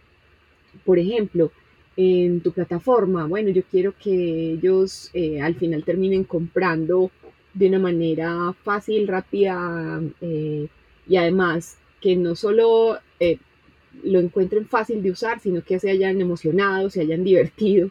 Por 0.85 0.99
ejemplo, 0.99 1.51
en 1.97 2.41
tu 2.41 2.53
plataforma, 2.53 3.27
bueno, 3.27 3.49
yo 3.51 3.63
quiero 3.71 3.95
que 3.97 4.53
ellos 4.53 5.11
eh, 5.15 5.41
al 5.41 5.55
final 5.55 5.83
terminen 5.85 6.25
comprando 6.25 7.11
de 7.55 7.69
una 7.69 7.79
manera 7.79 8.55
fácil, 8.65 9.09
rápida 9.09 10.03
eh, 10.21 10.69
y 11.09 11.17
además 11.17 11.79
que 12.01 12.15
no 12.17 12.37
solo 12.37 12.99
eh, 13.19 13.39
lo 14.03 14.21
encuentren 14.21 14.67
fácil 14.67 15.03
de 15.03 15.11
usar, 15.11 15.41
sino 15.41 15.63
que 15.63 15.81
se 15.81 15.91
hayan 15.91 16.21
emocionado, 16.21 16.91
se 16.91 17.01
hayan 17.01 17.25
divertido 17.25 17.91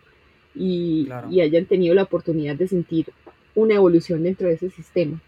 y, 0.54 1.06
Claro. 1.06 1.32
y 1.32 1.42
hayan 1.42 1.66
tenido 1.66 1.96
la 1.96 2.04
oportunidad 2.04 2.56
de 2.56 2.68
sentir 2.68 3.08
una 3.56 3.76
evolución 3.76 4.22
dentro 4.22 4.48
de 4.48 4.54
ese 4.54 4.70
sistema. 4.70 5.20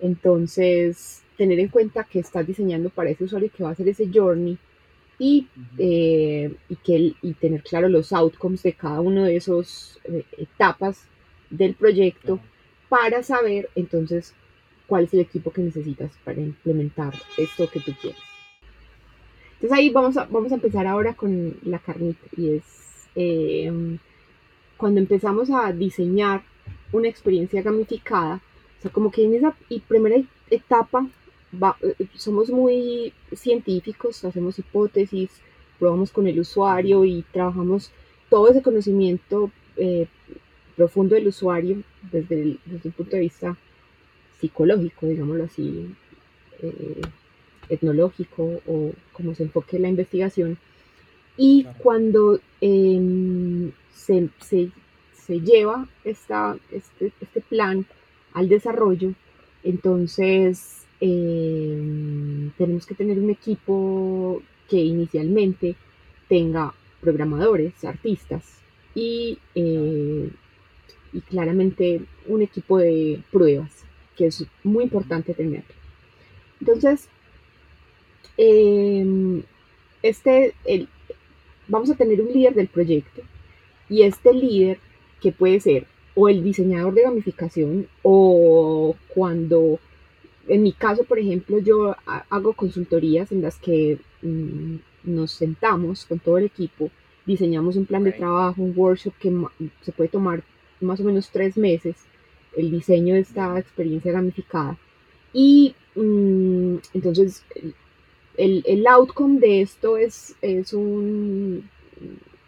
Entonces, 0.00 1.22
tener 1.38 1.58
en 1.60 1.68
cuenta 1.68 2.04
que 2.04 2.18
estás 2.18 2.46
diseñando 2.46 2.90
para 2.90 3.10
ese 3.10 3.24
usuario 3.24 3.50
que 3.56 3.62
va 3.62 3.70
a 3.70 3.72
hacer 3.72 3.88
ese 3.88 4.10
journey 4.12 4.58
y, 5.22 5.46
eh, 5.78 6.52
y, 6.68 6.76
que, 6.76 7.14
y 7.22 7.34
tener 7.34 7.62
claro 7.62 7.88
los 7.88 8.12
outcomes 8.12 8.64
de 8.64 8.72
cada 8.72 9.00
una 9.00 9.24
de 9.24 9.36
esas 9.36 10.00
etapas 10.36 11.06
del 11.48 11.74
proyecto 11.74 12.38
Claro. 12.38 12.48
para 12.88 13.22
saber 13.22 13.70
entonces 13.76 14.34
cuál 14.88 15.04
es 15.04 15.14
el 15.14 15.20
equipo 15.20 15.52
que 15.52 15.62
necesitas 15.62 16.10
para 16.24 16.40
implementar 16.40 17.14
esto 17.38 17.70
que 17.70 17.78
tú 17.78 17.92
quieres. 18.00 18.20
Entonces 19.54 19.78
ahí 19.78 19.90
vamos 19.90 20.16
a, 20.16 20.24
vamos 20.24 20.50
a 20.50 20.56
empezar 20.56 20.88
ahora 20.88 21.14
con 21.14 21.56
la 21.62 21.78
carnita 21.78 22.26
y 22.36 22.56
es 22.56 22.64
eh, 23.14 23.70
cuando 24.76 24.98
empezamos 24.98 25.50
a 25.50 25.72
diseñar 25.72 26.42
una 26.90 27.06
experiencia 27.06 27.62
gamificada, 27.62 28.40
o 28.80 28.82
sea, 28.82 28.90
como 28.90 29.12
que 29.12 29.24
en 29.24 29.34
esa 29.34 29.54
y 29.68 29.78
primera 29.78 30.16
etapa 30.50 31.06
va- 31.60 31.76
eh, 31.82 32.06
somos 32.14 32.50
muy 32.50 33.12
científicos, 33.34 34.24
hacemos 34.24 34.58
hipótesis, 34.58 35.30
probamos 35.78 36.10
con 36.10 36.26
el 36.26 36.38
usuario 36.40 37.04
y 37.04 37.22
trabajamos 37.32 37.90
todo 38.30 38.48
ese 38.48 38.62
conocimiento 38.62 39.50
eh, 39.76 40.06
profundo 40.76 41.14
del 41.14 41.28
usuario 41.28 41.82
desde 42.10 42.40
el, 42.42 42.60
desde 42.66 42.88
el 42.88 42.94
punto 42.94 43.16
de 43.16 43.22
vista 43.22 43.56
psicológico, 44.40 45.06
digámoslo 45.06 45.44
así, 45.44 45.88
eh, 46.62 47.00
etnológico 47.68 48.60
o 48.66 48.92
como 49.12 49.34
se 49.34 49.44
enfoque 49.44 49.78
la 49.78 49.88
investigación. 49.88 50.58
Y 51.36 51.62
Claro. 51.62 51.78
cuando 51.82 52.40
em, 52.60 53.72
se, 53.94 54.28
se- 54.40 54.70
se 55.14 55.40
lleva 55.40 55.88
esta, 56.04 56.56
este, 56.70 57.12
este 57.20 57.40
plan 57.40 57.86
al 58.34 58.48
desarrollo, 58.48 59.12
entonces 59.64 60.81
eh, 61.04 62.50
tenemos 62.56 62.86
que 62.86 62.94
tener 62.94 63.18
un 63.18 63.30
equipo 63.30 64.40
que 64.70 64.76
inicialmente 64.76 65.74
tenga 66.28 66.72
programadores, 67.00 67.84
artistas 67.84 68.60
y, 68.94 69.38
eh, 69.56 70.30
y 71.12 71.20
claramente 71.22 72.02
un 72.28 72.42
equipo 72.42 72.78
de 72.78 73.20
pruebas, 73.32 73.72
que 74.16 74.26
es 74.26 74.46
muy 74.62 74.84
importante 74.84 75.34
tener. 75.34 75.64
Entonces, 76.60 77.08
em, 78.36 79.42
este, 80.04 80.54
el, 80.64 80.88
vamos 81.66 81.90
a 81.90 81.96
tener 81.96 82.20
un 82.20 82.32
líder 82.32 82.54
del 82.54 82.68
proyecto 82.68 83.22
y 83.88 84.02
este 84.02 84.32
líder 84.32 84.78
que 85.20 85.32
puede 85.32 85.58
ser 85.58 85.86
o 86.14 86.28
el 86.28 86.44
diseñador 86.44 86.94
de 86.94 87.02
gamificación 87.02 87.88
o 88.04 88.94
cuando, 89.08 89.80
en 90.48 90.62
mi 90.62 90.72
caso, 90.72 91.04
por 91.04 91.18
ejemplo, 91.18 91.58
yo 91.58 91.94
hago 92.30 92.52
consultorías 92.54 93.32
en 93.32 93.42
las 93.42 93.58
que 93.58 93.98
mm, 94.22 94.76
nos 95.04 95.32
sentamos 95.32 96.04
con 96.06 96.18
todo 96.18 96.38
el 96.38 96.44
equipo, 96.44 96.90
diseñamos 97.26 97.76
un 97.76 97.86
plan 97.86 98.04
de 98.04 98.12
trabajo, 98.12 98.62
un 98.62 98.72
workshop 98.76 99.14
que 99.18 99.32
se 99.82 99.92
puede 99.92 100.08
tomar 100.08 100.42
más 100.80 101.00
o 101.00 101.04
menos 101.04 101.30
tres 101.30 101.56
meses, 101.56 101.96
el 102.56 102.70
diseño 102.70 103.14
de 103.14 103.20
esta 103.20 103.58
experiencia 103.58 104.12
gamificada. 104.12 104.76
Y 105.32 105.74
mm, 105.94 106.76
entonces 106.94 107.44
el, 108.36 108.64
el, 108.66 108.86
outcome 108.86 109.38
de 109.38 109.62
esto 109.62 109.96
es, 109.96 110.34
es 110.42 110.72
un 110.72 111.68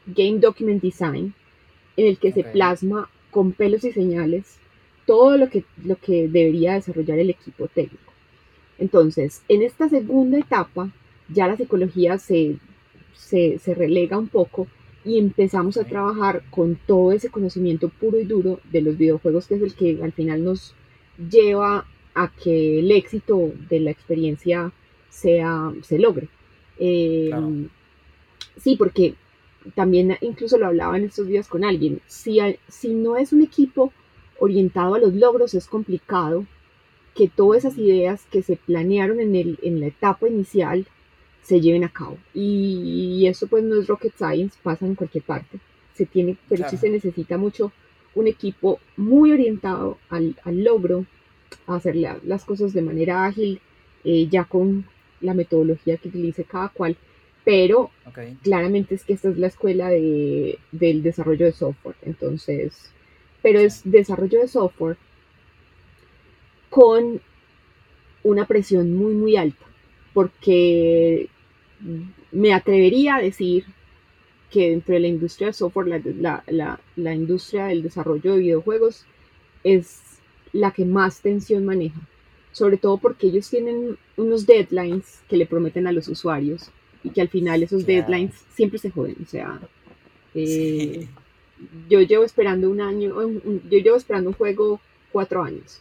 Game 0.07 0.39
Document 0.41 0.83
Design 0.83 1.35
en 1.97 2.07
el 2.07 2.19
que 2.19 2.33
se 2.33 2.43
plasma 2.45 3.09
con 3.31 3.53
pelos 3.53 3.85
y 3.85 3.93
señales 3.93 4.59
todo 5.07 5.37
lo 5.37 5.49
que, 5.51 5.65
lo 5.85 5.97
que 5.97 6.29
debería 6.29 6.75
desarrollar 6.75 7.19
el 7.19 7.31
equipo 7.31 7.69
técnico. 7.69 8.13
Entonces, 8.79 9.43
en 9.49 9.63
esta 9.63 9.89
segunda 9.89 10.39
etapa, 10.39 10.91
ya 11.29 11.47
la 11.47 11.57
psicología 11.57 12.19
se, 12.19 12.57
se, 13.15 13.75
relega 13.75 14.19
un 14.19 14.29
poco 14.29 14.67
y 15.05 15.19
empezamos 15.19 15.77
a 15.77 15.85
trabajar 15.85 16.43
con 16.51 16.77
todo 16.87 17.13
ese 17.13 17.31
conocimiento 17.31 17.89
puro 17.89 18.19
y 18.19 18.25
duro 18.25 18.61
de 18.71 18.83
los 18.83 18.97
videojuegos, 18.97 19.47
que 19.47 19.57
es 19.57 19.63
el 19.63 19.75
que 19.75 19.99
al 20.03 20.13
final 20.13 20.45
nos 20.45 20.75
lleva 21.31 21.87
a 22.15 22.33
que 22.43 22.81
el 22.81 22.91
éxito 22.91 23.53
de 23.69 23.81
la 23.81 23.91
experiencia 23.91 24.73
sea, 25.11 25.73
se 25.83 25.99
logre. 25.99 26.29
Eh, 26.79 27.31
sí, 28.57 28.77
porque 28.77 29.15
también 29.75 30.17
incluso 30.21 30.59
lo 30.59 30.67
hablaba 30.67 30.97
en 30.97 31.05
estos 31.05 31.27
días 31.27 31.49
con 31.49 31.65
alguien, 31.65 32.01
si, 32.07 32.39
si 32.69 32.89
no 32.89 33.17
es 33.17 33.33
un 33.33 33.43
equipo 33.43 33.93
orientado 34.39 34.95
a 34.95 34.99
los 34.99 35.15
logros, 35.15 35.55
es 35.55 35.67
complicado 35.67 36.47
que 37.15 37.29
todas 37.29 37.65
esas 37.65 37.79
ideas 37.79 38.27
que 38.31 38.43
se 38.43 38.57
planearon 38.57 39.21
en, 39.21 39.35
el, 39.37 39.59
en 39.63 39.81
la 39.81 39.87
etapa 39.87 40.29
inicial 40.29 40.87
se 41.43 41.61
lleven 41.61 41.85
a 41.85 41.89
cabo. 41.89 42.19
Y, 42.33 43.27
eso 43.27 43.47
pues 43.47 43.63
no 43.63 43.81
es 43.81 43.87
rocket 43.87 44.15
science, 44.17 44.59
pasa 44.63 44.87
en 44.87 44.95
cualquier 44.95 45.25
parte. 45.25 45.59
Se 45.95 46.07
tiene, 46.07 46.37
pero 46.49 46.69
sí 46.69 46.77
se 46.77 46.91
necesita 46.91 47.39
mucho 47.39 47.73
un 48.15 48.27
equipo 48.27 48.81
muy 48.97 49.33
orientado 49.33 49.99
al, 50.09 50.37
logro, 50.47 51.07
a 51.67 51.77
hacer 51.77 51.97
las 51.97 52.45
cosas 52.45 52.73
de 52.73 52.83
manera 52.83 53.25
ágil, 53.25 53.61
eh, 54.05 54.27
ya 54.29 54.45
con 54.45 54.87
la 55.21 55.35
metodología 55.35 55.97
que 55.97 56.09
utilice 56.09 56.45
cada 56.45 56.69
cual 56.69 56.97
pero 57.45 57.91
claramente 58.43 58.95
es 58.95 59.05
que 59.05 59.13
esta 59.13 59.29
es 59.29 59.39
la 59.39 59.49
escuela 59.49 59.91
de, 59.91 60.59
del 60.73 61.03
desarrollo 61.03 61.45
de 61.45 61.53
software, 61.53 61.97
entonces, 62.03 62.91
pero 63.45 63.61
es 63.61 63.83
desarrollo 63.85 64.41
de 64.41 64.49
software 64.49 64.97
con 66.71 67.21
una 68.23 68.47
presión 68.47 68.97
muy, 68.97 69.13
muy 69.13 69.37
alta, 69.37 69.67
porque 70.15 71.29
me 72.33 72.55
atrevería 72.55 73.17
a 73.17 73.21
decir 73.21 73.67
que 74.51 74.71
dentro 74.71 74.95
de 74.95 75.01
la 75.01 75.09
industria 75.09 75.49
de 75.49 75.53
software, 75.53 75.89
la, 76.17 76.43
la, 76.47 76.81
la 76.97 77.15
industria 77.15 77.67
del 77.67 77.83
desarrollo 77.83 78.33
de 78.33 78.39
videojuegos 78.39 79.05
es 79.63 80.01
la 80.55 80.71
que 80.71 80.87
más 80.87 81.21
tensión 81.21 81.67
maneja, 81.67 82.01
sobre 82.51 82.79
todo 82.79 82.97
porque 82.97 83.27
ellos 83.27 83.51
tienen 83.51 83.99
unos 84.17 84.47
deadlines 84.47 85.21
que 85.29 85.37
le 85.37 85.45
prometen 85.45 85.87
a 85.87 85.93
los 85.93 86.09
usuarios 86.09 86.71
y 87.03 87.11
que 87.11 87.21
al 87.21 87.29
final 87.29 87.63
esos 87.63 87.85
deadlines 87.85 88.33
siempre 88.55 88.79
se 88.79 88.91
joden. 88.91 89.17
O 89.23 89.27
sea, 89.27 89.61
eh, 90.35 91.09
yo 91.89 92.01
llevo 92.01 92.25
esperando 92.25 92.71
un 92.71 92.81
año, 92.81 93.15
yo 93.71 93.79
llevo 93.79 93.97
esperando 93.97 94.31
un 94.31 94.37
juego 94.37 94.81
cuatro 95.13 95.43
años. 95.43 95.81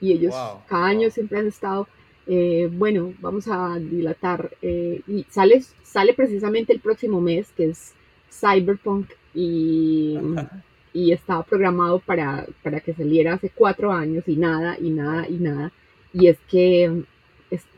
Y 0.00 0.12
ellos 0.12 0.34
cada 0.68 0.86
año 0.86 1.10
siempre 1.10 1.38
han 1.38 1.46
estado, 1.46 1.86
eh, 2.26 2.68
bueno, 2.72 3.14
vamos 3.20 3.46
a 3.48 3.78
dilatar 3.78 4.50
eh, 4.60 5.00
y 5.06 5.24
sale, 5.30 5.62
sale 5.82 6.14
precisamente 6.14 6.72
el 6.72 6.80
próximo 6.80 7.20
mes 7.20 7.52
que 7.56 7.70
es 7.70 7.94
Cyberpunk 8.30 9.10
y, 9.34 10.18
y 10.92 11.12
estaba 11.12 11.42
programado 11.42 12.00
para, 12.00 12.46
para 12.62 12.80
que 12.80 12.94
saliera 12.94 13.34
hace 13.34 13.50
cuatro 13.50 13.92
años 13.92 14.24
y 14.26 14.36
nada, 14.36 14.76
y 14.80 14.90
nada, 14.90 15.28
y 15.28 15.34
nada. 15.34 15.72
Y 16.12 16.28
es 16.28 16.38
que 16.48 17.04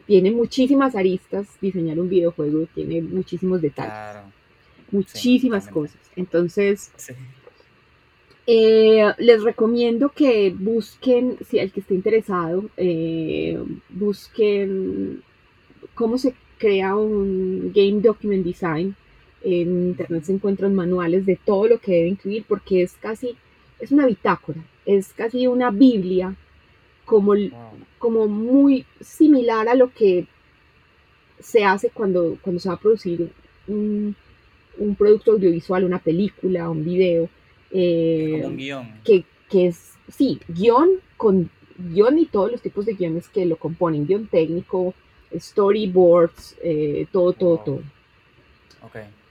tiene 0.07 0.31
muchísimas 0.31 0.95
aristas 0.95 1.49
diseñar 1.61 1.99
un 1.99 2.09
videojuego, 2.09 2.67
tiene 2.75 3.03
muchísimos 3.03 3.61
detalles, 3.61 4.23
muchísimas 4.91 5.69
cosas. 5.69 5.99
Entonces, 6.15 6.91
eh, 8.47 9.13
les 9.19 9.43
recomiendo 9.43 10.11
que 10.11 10.55
busquen, 10.57 11.37
si 11.49 11.59
el 11.59 11.73
que 11.73 11.81
esté 11.81 11.95
interesado, 11.95 12.71
eh, 12.77 13.59
busquen 13.89 15.23
cómo 15.95 16.17
se 16.17 16.35
crea 16.59 16.97
un 16.97 17.73
Game 17.75 18.01
Document 18.01 18.45
Design. 18.45 18.95
En 19.43 19.89
internet 19.89 20.25
se 20.25 20.33
encuentran 20.33 20.75
manuales 20.75 21.27
de 21.27 21.37
todo 21.37 21.69
lo 21.69 21.79
que 21.79 21.93
debe 21.93 22.09
incluir 22.09 22.45
porque 22.49 22.83
es 22.83 22.95
casi, 22.95 23.37
es 23.79 23.93
una 23.93 24.07
bitácora, 24.07 24.65
es 24.85 25.13
casi 25.13 25.47
una 25.47 25.71
biblia 25.71 26.35
como, 27.05 27.35
como 27.99 28.27
muy 28.27 28.87
similar 29.01 29.69
a 29.69 29.75
lo 29.75 29.93
que 29.93 30.27
se 31.41 31.65
hace 31.65 31.91
cuando, 31.91 32.39
cuando 32.43 32.61
se 32.61 32.69
va 32.69 32.77
a 32.77 32.81
producir 32.81 33.31
un, 33.69 34.17
producto 34.97 35.33
audiovisual, 35.33 35.85
una 35.85 35.99
película, 35.99 36.71
un 36.71 36.85
video. 36.85 37.29
Eh, 37.71 38.43
un 38.45 38.57
guion. 38.57 39.01
Que, 39.05 39.25
es, 39.53 39.95
sí, 40.09 40.41
guion 40.49 40.89
con 41.17 41.51
guion 41.79 42.19
y 42.19 42.27
todos 42.27 42.53
los 42.53 42.61
tipos 42.63 42.87
de 42.87 42.95
guiones 42.95 43.29
que 43.29 43.47
lo 43.47 43.57
componen, 43.57 44.07
guion 44.07 44.27
técnico, 44.27 44.95
storyboards, 45.37 46.57
eh, 46.63 47.07
todo, 47.13 47.33
todo, 47.33 47.59
todo. 47.59 47.81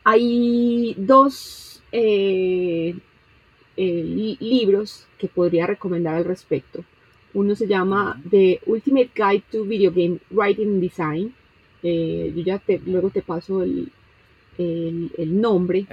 Hay 0.03 0.93
dos 0.97 1.81
eh, 1.91 2.95
libros 3.75 5.07
que 5.17 5.27
podría 5.27 5.65
recomendar 5.65 6.15
al 6.15 6.25
respecto. 6.25 6.83
Uno 7.33 7.55
se 7.55 7.67
llama 7.67 8.21
The 8.29 8.61
Ultimate 8.67 9.09
Guide 9.15 9.43
to 9.51 9.65
Video 9.65 9.91
Game 9.91 10.19
Writing 10.29 10.67
and 10.67 10.81
Design. 10.81 11.33
Yo 11.81 12.41
ya 12.43 12.59
te, 12.59 12.79
luego 12.85 13.09
te 13.09 13.21
paso 13.21 13.63
el, 13.63 13.91
el, 14.57 15.41
nombre, 15.41 15.85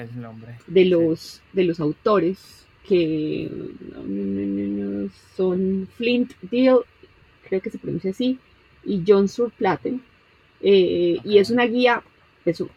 de, 0.67 0.85
los, 0.85 1.43
de 1.53 1.65
los 1.65 1.81
autores 1.81 2.67
que 2.87 3.51
son 5.37 5.89
Flint 5.97 6.33
Deal, 6.43 6.79
creo 7.49 7.61
que 7.61 7.71
se 7.71 7.79
pronuncia 7.79 8.11
así, 8.11 8.39
y 8.85 9.03
John 9.07 9.29
Surplaten. 9.29 10.03
Eh, 10.61 11.19
Y 11.25 11.39
es 11.39 11.51
una 11.51 11.67
guía, 11.67 12.03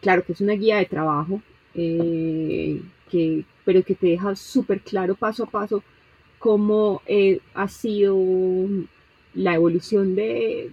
claro 0.02 0.24
que 0.24 0.34
es 0.34 0.42
una 0.42 0.54
guía 0.54 0.78
de 0.78 0.86
trabajo, 0.86 1.42
eh, 1.74 2.82
que, 3.10 3.44
pero 3.64 3.84
que 3.84 3.96
te 3.96 4.08
deja 4.08 4.36
súper 4.36 4.82
claro 4.82 5.16
paso 5.16 5.44
a 5.44 5.50
paso 5.50 5.84
cómo 6.40 7.02
eh, 7.06 7.40
ha 7.54 7.68
sido 7.68 8.16
la 9.34 9.56
evolución 9.56 10.16
de, 10.16 10.72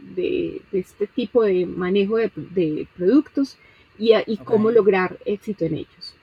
este 0.73 1.07
tipo 1.07 1.43
de 1.43 1.67
manejo 1.67 2.17
de, 2.17 2.87
productos 2.97 3.57
y, 3.99 4.37
cómo 4.39 4.71
lograr 4.71 5.19
éxito 5.25 5.65
en 5.65 5.75
ellos. 5.75 6.15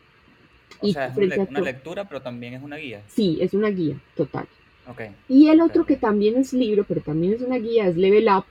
O 0.81 0.87
sea, 0.87 1.07
es 1.07 1.37
una, 1.49 1.59
lectura, 1.59 2.07
pero 2.07 2.21
también 2.21 2.53
es 2.53 2.63
una 2.63 2.77
guía. 2.77 3.01
Sí, 3.07 3.37
es 3.41 3.53
una 3.53 3.69
guía, 3.69 3.97
total. 4.15 4.47
Y 5.27 5.49
el 5.49 5.61
otro 5.61 5.85
que 5.85 5.97
también 5.97 6.37
es 6.37 6.51
libro, 6.51 6.83
pero 6.87 7.01
también 7.01 7.33
es 7.33 7.41
una 7.41 7.57
guía, 7.57 7.87
es 7.87 7.95
Level 7.95 8.27
Up 8.35 8.45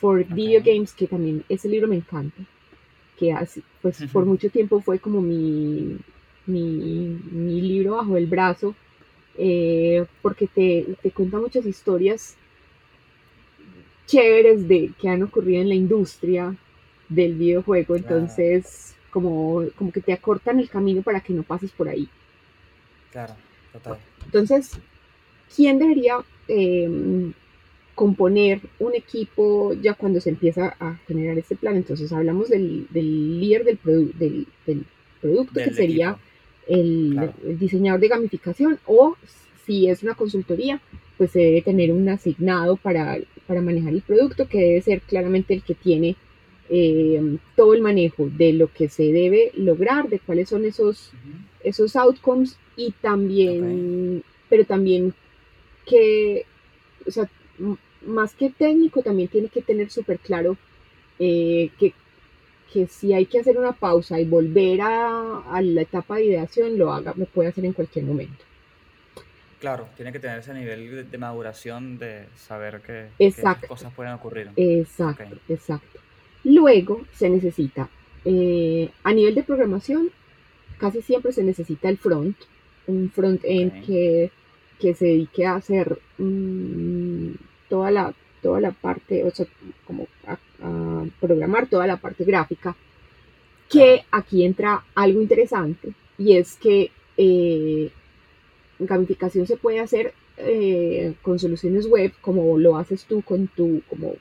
for 0.00 0.24
Video 0.24 0.60
Games, 0.64 0.92
que 0.92 1.06
también 1.06 1.44
ese 1.48 1.68
libro 1.68 1.86
me 1.86 1.96
encanta. 1.96 2.42
Que 3.16 3.32
hace, 3.32 3.62
pues 3.82 4.02
por 4.12 4.24
mucho 4.24 4.48
tiempo 4.50 4.80
fue 4.80 4.98
como 4.98 5.20
mi, 5.20 5.98
mi, 6.46 7.20
mi 7.30 7.60
libro 7.60 7.96
bajo 7.96 8.16
el 8.16 8.26
brazo 8.26 8.74
eh, 9.40 10.04
porque 10.20 10.48
te, 10.48 10.84
te, 11.00 11.12
cuenta 11.12 11.38
muchas 11.38 11.64
historias 11.64 12.36
chéveres 14.06 14.66
de 14.66 14.90
que 15.00 15.08
han 15.08 15.22
ocurrido 15.22 15.62
en 15.62 15.68
la 15.68 15.76
industria 15.76 16.56
del 17.08 17.34
videojuego, 17.34 17.96
entonces 17.96 18.94
como, 19.10 19.64
como 19.76 19.90
que 19.92 20.00
te 20.00 20.12
acortan 20.12 20.60
el 20.60 20.68
camino 20.68 21.02
para 21.02 21.20
que 21.20 21.32
no 21.32 21.42
pases 21.42 21.70
por 21.72 21.88
ahí. 21.88 22.08
Claro, 23.10 23.34
total. 23.72 23.98
Entonces, 24.26 24.72
¿quién 25.54 25.78
debería 25.78 26.16
em, 26.48 27.32
componer 27.94 28.60
un 28.78 28.94
equipo 28.94 29.72
ya 29.74 29.94
cuando 29.94 30.20
se 30.20 30.30
empieza 30.30 30.76
a 30.78 30.94
generar 31.08 31.36
este 31.36 31.56
plan. 31.56 31.76
Entonces 31.76 32.12
hablamos 32.12 32.48
del, 32.48 32.86
del 32.90 33.40
líder 33.40 33.64
del, 33.64 33.82
produ- 33.82 34.12
del, 34.14 34.46
del 34.66 34.84
producto, 35.20 35.54
que 35.54 35.72
sería 35.74 36.16
el, 36.68 37.10
Claro. 37.14 37.32
el 37.44 37.58
diseñador 37.58 38.00
de 38.00 38.06
gamificación, 38.08 38.78
o 38.86 39.16
si 39.66 39.88
es 39.88 40.04
una 40.04 40.14
consultoría, 40.14 40.80
pues 41.16 41.32
se 41.32 41.40
debe 41.40 41.62
tener 41.62 41.90
un 41.90 42.08
asignado 42.08 42.76
para, 42.76 43.18
para 43.48 43.60
manejar 43.62 43.92
el 43.92 44.02
producto, 44.02 44.46
que 44.46 44.58
debe 44.60 44.80
ser 44.82 45.00
claramente 45.00 45.54
el 45.54 45.62
que 45.64 45.74
tiene 45.74 46.14
eh, 46.70 47.38
todo 47.56 47.74
el 47.74 47.82
manejo 47.82 48.28
de 48.28 48.52
lo 48.52 48.72
que 48.72 48.88
se 48.88 49.12
debe 49.12 49.52
lograr, 49.56 50.08
de 50.08 50.18
cuáles 50.18 50.48
son 50.48 50.64
esos 50.64 51.12
esos 51.64 51.96
outcomes 51.96 52.56
y 52.76 52.92
también, 52.92 54.22
pero 54.48 54.64
también 54.64 55.12
que, 55.86 56.46
o 57.06 57.10
sea, 57.10 57.28
más 58.06 58.34
que 58.34 58.50
técnico, 58.50 59.02
también 59.02 59.28
tiene 59.28 59.48
que 59.48 59.62
tener 59.62 59.90
súper 59.90 60.18
claro 60.18 60.56
eh, 61.18 61.70
que, 61.78 61.92
que 62.72 62.86
si 62.86 63.12
hay 63.12 63.26
que 63.26 63.40
hacer 63.40 63.58
una 63.58 63.72
pausa 63.72 64.20
y 64.20 64.24
volver 64.24 64.80
a, 64.82 65.40
a 65.50 65.62
la 65.62 65.82
etapa 65.82 66.16
de 66.16 66.26
ideación, 66.26 66.78
lo 66.78 66.92
haga, 66.92 67.14
lo 67.16 67.26
puede 67.26 67.48
hacer 67.48 67.64
en 67.64 67.72
cualquier 67.72 68.04
momento. 68.04 68.44
Claro, 69.60 69.88
tiene 69.96 70.12
que 70.12 70.20
tener 70.20 70.38
ese 70.38 70.54
nivel 70.54 70.90
de, 70.90 71.02
de 71.04 71.18
maduración 71.18 71.98
de 71.98 72.26
saber 72.36 72.80
que, 72.80 73.08
que 73.18 73.26
esas 73.26 73.38
Exacto. 73.38 73.66
cosas 73.66 73.92
pueden 73.92 74.12
ocurrir. 74.12 74.50
Exacto, 74.56 75.36
exacto. 75.48 75.98
Luego 76.48 77.02
se 77.12 77.28
necesita, 77.28 77.90
eh, 78.24 78.88
a 79.02 79.12
nivel 79.12 79.34
de 79.34 79.42
programación, 79.42 80.10
casi 80.78 81.02
siempre 81.02 81.32
se 81.32 81.44
necesita 81.44 81.90
el 81.90 81.98
front, 81.98 82.36
un 82.86 83.10
front-end 83.10 83.84
que, 83.84 84.30
que 84.80 84.94
se 84.94 85.04
dedique 85.04 85.44
a 85.44 85.56
hacer 85.56 85.98
mm, 86.16 87.32
toda, 87.68 87.90
la, 87.90 88.14
toda 88.40 88.60
la 88.60 88.70
parte, 88.70 89.24
o 89.24 89.30
sea, 89.30 89.46
como 89.86 90.06
a, 90.26 90.38
a 90.62 91.04
programar 91.20 91.68
toda 91.68 91.86
la 91.86 91.98
parte 91.98 92.24
gráfica, 92.24 92.74
que 93.68 94.04
aquí 94.10 94.42
entra 94.42 94.84
algo 94.94 95.20
interesante 95.20 95.92
y 96.16 96.36
es 96.38 96.56
que 96.56 96.90
eh, 97.18 97.90
gamificación 98.78 99.46
se 99.46 99.58
puede 99.58 99.80
hacer 99.80 100.14
eh, 100.38 101.12
con 101.20 101.38
soluciones 101.38 101.86
web 101.86 102.12
como 102.22 102.56
lo 102.56 102.78
haces 102.78 103.04
tú 103.04 103.20
con 103.20 103.48
tu, 103.48 103.82
como 103.90 104.14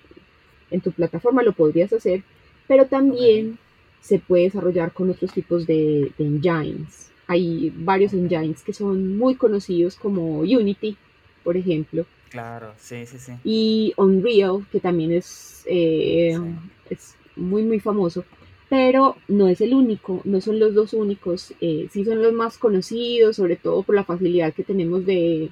en 0.72 0.82
tu 0.82 0.92
plataforma 0.92 1.44
lo 1.44 1.54
podrías 1.54 1.92
hacer, 1.94 2.24
pero 2.68 2.86
también 2.86 3.58
se 4.02 4.20
puede 4.20 4.44
desarrollar 4.44 4.92
con 4.94 5.10
otros 5.10 5.32
tipos 5.34 5.66
de, 5.68 6.12
de 6.18 6.26
engines. 6.26 7.12
Hay 7.28 7.74
varios 7.76 8.14
engines 8.14 8.62
que 8.64 8.74
son 8.74 9.18
muy 9.18 9.36
conocidos 9.36 9.96
como 9.96 10.40
Unity, 10.40 10.96
por 11.44 11.58
ejemplo, 11.58 12.06
Claro, 12.30 12.74
sí, 12.78 13.06
sí, 13.06 13.18
sí. 13.20 13.32
y 13.44 13.94
Unreal, 13.98 14.66
que 14.72 14.80
también 14.80 15.12
es, 15.14 15.64
eh, 15.66 16.38
Sí. 16.38 16.94
es 16.94 17.16
muy, 17.38 17.64
muy 17.64 17.80
famoso, 17.80 18.26
pero 18.70 19.16
no 19.30 19.48
es 19.48 19.62
el 19.62 19.74
único, 19.74 20.22
no 20.26 20.42
son 20.42 20.60
los 20.60 20.74
dos 20.74 20.94
únicos, 20.94 21.54
eh, 21.62 21.88
sí 21.92 22.04
son 22.04 22.22
los 22.22 22.34
más 22.34 22.58
conocidos, 22.58 23.38
sobre 23.38 23.56
todo 23.56 23.84
por 23.84 23.96
la 23.96 24.04
facilidad 24.04 24.54
que 24.54 24.64
tenemos 24.64 25.06
de, 25.06 25.50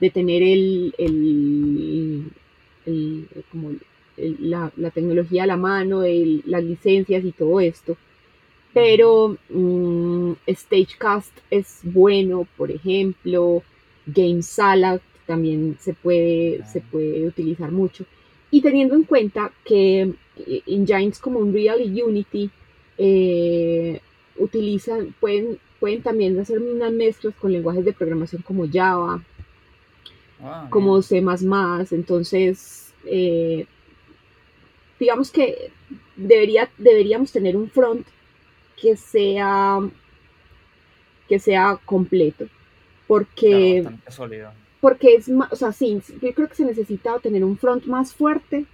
de 0.00 0.10
tener 0.10 0.42
el, 0.42 0.94
el- 0.96 2.24
el- 2.86 3.28
como 3.50 3.72
el- 4.18 4.50
la, 4.50 4.72
la 4.76 4.90
tecnología 4.90 5.44
a 5.44 5.46
la 5.46 5.56
mano, 5.56 6.02
el- 6.04 6.42
las 6.46 6.62
licencias 6.64 7.24
y 7.24 7.32
todo 7.32 7.60
esto. 7.60 7.96
Pero 8.74 9.36
mm, 9.50 10.32
Stagecast 10.48 11.32
es 11.50 11.80
bueno, 11.82 12.46
por 12.56 12.70
ejemplo, 12.70 13.62
Game 14.06 14.42
Salad 14.42 15.00
también 15.26 15.76
se 15.80 15.94
puede, 15.94 16.64
se 16.72 16.80
Ah. 16.80 16.84
puede 16.90 17.26
utilizar 17.26 17.70
mucho. 17.72 18.04
Y 18.50 18.60
teniendo 18.62 18.94
en 18.94 19.04
cuenta 19.04 19.52
que 19.64 20.12
eh, 20.46 20.62
engines 20.66 21.18
como 21.18 21.40
Unreal 21.40 21.80
y 21.82 22.02
Unity 22.02 22.50
eh, 22.98 24.00
utilizan, 24.38 25.14
pueden, 25.20 25.58
pueden 25.80 26.02
también 26.02 26.38
hacer 26.38 26.58
unas 26.60 26.92
mezclas 26.92 27.34
con 27.36 27.52
lenguajes 27.52 27.84
de 27.84 27.92
programación 27.92 28.42
como 28.42 28.66
Java, 28.70 29.22
Ah, 30.42 30.66
como. 30.70 31.02
C++, 31.02 31.18
entonces 31.90 32.92
eh, 33.04 33.66
digamos 34.98 35.30
que 35.30 35.70
debería, 36.16 36.68
deberíamos 36.78 37.32
tener 37.32 37.56
un 37.56 37.70
front 37.70 38.06
que 38.80 38.96
sea 38.96 39.80
que 41.28 41.38
sea 41.38 41.78
completo 41.84 42.46
porque 43.06 43.86
sólido. 44.08 44.52
porque 44.80 45.14
es 45.14 45.28
más, 45.28 45.52
o 45.52 45.56
sea, 45.56 45.72
sí, 45.72 46.00
yo 46.22 46.34
creo 46.34 46.48
que 46.48 46.54
se 46.54 46.64
necesita 46.64 47.18
tener 47.18 47.44
un 47.44 47.58
front 47.58 47.84
más 47.86 48.14
fuerte 48.14 48.66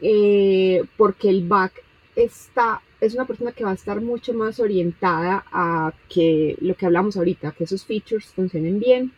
eh, 0.00 0.84
porque 0.96 1.28
el 1.28 1.46
back 1.46 1.82
está, 2.16 2.82
es 3.00 3.14
una 3.14 3.26
persona 3.26 3.52
que 3.52 3.64
va 3.64 3.70
a 3.70 3.74
estar 3.74 4.00
mucho 4.00 4.32
más 4.32 4.60
orientada 4.60 5.44
a 5.50 5.92
que 6.08 6.56
lo 6.60 6.74
que 6.74 6.86
hablamos 6.86 7.16
ahorita, 7.16 7.52
que 7.52 7.64
esos 7.64 7.84
features 7.84 8.26
funcionen 8.26 8.78
bien, 8.78 9.12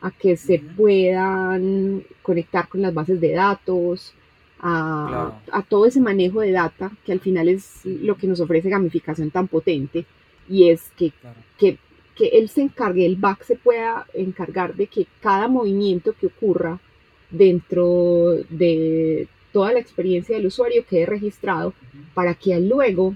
a 0.00 0.10
que 0.10 0.36
se 0.36 0.60
puedan 0.60 2.04
conectar 2.22 2.68
con 2.68 2.82
las 2.82 2.94
bases 2.94 3.20
de 3.20 3.32
datos, 3.32 4.14
a, 4.60 5.06
Claro. 5.08 5.34
a 5.52 5.62
todo 5.62 5.86
ese 5.86 6.00
manejo 6.00 6.40
de 6.40 6.52
data, 6.52 6.90
que 7.04 7.12
al 7.12 7.20
final 7.20 7.48
es 7.48 7.80
lo 7.84 8.16
que 8.16 8.26
nos 8.26 8.40
ofrece 8.40 8.68
gamificación 8.68 9.30
tan 9.30 9.48
potente, 9.48 10.04
y 10.48 10.68
es 10.70 10.90
que 10.96 11.10
Claro. 11.12 11.36
que, 11.58 11.78
que 12.16 12.26
él 12.28 12.48
se 12.48 12.62
encargue, 12.62 13.06
el 13.06 13.16
back 13.16 13.44
se 13.44 13.56
pueda 13.56 14.06
encargar 14.14 14.74
de 14.74 14.86
que 14.88 15.06
cada 15.20 15.46
movimiento 15.48 16.12
que 16.18 16.26
ocurra 16.26 16.78
dentro 17.30 18.32
de 18.48 19.28
toda 19.52 19.72
la 19.72 19.78
experiencia 19.80 20.36
del 20.36 20.46
usuario 20.46 20.84
quede 20.88 21.06
registrado 21.06 21.72
para 22.14 22.34
que 22.34 22.58
luego 22.60 23.14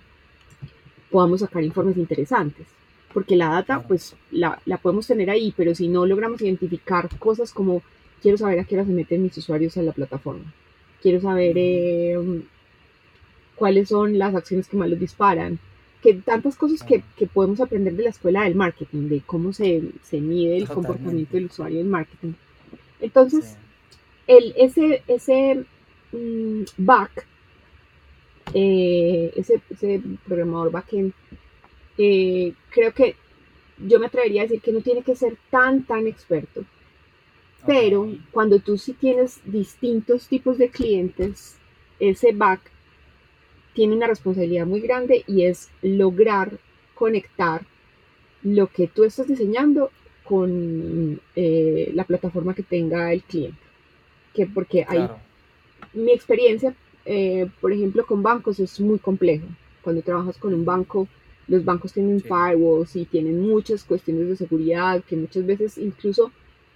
podamos 1.11 1.41
sacar 1.41 1.63
informes 1.65 1.97
interesantes. 1.97 2.67
Porque 3.13 3.37
la 3.37 3.49
data, 3.49 3.75
Claro. 3.75 3.89
pues 3.89 4.17
la, 4.31 4.59
la 4.65 4.79
podemos 4.79 5.07
tener 5.07 5.29
ahí, 5.31 5.53
pero 5.57 5.75
si 5.75 5.89
no 5.89 6.07
logramos 6.07 6.41
identificar 6.41 7.09
cosas 7.19 7.53
como 7.53 7.83
quiero 8.23 8.39
saber 8.39 8.59
a 8.61 8.65
qué 8.65 8.77
hora 8.77 8.87
se 8.87 8.93
meten 8.93 9.23
mis 9.23 9.37
usuarios 9.37 9.77
a 9.77 9.83
la 9.83 9.93
plataforma, 9.93 10.45
quiero 11.03 11.21
saber 11.21 11.55
eh, 11.57 12.17
cuáles 13.57 13.89
son 13.89 14.19
las 14.19 14.35
acciones 14.35 14.69
que 14.69 14.77
más 14.77 14.89
los 14.91 14.99
disparan, 14.99 15.59
que 16.03 16.15
tantas 16.15 16.57
cosas 16.57 16.83
que, 16.83 17.03
que 17.17 17.27
podemos 17.27 17.61
aprender 17.61 17.95
de 17.95 18.05
la 18.05 18.11
escuela 18.11 18.43
del 18.45 18.55
marketing, 18.57 19.09
de 19.09 19.21
cómo 19.21 19.53
se, 19.53 19.83
se 20.03 20.21
mide 20.21 20.57
el 20.57 20.67
Totalmente. 20.67 20.75
comportamiento 20.75 21.37
del 21.37 21.47
usuario 21.47 21.81
en 21.81 21.91
marketing. 21.91 22.33
Entonces, 23.01 23.45
Sí. 23.45 23.57
el, 24.27 24.55
ese, 24.57 25.03
ese 25.07 25.65
mm, 26.13 26.63
back, 26.79 27.27
eh, 28.55 29.33
ese, 29.37 29.61
ese 29.71 30.01
programador 30.27 30.71
backend, 30.71 31.13
eh, 31.99 32.53
creo 32.71 32.93
que 32.93 33.17
yo 33.79 33.99
me 34.01 34.07
atrevería 34.07 34.43
a 34.43 34.45
decir 34.45 34.61
que 34.61 34.73
no 34.73 34.81
tiene 34.81 35.03
que 35.03 35.17
ser 35.17 35.37
tan, 35.51 35.85
tan 35.85 36.07
experto. 36.07 36.65
Pero 37.67 38.09
cuando 38.33 38.59
tú 38.59 38.77
sí 38.77 38.93
tienes 38.93 39.41
distintos 39.45 40.27
tipos 40.29 40.59
de 40.59 40.69
clientes, 40.71 41.57
ese 42.01 42.33
back 42.33 42.61
tiene 43.75 43.95
una 43.97 44.07
responsabilidad 44.07 44.67
muy 44.67 44.81
grande 44.81 45.25
y 45.27 45.45
es 45.45 45.71
lograr 45.83 46.59
conectar 46.95 47.63
lo 48.43 48.67
que 48.67 48.89
tú 48.89 49.05
estás 49.05 49.29
diseñando 49.29 49.91
con 50.25 51.21
eh, 51.37 51.91
la 51.95 52.05
plataforma 52.05 52.55
que 52.55 52.63
tenga 52.63 53.13
el 53.13 53.23
cliente. 53.23 53.59
Que 54.35 54.47
porque 54.47 54.85
hay 54.89 54.99
Claro. 54.99 55.19
mi 55.95 56.13
experiencia, 56.13 56.75
eh, 57.05 57.49
por 57.61 57.73
ejemplo, 57.73 58.05
con 58.07 58.23
bancos 58.23 58.59
es 58.61 58.81
muy 58.81 58.99
complejo. 58.99 59.47
Cuando 59.83 60.03
trabajas 60.03 60.37
con 60.39 60.55
un 60.55 60.65
banco, 60.65 61.09
los 61.49 61.65
bancos 61.65 61.93
tienen 61.93 62.21
Sí. 62.21 62.29
firewalls 62.29 62.97
y 62.97 63.05
tienen 63.05 63.41
muchas 63.41 63.85
cuestiones 63.85 64.29
de 64.29 64.37
seguridad 64.37 65.03
que 65.05 65.17
muchas 65.17 65.45
veces 65.47 65.79
incluso 65.79 66.31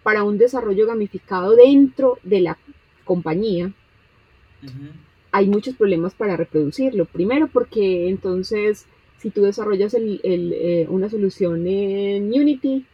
para 0.06 0.22
un 0.22 0.38
desarrollo 0.38 0.86
gamificado 0.86 1.56
dentro 1.56 2.18
de 2.22 2.40
la 2.40 2.58
compañía 3.04 3.72
hay 5.32 5.46
muchos 5.48 5.74
problemas 5.74 6.14
para 6.14 6.36
reproducirlo. 6.36 7.04
Primero 7.06 7.48
porque 7.48 8.08
entonces 8.08 8.86
si 9.18 9.30
tú 9.30 9.42
desarrollas 9.42 9.94
el- 9.94 10.20
el, 10.22 10.52
eh, 10.52 10.86
una 10.88 11.08
solución 11.10 11.66
en 11.66 12.28
Unity, 12.42 12.84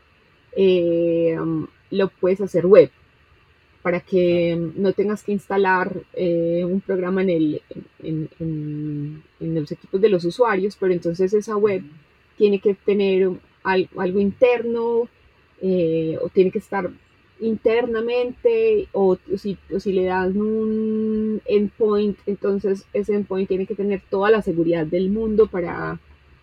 eh, 0.57 1.37
um, 1.39 1.67
lo 1.91 2.09
puedes 2.09 2.41
hacer 2.41 2.65
web 2.67 2.91
para 3.83 4.01
que 4.01 4.57
no 4.77 4.93
tengas 4.95 5.23
que 5.23 5.33
instalar 5.33 5.89
eh, 6.15 6.65
un 6.65 6.81
programa 6.81 7.21
en, 7.23 7.31
el, 7.31 7.63
en, 8.03 8.29
en- 8.41 9.23
en 9.41 9.55
los 9.55 9.71
equipos 9.71 10.01
de 10.01 10.09
los 10.09 10.25
usuarios, 10.25 10.77
pero 10.81 10.93
entonces 10.95 11.35
esa 11.35 11.57
web 11.57 11.83
tiene 12.39 12.59
que 12.59 12.73
tener 12.75 13.29
al- 13.65 13.91
algo 13.99 14.19
interno 14.19 15.09
eh, 15.61 16.19
o 16.23 16.29
tiene 16.31 16.51
que 16.51 16.59
estar 16.59 16.91
internamente 17.43 18.89
o, 18.93 19.19
si, 19.37 19.59
o 19.75 19.81
si 19.81 19.93
le 19.93 20.05
dan 20.05 20.37
un 20.37 21.43
endpoint, 21.45 22.17
entonces 22.27 22.87
ese 22.93 23.15
endpoint 23.15 23.49
tiene 23.49 23.67
que 23.67 23.75
tener 23.75 24.01
toda 24.09 24.31
la 24.31 24.43
seguridad 24.43 24.87
del 24.87 25.11
mundo 25.11 25.49
para 25.49 25.99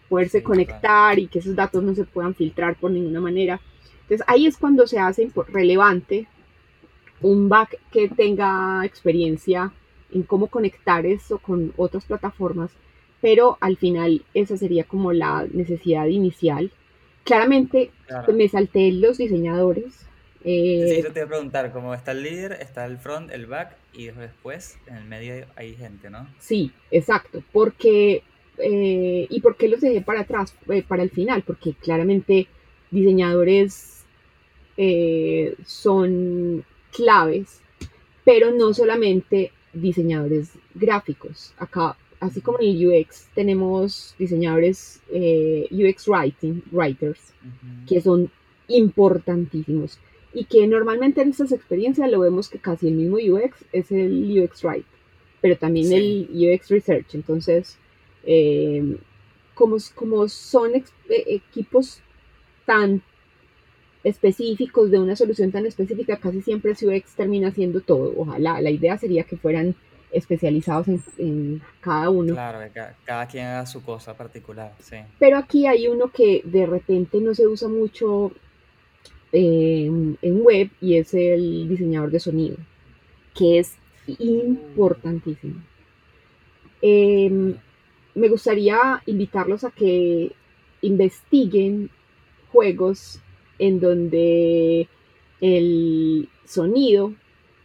poderse 0.09 0.43
conectar 0.43 1.17
y 1.17 1.27
que 1.27 1.39
esos 1.39 1.55
datos 1.55 1.83
no 1.83 1.95
se 1.95 2.03
puedan 2.03 2.35
filtrar 2.35 2.75
por 2.75 2.91
ninguna 2.91 3.21
manera. 3.21 3.61
Entonces 4.01 4.25
ahí 4.27 4.45
es 4.45 4.57
cuando 4.57 4.87
se 4.87 4.99
hace 4.99 5.29
relevante 5.47 6.27
un 7.21 7.47
back 7.47 7.79
que 7.91 8.09
tenga 8.09 8.83
experiencia 8.85 9.71
en 10.11 10.23
cómo 10.23 10.47
conectar 10.47 11.05
eso 11.05 11.37
con 11.37 11.73
otras 11.77 12.05
plataformas, 12.05 12.71
pero 13.21 13.57
al 13.61 13.77
final 13.77 14.23
esa 14.33 14.57
sería 14.57 14.83
como 14.83 15.13
la 15.13 15.45
necesidad 15.51 16.07
inicial. 16.07 16.71
Claramente 17.23 17.91
Claro. 18.07 18.33
me 18.33 18.47
salté 18.49 18.91
los 18.91 19.17
diseñadores. 19.19 20.08
Sí, 20.43 20.49
eh, 20.49 21.01
yo 21.03 21.11
te 21.11 21.19
iba 21.19 21.25
a 21.25 21.29
preguntar, 21.29 21.71
como 21.73 21.93
está 21.93 22.13
el 22.13 22.23
líder, 22.23 22.53
está 22.53 22.85
el 22.85 22.97
front, 22.97 23.29
el 23.31 23.45
back, 23.45 23.75
y 23.93 24.05
después 24.05 24.77
en 24.87 24.95
el 24.95 25.03
medio 25.03 25.45
hay, 25.55 25.75
gente, 25.75 26.09
¿no? 26.09 26.29
Sí, 26.39 26.71
exacto, 26.91 27.43
porque 27.51 28.23
eh, 28.57 29.27
¿y 29.29 29.41
por 29.41 29.57
qué 29.57 29.67
los 29.67 29.81
dejé 29.81 30.01
para 30.01 30.21
atrás, 30.21 30.55
eh, 30.69 30.81
para 30.87 31.03
el 31.03 31.09
final? 31.09 31.43
Porque 31.45 31.73
claramente 31.73 32.47
diseñadores 32.89 33.95
son 35.65 36.63
claves, 36.95 37.59
pero 38.23 38.51
no 38.51 38.73
solamente 38.73 39.51
diseñadores 39.73 40.51
gráficos. 40.73 41.53
Acá, 41.57 41.97
así 42.21 42.39
como 42.39 42.61
en 42.61 42.69
el 42.69 42.87
UX, 42.87 43.27
tenemos 43.35 44.15
diseñadores 44.17 45.01
UX 45.11 46.07
writing, 46.07 46.61
writers, 46.71 47.33
que 47.89 47.99
son 47.99 48.31
importantísimos 48.69 49.99
y 50.33 50.45
que 50.45 50.67
normalmente 50.67 51.21
en 51.21 51.29
estas 51.29 51.51
experiencias 51.51 52.09
lo 52.11 52.19
vemos 52.19 52.49
que 52.49 52.59
casi 52.59 52.87
el 52.87 52.93
mismo 52.95 53.17
UX 53.17 53.65
es 53.71 53.91
el 53.91 54.39
UX 54.39 54.63
Write, 54.63 54.85
pero 55.41 55.57
también 55.57 55.87
Sí. 55.87 56.27
el 56.31 56.53
UX 56.55 56.69
Research. 56.69 57.15
Entonces, 57.15 57.77
eh, 58.25 58.97
como, 59.55 59.77
como 59.95 60.27
son 60.27 60.75
eh, 60.75 60.83
equipos 61.09 62.01
tan 62.65 63.01
específicos 64.03 64.91
de 64.91 64.99
una 64.99 65.15
solución 65.15 65.51
tan 65.51 65.65
específica, 65.65 66.17
casi 66.17 66.41
siempre 66.41 66.71
el 66.79 66.87
UX 66.89 67.15
termina 67.15 67.51
siendo 67.51 67.81
todo. 67.81 68.13
Ojalá, 68.17 68.61
la 68.61 68.69
idea 68.69 68.97
sería 68.97 69.23
que 69.23 69.35
fueran 69.37 69.75
especializados 70.11 70.87
en, 70.87 71.03
en 71.17 71.61
cada 71.81 72.09
uno. 72.09 72.33
Claro, 72.33 72.59
que 72.65 72.69
ca- 72.71 72.95
cada, 73.03 73.27
quien 73.27 73.45
haga 73.45 73.65
su 73.65 73.83
cosa 73.83 74.15
particular, 74.15 74.73
sí. 74.79 74.95
Pero 75.19 75.37
aquí 75.37 75.67
hay 75.67 75.87
uno 75.87 76.09
que 76.11 76.41
de 76.45 76.65
repente 76.65 77.19
no 77.19 77.35
se 77.35 77.45
usa 77.45 77.67
mucho 77.67 78.31
en 79.31 80.17
web 80.43 80.69
y 80.81 80.95
es 80.95 81.13
el 81.13 81.67
diseñador 81.69 82.11
de 82.11 82.19
sonido, 82.19 82.57
que 83.35 83.59
es 83.59 83.75
importantísimo. 84.17 85.61
Eh, 86.81 87.55
me 88.15 88.29
gustaría 88.29 89.01
invitarlos 89.05 89.63
a 89.63 89.71
que 89.71 90.31
investiguen 90.81 91.89
juegos 92.51 93.19
en 93.59 93.79
donde 93.79 94.87
el 95.41 96.29
sonido 96.45 97.13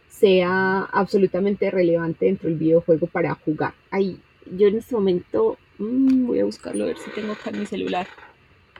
sea 0.07 0.83
absolutamente 0.91 1.71
relevante 1.71 2.25
dentro 2.25 2.49
del 2.49 2.57
videojuego 2.57 3.07
para 3.07 3.33
jugar. 3.35 3.73
Ahí, 3.91 4.19
yo 4.55 4.67
en 4.67 4.77
este 4.77 4.95
momento 4.95 5.57
mm, 5.79 6.27
voy 6.27 6.39
a 6.39 6.45
buscarlo 6.45 6.83
a 6.83 6.87
ver 6.87 6.97
si 6.97 7.09
tengo 7.11 7.33
acá 7.33 7.49
en 7.49 7.59
mi 7.59 7.65
celular 7.65 8.07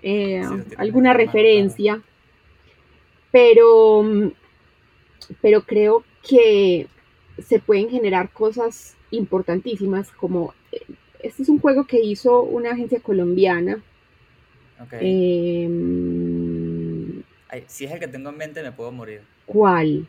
eh, 0.02 0.44
Sí, 0.48 0.76
alguna 0.78 1.14
referencia, 1.14 2.02
pero, 3.36 4.02
pero 5.42 5.62
creo 5.64 6.04
que 6.28 6.88
se 7.46 7.60
pueden 7.60 7.90
generar 7.90 8.32
cosas 8.32 8.96
importantísimas 9.12 10.10
como 10.12 10.54
eh, 10.72 10.82
este 11.22 11.44
es 11.44 11.50
un 11.50 11.60
juego 11.60 11.86
que 11.86 12.00
hizo 12.00 12.44
una 12.44 12.72
agencia 12.72 13.00
colombiana. 13.02 13.84
Ok. 14.82 14.94
eh, 15.02 15.68
mm, 15.70 17.22
Ay, 17.50 17.64
si 17.68 17.86
es 17.86 17.92
el 17.92 18.00
que 18.00 18.08
tengo 18.08 18.30
en 18.30 18.38
mente, 18.38 18.64
me 18.64 18.72
puedo 18.72 18.92
morir. 18.92 19.22
¿Cuál? 19.46 20.08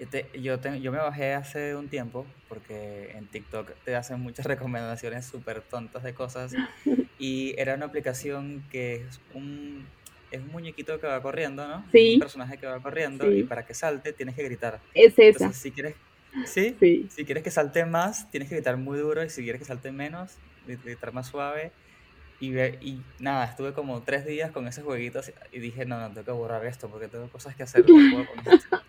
Yo, 0.00 0.08
te- 0.08 0.26
yo, 0.40 0.58
te- 0.58 0.80
yo 0.80 0.90
me 0.90 0.98
bajé 0.98 1.34
hace 1.34 1.76
un 1.76 1.88
tiempo 1.88 2.24
porque 2.48 3.12
en 3.12 3.26
TikTok 3.28 3.70
te 3.84 3.94
hacen 3.94 4.20
muchas 4.20 4.46
recomendaciones 4.46 5.26
súper 5.26 5.62
tontas 5.62 6.02
de 6.02 6.14
cosas 6.14 6.52
y 7.18 7.54
era 7.58 7.74
una 7.74 7.86
aplicación 7.86 8.62
que 8.70 8.96
es 8.96 9.20
un, 9.34 9.86
es 10.32 10.40
un 10.40 10.48
muñequito 10.50 10.98
que 11.00 11.06
va 11.06 11.20
corriendo, 11.22 11.66
¿no? 11.68 11.84
Sí. 11.92 12.14
Un 12.14 12.20
personaje 12.20 12.58
que 12.58 12.66
va 12.66 12.80
corriendo 12.80 13.28
Sí. 13.30 13.38
y 13.38 13.42
para 13.44 13.64
que 13.66 13.74
salte 13.74 14.12
tienes 14.12 14.34
que 14.34 14.42
gritar. 14.42 14.80
Es 14.94 15.12
esa. 15.18 15.44
Entonces, 15.44 15.56
si 15.62 15.70
quieres, 15.70 15.94
¿sí? 16.46 16.74
Sí. 16.80 17.06
Si 17.10 17.24
quieres 17.24 17.42
que 17.44 17.50
salte 17.50 17.84
más, 17.84 18.30
tienes 18.30 18.48
que 18.48 18.56
gritar 18.56 18.76
muy 18.76 18.98
duro 18.98 19.22
y 19.24 19.30
si 19.30 19.42
quieres 19.42 19.60
que 19.60 19.66
salte 19.66 19.92
menos, 19.92 20.32
gri- 20.66 20.82
gritar 20.82 21.12
más 21.12 21.28
suave. 21.28 21.70
Y, 22.40 22.50
nada, 23.20 23.44
estuve 23.44 23.72
como 23.72 24.02
tres 24.02 24.26
días 24.26 24.50
con 24.50 24.66
ese 24.66 24.82
jueguito 24.82 25.20
y 25.52 25.60
dije, 25.60 25.84
no, 25.84 26.00
no, 26.00 26.08
tengo 26.08 26.24
que 26.24 26.32
borrar 26.32 26.66
esto 26.66 26.88
porque 26.88 27.06
tengo 27.06 27.28
cosas 27.28 27.54
que 27.54 27.62
hacer. 27.62 27.84
no 27.88 27.94
puedo 28.10 28.26
con 28.26 28.52
esto". 28.54 28.82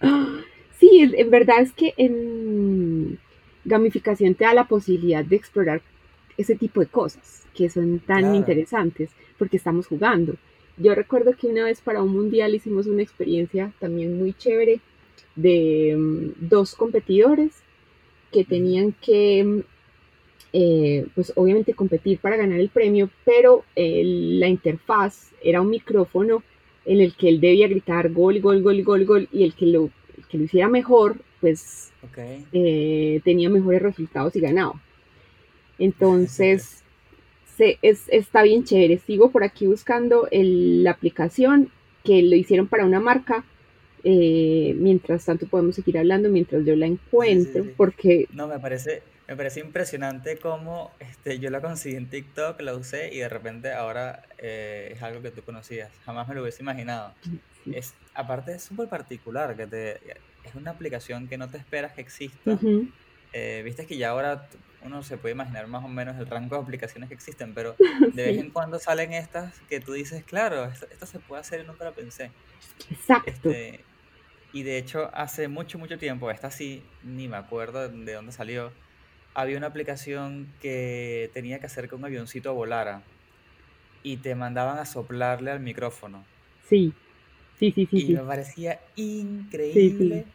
Sí, 0.78 0.98
en- 1.00 1.14
en 1.18 1.30
verdad 1.30 1.60
es 1.60 1.72
que 1.72 1.94
en 1.96 3.18
gamificación 3.64 4.34
te 4.34 4.44
da 4.44 4.52
la 4.54 4.64
posibilidad 4.68 5.24
de 5.24 5.36
explorar 5.36 5.80
ese 6.36 6.56
tipo 6.56 6.80
de 6.80 6.86
cosas 6.86 7.46
que 7.54 7.70
son 7.70 8.00
tan 8.00 8.18
Claro. 8.20 8.34
interesantes 8.34 9.10
porque 9.38 9.56
estamos 9.56 9.86
jugando. 9.86 10.36
Yo 10.76 10.94
recuerdo 10.94 11.36
que 11.36 11.46
una 11.46 11.64
vez 11.64 11.80
para 11.80 12.02
un 12.02 12.12
mundial 12.12 12.54
hicimos 12.54 12.86
una 12.86 13.02
experiencia 13.02 13.72
también 13.78 14.18
muy 14.18 14.32
chévere 14.34 14.80
de 15.36 15.94
mm, 15.96 16.48
dos 16.48 16.74
competidores 16.74 17.52
que 18.32 18.44
tenían 18.44 18.92
que, 19.00 19.44
mm, 19.44 19.60
eh, 20.52 21.06
pues 21.14 21.32
obviamente 21.36 21.74
competir 21.74 22.18
para 22.20 22.36
ganar 22.36 22.60
el 22.60 22.70
premio, 22.70 23.10
pero 23.24 23.64
el- 23.76 24.40
la 24.40 24.48
interfaz 24.48 25.32
era 25.42 25.60
un 25.60 25.70
micrófono 25.70 26.42
en 26.86 27.00
el 27.00 27.14
que 27.16 27.28
él 27.30 27.40
debía 27.40 27.68
gritar 27.68 28.12
gol, 28.12 28.40
gol, 28.40 28.62
gol, 28.62 28.82
gol, 28.84 29.04
gol, 29.06 29.28
y 29.32 29.44
el 29.44 29.54
que 29.54 29.66
lo, 29.66 29.90
el 30.18 30.26
que 30.28 30.38
lo 30.38 30.44
hiciera 30.44 30.68
mejor, 30.68 31.18
pues 31.40 31.92
eh, 32.52 33.20
tenía 33.24 33.50
mejores 33.50 33.82
resultados 33.82 34.36
y 34.36 34.40
ganaba. 34.40 34.82
Entonces, 35.78 36.83
se, 37.56 37.78
es, 37.82 38.04
está 38.08 38.42
bien 38.42 38.64
chévere. 38.64 38.98
Sigo 38.98 39.30
por 39.30 39.44
aquí 39.44 39.66
buscando 39.66 40.28
el- 40.30 40.82
la 40.84 40.92
aplicación 40.92 41.70
que 42.04 42.22
lo 42.22 42.36
hicieron 42.36 42.68
para 42.68 42.84
una 42.84 43.00
marca. 43.00 43.44
Eh, 44.06 44.74
mientras 44.78 45.24
tanto 45.24 45.46
podemos 45.48 45.76
seguir 45.76 45.96
hablando 45.96 46.28
mientras 46.28 46.64
yo 46.66 46.76
la 46.76 46.86
encuentro, 46.86 47.64
sí. 47.64 47.70
porque 47.76 48.26
No, 48.32 48.46
me 48.48 48.58
parece, 48.58 49.02
me 49.26 49.34
parece 49.36 49.60
impresionante 49.60 50.36
cómo 50.38 50.90
este, 51.00 51.38
yo 51.38 51.48
la 51.48 51.62
conseguí 51.62 51.96
en 51.96 52.10
TikTok, 52.10 52.60
la 52.60 52.74
usé 52.74 53.14
y 53.14 53.18
de 53.20 53.28
repente 53.30 53.72
ahora 53.72 54.22
eh, 54.38 54.90
es 54.94 55.02
algo 55.02 55.22
que 55.22 55.30
tú 55.30 55.42
conocías. 55.42 55.90
Jamás 56.04 56.28
me 56.28 56.34
lo 56.34 56.42
hubiese 56.42 56.62
imaginado. 56.62 57.14
Es, 57.70 57.94
aparte 58.14 58.52
es 58.54 58.62
súper 58.62 58.88
particular, 58.88 59.56
que 59.56 59.66
te, 59.66 59.92
es 60.42 60.54
una 60.54 60.72
aplicación 60.72 61.26
que 61.28 61.38
no 61.38 61.48
te 61.50 61.56
esperas 61.58 61.92
que 61.94 62.02
exista. 62.02 62.40
ujú, 62.46 62.88
Eh, 63.36 63.62
Viste 63.64 63.86
que 63.86 63.96
ya 63.98 64.10
ahora 64.10 64.48
uno 64.80 65.02
se 65.02 65.18
puede 65.18 65.34
imaginar 65.34 65.66
más 65.66 65.84
o 65.84 65.88
menos 65.88 66.16
el 66.18 66.26
rango 66.26 66.56
de 66.56 66.62
aplicaciones 66.62 67.08
que 67.08 67.14
existen, 67.14 67.52
pero 67.54 67.78
de 68.12 68.22
vez 68.24 68.38
sí, 68.38 68.44
en 68.44 68.52
cuando 68.52 68.78
salen 68.78 69.12
estas 69.12 69.60
que 69.62 69.80
tú 69.80 69.92
dices, 69.92 70.24
claro, 70.24 70.64
esto, 70.66 70.86
esto 70.90 71.06
se 71.06 71.20
puede 71.20 71.40
hacer 71.40 71.60
y 71.60 71.64
nunca 71.66 71.84
lo 71.84 71.94
pensé. 71.94 72.36
exacto. 72.90 73.56
Este, 73.56 73.88
y 74.52 74.64
de 74.64 74.78
hecho, 74.78 75.10
hace 75.14 75.48
mucho, 75.48 75.78
mucho 75.78 75.98
tiempo, 75.98 76.30
esta 76.30 76.50
sí, 76.52 76.96
ni 77.02 77.28
me 77.28 77.36
acuerdo 77.38 77.88
de 77.90 78.14
dónde 78.14 78.32
salió, 78.32 78.78
había 79.34 79.58
una 79.58 79.68
aplicación 79.68 80.58
que 80.60 81.30
tenía 81.34 81.60
que 81.60 81.66
hacer 81.66 81.88
que 81.88 81.96
un 81.96 82.04
avioncito 82.06 82.54
volara 82.54 83.12
y 84.02 84.22
te 84.22 84.34
mandaban 84.36 84.78
a 84.78 84.86
soplarle 84.86 85.50
al 85.52 85.60
micrófono. 85.60 86.30
Sí, 86.68 86.92
sí, 87.54 87.70
sí, 87.72 87.86
sí, 87.86 88.00
Y 88.00 88.06
sí. 88.06 88.14
me 88.14 88.24
parecía 88.24 88.80
increíble. 88.96 90.32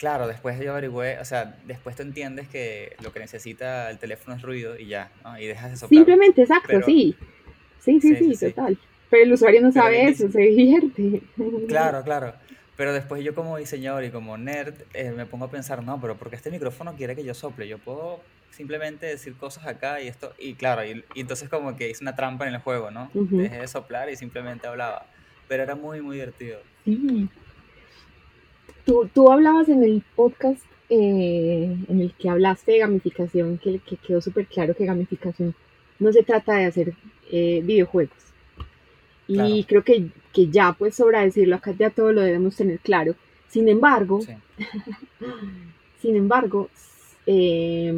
Claro, 0.00 0.26
después 0.26 0.58
yo 0.58 0.72
averigüé, 0.72 1.18
o 1.18 1.26
sea, 1.26 1.58
después 1.66 1.94
tú 1.94 2.00
entiendes 2.02 2.48
que 2.48 2.96
lo 3.04 3.12
que 3.12 3.20
necesita 3.20 3.90
el 3.90 3.98
teléfono 3.98 4.34
es 4.34 4.40
ruido 4.40 4.78
y 4.78 4.86
ya, 4.86 5.10
¿no? 5.22 5.38
Y 5.38 5.46
dejas 5.46 5.70
de 5.72 5.76
soplar. 5.76 5.98
Simplemente, 5.98 6.40
exacto, 6.40 6.68
Pero- 6.68 6.86
sí. 6.86 7.14
Sí, 7.80 8.00
sí, 8.00 8.08
Sí, 8.08 8.16
sí, 8.16 8.24
sí, 8.24 8.34
sí. 8.34 8.46
total. 8.52 8.78
Pero 9.10 9.24
el 9.24 9.32
usuario 9.34 9.60
no 9.60 9.70
Pero 9.72 9.82
sabe 9.84 10.08
eso, 10.08 10.30
se 10.30 10.40
divierte. 10.40 11.20
Claro, 11.68 12.02
claro. 12.02 12.32
Pero 12.78 12.94
después 12.94 13.22
yo 13.22 13.34
como 13.34 13.58
diseñador 13.58 14.02
y 14.04 14.10
como 14.10 14.38
nerd 14.38 14.72
eh, 14.94 15.12
me 15.14 15.26
pongo 15.26 15.44
a 15.44 15.50
pensar, 15.50 15.82
no, 15.82 16.00
pero 16.00 16.16
porque 16.16 16.36
este 16.36 16.50
micrófono 16.50 16.94
quiere 16.96 17.14
que 17.14 17.22
yo 17.24 17.34
sople? 17.34 17.68
Yo 17.68 17.76
puedo 17.76 18.20
simplemente 18.52 19.04
decir 19.04 19.34
cosas 19.36 19.66
acá 19.66 20.00
y 20.00 20.08
esto, 20.08 20.32
y 20.38 20.54
claro, 20.54 20.82
y, 20.84 21.04
y 21.14 21.20
entonces 21.20 21.50
como 21.50 21.76
que 21.76 21.90
hice 21.90 22.02
una 22.02 22.16
trampa 22.16 22.48
en 22.48 22.54
el 22.54 22.60
juego, 22.60 22.90
¿no? 22.90 23.10
Ujú. 23.12 23.36
Dejé 23.36 23.58
de 23.58 23.68
soplar 23.68 24.08
y 24.08 24.16
simplemente 24.16 24.66
hablaba. 24.66 25.04
Pero 25.46 25.62
era 25.62 25.74
muy, 25.74 26.00
muy 26.00 26.16
divertido. 26.16 26.58
Sí. 26.86 27.28
Tú, 28.90 29.08
tú 29.14 29.30
hablabas 29.30 29.68
en 29.68 29.84
el 29.84 30.02
podcast 30.16 30.60
eh, 30.88 31.76
en 31.88 32.00
el 32.00 32.12
que 32.14 32.28
hablaste 32.28 32.72
de 32.72 32.78
gamificación, 32.78 33.56
que, 33.58 33.78
que 33.78 33.96
quedó 33.96 34.20
súper 34.20 34.46
claro 34.46 34.74
que 34.74 34.84
gamificación 34.84 35.54
no 36.00 36.12
se 36.12 36.24
trata 36.24 36.56
de 36.56 36.64
hacer 36.64 36.94
eh, 37.30 37.60
videojuegos. 37.62 38.16
Y 39.28 39.34
Claro. 39.36 39.54
creo 39.68 39.84
que, 39.84 40.08
que 40.32 40.48
ya, 40.48 40.72
pues 40.76 40.96
sobra 40.96 41.20
decirlo, 41.22 41.54
acá 41.54 41.72
ya 41.78 41.90
todo 41.90 42.12
lo 42.12 42.20
debemos 42.20 42.56
tener 42.56 42.80
claro. 42.80 43.14
Sin 43.46 43.68
embargo, 43.68 44.22
Sí. 44.22 44.32
sin 46.02 46.16
embargo, 46.16 46.68
eh, 47.26 47.94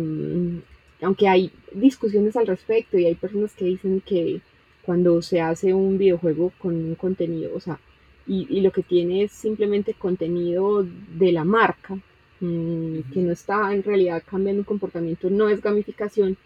aunque 1.01 1.27
hay 1.27 1.51
discusiones 1.73 2.37
al 2.37 2.47
respecto 2.49 2.99
y 2.99 3.07
hay 3.07 3.15
personas 3.15 3.55
que 3.55 3.65
dicen 3.65 4.03
que 4.05 4.43
cuando 4.85 5.23
se 5.23 5.41
hace 5.41 5.73
un 5.73 5.97
videojuego 5.97 6.53
con 6.59 6.75
un 6.75 6.95
contenido, 6.97 7.53
o 7.57 7.61
sea, 7.61 7.81
y, 8.27 8.47
y 8.51 8.61
lo 8.61 8.71
que 8.73 8.83
tiene 8.83 9.25
es 9.25 9.33
simplemente 9.33 9.95
contenido 9.95 10.85
de 11.19 11.33
la 11.33 11.45
marca, 11.45 11.95
mm, 12.41 12.99
que 13.13 13.21
no 13.21 13.33
está 13.33 13.73
en 13.75 13.83
realidad 13.83 14.23
cambiando 14.29 14.61
un 14.61 14.65
comportamiento, 14.67 15.29
no 15.31 15.49
es 15.49 15.61
gamificación, 15.61 16.37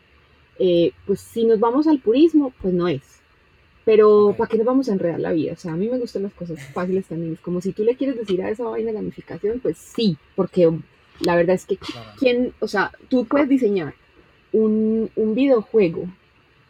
eh, 0.58 0.92
pues 1.06 1.20
si 1.20 1.44
nos 1.44 1.60
vamos 1.60 1.86
al 1.86 1.98
purismo, 2.00 2.52
pues 2.62 2.72
no 2.74 2.88
es. 2.88 3.02
Pero. 3.84 4.34
¿para 4.36 4.48
qué 4.48 4.56
nos 4.56 4.66
vamos 4.66 4.88
a 4.88 4.92
enredar 4.92 5.20
la 5.20 5.32
vida? 5.32 5.52
O 5.52 5.56
sea, 5.56 5.72
a 5.72 5.76
mí 5.76 5.88
me 5.88 5.98
gustan 5.98 6.24
las 6.24 6.32
cosas 6.34 6.58
fáciles 6.72 7.06
también. 7.06 7.34
Es 7.34 7.40
como 7.40 7.60
si 7.60 7.72
tú 7.72 7.84
le 7.84 7.94
quieres 7.94 8.16
decir 8.16 8.42
a 8.42 8.50
esa 8.50 8.64
vaina 8.64 8.90
gamificación, 8.92 9.60
pues 9.60 9.76
sí, 9.78 10.16
porque 10.34 10.70
la 11.20 11.36
verdad 11.36 11.54
es 11.54 11.66
que 11.66 11.76
Claro. 11.76 12.10
quién, 12.18 12.52
o 12.60 12.66
sea, 12.68 12.90
tú 13.08 13.26
puedes 13.26 13.48
diseñar 13.48 13.94
un, 14.52 15.10
un 15.14 15.34
videojuego 15.34 16.06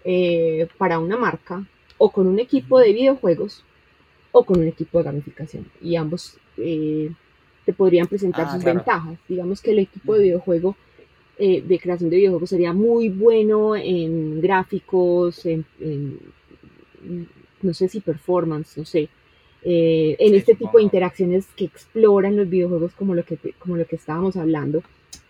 eh, 0.05 0.69
para 0.79 0.99
una 0.99 1.17
marca 1.17 1.65
o 1.99 2.11
con 2.11 2.27
un 2.27 2.39
equipo 2.39 2.79
de 2.79 2.93
videojuegos 2.93 3.65
o 4.39 4.45
con 4.45 4.61
un 4.61 4.69
equipo 4.69 4.99
de 4.99 5.05
gamificación. 5.05 5.65
Y 5.81 5.97
ambos 5.97 6.37
eh, 6.59 7.11
te 7.65 7.73
podrían 7.73 8.07
presentar 8.07 8.47
Ah, 8.47 8.53
sus 8.53 8.63
claro. 8.63 8.79
ventajas. 8.79 9.19
Digamos 9.29 9.61
que 9.63 9.71
el 9.73 9.81
equipo 9.81 10.15
de 10.15 10.23
videojuego, 10.25 10.77
eh, 11.39 11.63
de 11.63 11.79
creación 11.79 12.11
de 12.11 12.17
videojuegos, 12.17 12.51
sería 12.51 12.73
muy 12.73 13.09
bueno 13.09 13.77
en 13.77 14.41
gráficos, 14.41 15.45
en, 15.47 15.65
en, 15.81 16.19
no 17.63 17.73
sé 17.75 17.89
si 17.89 18.01
performance, 18.01 18.77
no 18.79 18.85
sé. 18.85 19.09
eh, 19.69 20.17
en 20.19 20.31
Sí, 20.31 20.37
este 20.37 20.55
tipo 20.55 20.79
de 20.79 20.85
interacciones 20.85 21.47
que 21.57 21.65
exploran 21.65 22.37
los 22.37 22.49
videojuegos 22.49 22.93
como 22.95 23.15
lo 23.15 23.25
que, 23.25 23.37
como 23.59 23.77
lo 23.77 23.85
que 23.87 23.97
estábamos 23.97 24.37
hablando. 24.37 24.83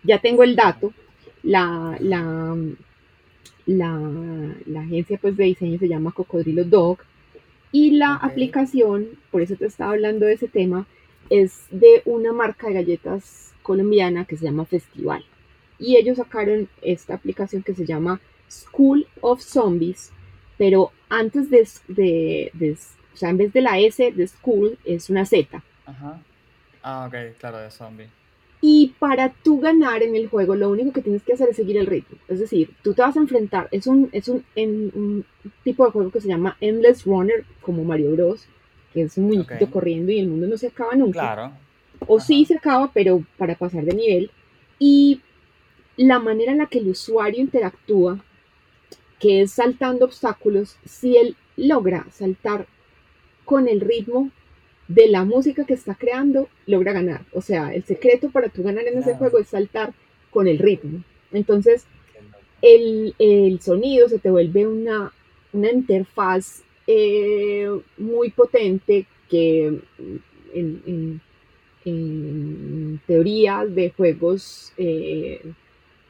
Ya 0.03 0.19
tengo 0.19 0.43
el 0.43 0.55
dato, 0.55 0.93
la, 1.43 1.97
la, 2.01 2.55
la, 3.65 3.89
la 4.65 4.81
agencia 4.81 5.17
pues, 5.21 5.35
de 5.37 5.45
diseño 5.45 5.79
se 5.79 5.87
llama 5.87 6.11
Cocodrilo 6.11 6.63
Dog 6.65 6.99
y 7.71 7.91
la 7.91 8.15
aplicación, 8.15 9.07
por 9.31 9.41
eso 9.41 9.55
te 9.55 9.65
estaba 9.65 9.91
hablando 9.91 10.25
de 10.25 10.33
ese 10.33 10.47
tema, 10.47 10.85
es 11.29 11.65
de 11.71 12.01
una 12.05 12.31
marca 12.33 12.67
de 12.67 12.73
galletas 12.73 13.53
colombiana 13.63 14.25
que 14.25 14.37
se 14.37 14.45
llama 14.45 14.65
Festival. 14.65 15.23
Y 15.79 15.97
ellos 15.97 16.17
sacaron 16.17 16.69
esta 16.81 17.13
aplicación 17.15 17.63
que 17.63 17.73
se 17.75 17.85
llama 17.85 18.19
School 18.49 19.05
of 19.21 19.41
Zombies, 19.41 20.11
pero 20.57 20.91
antes 21.09 21.49
de, 21.49 21.67
de, 21.87 22.51
de- 22.53 22.77
o 23.13 23.17
sea, 23.17 23.29
en 23.29 23.37
vez 23.37 23.51
de 23.53 23.61
la 23.61 23.79
S 23.79 24.11
de 24.11 24.27
School 24.27 24.77
es 24.85 25.09
una 25.09 25.25
Z. 25.25 25.61
Ajá. 25.85 26.19
Ah, 26.83 27.05
ok, 27.07 27.37
claro, 27.39 27.57
de 27.57 27.69
zombie. 27.71 28.07
Y 28.59 28.95
para 28.97 29.29
tú 29.43 29.59
ganar 29.59 30.01
en 30.01 30.15
el 30.15 30.27
juego, 30.29 30.55
lo 30.55 30.69
único 30.69 30.91
que 30.91 31.01
tienes 31.03 31.21
que 31.23 31.33
hacer 31.33 31.49
es 31.49 31.55
seguir 31.57 31.77
el 31.77 31.85
ritmo. 31.85 32.17
Es 32.27 32.39
decir, 32.39 32.71
tú 32.83 32.93
te 32.93 33.03
vas 33.03 33.15
a 33.15 33.19
enfrentar, 33.19 33.67
es 33.71 33.85
un, 33.85 34.09
es 34.11 34.27
un, 34.27 34.43
en- 34.55 34.91
un 34.95 35.25
tipo 35.63 35.85
de 35.85 35.91
juego 35.91 36.09
que 36.11 36.21
se 36.21 36.27
llama 36.27 36.57
Endless 36.59 37.05
Runner, 37.05 37.45
como 37.61 37.83
Mario 37.83 38.11
Bros, 38.13 38.47
que 38.93 39.03
es 39.03 39.17
un 39.17 39.25
muñequito 39.25 39.65
Ok. 39.65 39.71
corriendo 39.71 40.11
y 40.11 40.19
el 40.19 40.27
mundo 40.27 40.47
no 40.47 40.57
se 40.57 40.67
acaba 40.67 40.95
nunca. 40.95 41.19
Claro. 41.19 41.51
O 42.07 42.19
sí 42.19 42.41
Ajá. 42.43 42.47
se 42.47 42.53
acaba, 42.55 42.91
pero 42.93 43.23
para 43.37 43.55
pasar 43.55 43.83
de 43.85 43.95
nivel. 43.95 44.31
Y 44.79 45.21
la 45.95 46.19
manera 46.19 46.51
en 46.51 46.59
la 46.59 46.65
que 46.67 46.79
el 46.79 46.89
usuario 46.89 47.41
interactúa, 47.41 48.19
que 49.19 49.41
es 49.41 49.51
saltando 49.51 50.05
obstáculos, 50.05 50.77
si 50.85 51.15
él 51.17 51.35
logra 51.55 52.05
saltar 52.11 52.67
con 53.45 53.67
el 53.67 53.81
ritmo 53.81 54.29
de 54.87 55.07
la 55.07 55.25
música 55.25 55.65
que 55.65 55.73
está 55.73 55.95
creando, 55.95 56.49
logra 56.65 56.93
ganar. 56.93 57.21
O 57.33 57.41
sea, 57.41 57.73
el 57.73 57.83
secreto 57.83 58.29
para 58.29 58.49
tú 58.49 58.63
ganar 58.63 58.85
en 58.87 58.99
ese 58.99 59.15
juego 59.15 59.39
es 59.39 59.47
saltar 59.49 59.93
con 60.31 60.47
el 60.47 60.59
ritmo. 60.59 61.03
Entonces, 61.31 61.85
el, 62.61 63.13
el 63.19 63.59
sonido 63.61 64.09
se 64.09 64.19
te 64.19 64.31
vuelve 64.31 64.65
una, 64.67 65.11
una 65.53 65.71
interfaz 65.71 66.63
eh, 66.87 67.69
muy 67.97 68.29
potente 68.31 69.05
que 69.29 69.67
en, 70.53 70.81
en- 70.85 71.21
en 71.85 72.99
teoría 73.07 73.65
de 73.65 73.91
juegos 73.91 74.73
eh, 74.77 75.41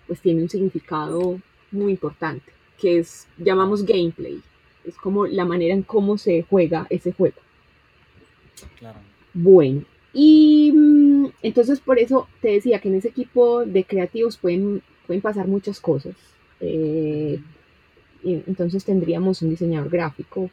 pues 0.07 0.19
tiene 0.21 0.41
un 0.41 0.49
significado 0.49 1.39
muy 1.71 1.91
importante, 1.91 2.51
que 2.79 2.99
es, 2.99 3.27
llamamos 3.37 3.85
gameplay, 3.85 4.41
es 4.85 4.95
como 4.95 5.27
la 5.27 5.45
manera 5.45 5.73
en 5.75 5.83
cómo 5.83 6.17
se 6.17 6.41
juega 6.43 6.87
ese 6.89 7.11
juego. 7.11 7.35
Claro. 8.79 8.99
Bueno, 9.33 9.83
y 10.13 10.71
mm, 10.73 11.27
entonces 11.43 11.79
por 11.79 11.99
eso 11.99 12.27
te 12.41 12.49
decía 12.49 12.79
que 12.79 12.89
en 12.89 12.95
ese 12.95 13.09
equipo 13.09 13.65
de 13.65 13.83
creativos 13.83 14.37
pueden, 14.37 14.81
pueden 15.05 15.21
pasar 15.21 15.47
muchas 15.47 15.79
cosas. 15.79 16.15
Eh, 16.59 17.39
entonces 18.23 18.83
tendríamos 18.83 19.41
un 19.41 19.51
diseñador 19.51 19.89
gráfico, 19.89 20.49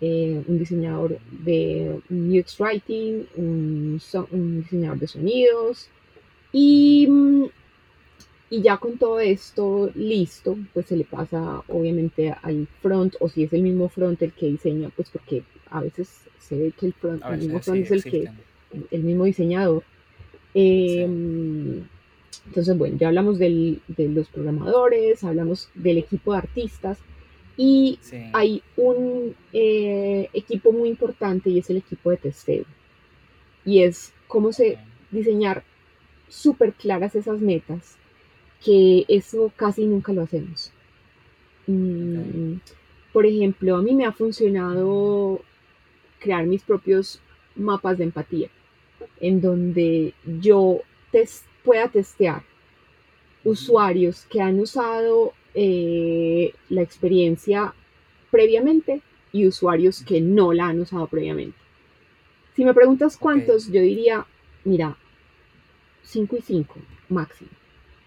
eh, 0.00 0.40
un 0.46 0.58
diseñador 0.58 1.18
de 1.32 2.00
UX 2.08 2.60
Writing, 2.60 3.24
un, 3.36 4.00
un 4.30 4.62
diseñador 4.62 4.98
de 4.98 5.06
sonidos 5.08 5.88
y, 6.52 7.06
mm, 7.08 7.44
y 8.50 8.62
ya 8.62 8.78
con 8.78 8.96
todo 8.98 9.20
esto 9.20 9.90
listo, 9.94 10.56
pues 10.72 10.86
se 10.86 10.96
le 10.96 11.04
pasa 11.04 11.62
obviamente 11.68 12.34
al 12.42 12.66
front 12.80 13.14
o 13.20 13.28
si 13.28 13.42
es 13.44 13.52
el 13.52 13.62
mismo 13.62 13.88
front 13.88 14.22
el 14.22 14.32
que 14.32 14.46
diseña, 14.46 14.88
pues 14.96 15.10
porque 15.10 15.42
a 15.70 15.82
veces 15.82 16.20
se 16.38 16.56
ve 16.56 16.72
que 16.78 16.86
el, 16.86 16.92
front, 16.94 17.22
el 17.26 17.38
mismo 17.38 17.60
front 17.60 17.78
sí 17.78 17.82
es 17.84 17.90
el 17.90 18.02
que 18.10 18.16
existen. 18.22 18.86
el 18.90 19.02
mismo 19.02 19.24
diseñador. 19.24 19.82
Eh, 20.54 21.06
Entonces, 22.46 22.78
bueno, 22.78 22.96
ya 22.98 23.08
hablamos 23.08 23.38
del- 23.38 23.80
de 23.88 24.08
los 24.08 24.28
programadores, 24.28 25.22
hablamos 25.22 25.68
del 25.74 25.98
equipo 25.98 26.32
de 26.32 26.38
artistas 26.38 26.98
y 27.58 27.98
Sí. 28.00 28.16
hay 28.32 28.62
un 28.76 29.34
eh, 29.52 30.30
equipo 30.32 30.72
muy 30.72 30.88
importante 30.88 31.50
y 31.50 31.58
es 31.58 31.68
el 31.68 31.76
equipo 31.78 32.10
de 32.10 32.16
testeo. 32.16 32.64
Y 33.66 33.82
es 33.82 34.14
cómo 34.28 34.52
se 34.54 34.78
diseñar 35.10 35.62
súper 36.28 36.72
claras 36.72 37.14
esas 37.14 37.40
metas, 37.42 37.96
que 38.64 39.04
eso 39.08 39.52
casi 39.56 39.84
nunca 39.86 40.12
lo 40.12 40.22
hacemos. 40.22 40.72
Mm, 41.66 42.54
Por 43.12 43.26
ejemplo, 43.26 43.76
a 43.76 43.82
mí 43.82 43.94
me 43.94 44.04
ha 44.04 44.12
funcionado 44.12 45.40
crear 46.20 46.46
mis 46.46 46.62
propios 46.62 47.20
mapas 47.56 47.98
de 47.98 48.04
empatía, 48.04 48.48
en 49.20 49.40
donde 49.40 50.14
yo 50.40 50.80
tes- 51.10 51.44
pueda 51.64 51.88
testear 51.88 52.42
usuarios 53.44 54.26
que 54.30 54.40
han 54.40 54.60
usado 54.60 55.32
eh, 55.54 56.52
la 56.68 56.82
experiencia 56.82 57.74
previamente 58.30 59.00
y 59.32 59.46
usuarios 59.46 60.02
que 60.04 60.20
no 60.20 60.52
la 60.52 60.66
han 60.66 60.80
usado 60.80 61.06
previamente. 61.06 61.56
Si 62.54 62.64
me 62.64 62.74
preguntas 62.74 63.16
cuántos, 63.16 63.66
yo 63.72 63.80
diría, 63.80 64.26
mira, 64.64 64.96
5 66.02 66.36
y 66.36 66.42
5 66.42 66.76
máximo, 67.08 67.50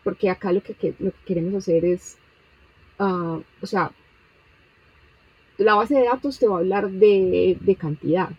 porque 0.04 0.30
acá 0.30 0.52
lo 0.54 0.62
que, 0.64 0.74
que- 0.76 0.95
lo 0.99 1.12
que 1.12 1.20
queremos 1.26 1.56
hacer 1.56 1.86
es, 1.86 2.18
ah, 2.99 3.39
o 3.62 3.66
sea, 3.68 3.91
la 5.58 5.76
base 5.76 5.95
de 5.95 6.06
datos 6.06 6.39
te 6.39 6.47
va 6.47 6.56
a 6.58 6.60
hablar 6.60 6.89
de, 6.89 7.58
de 7.60 7.76
cantidad, 7.76 8.30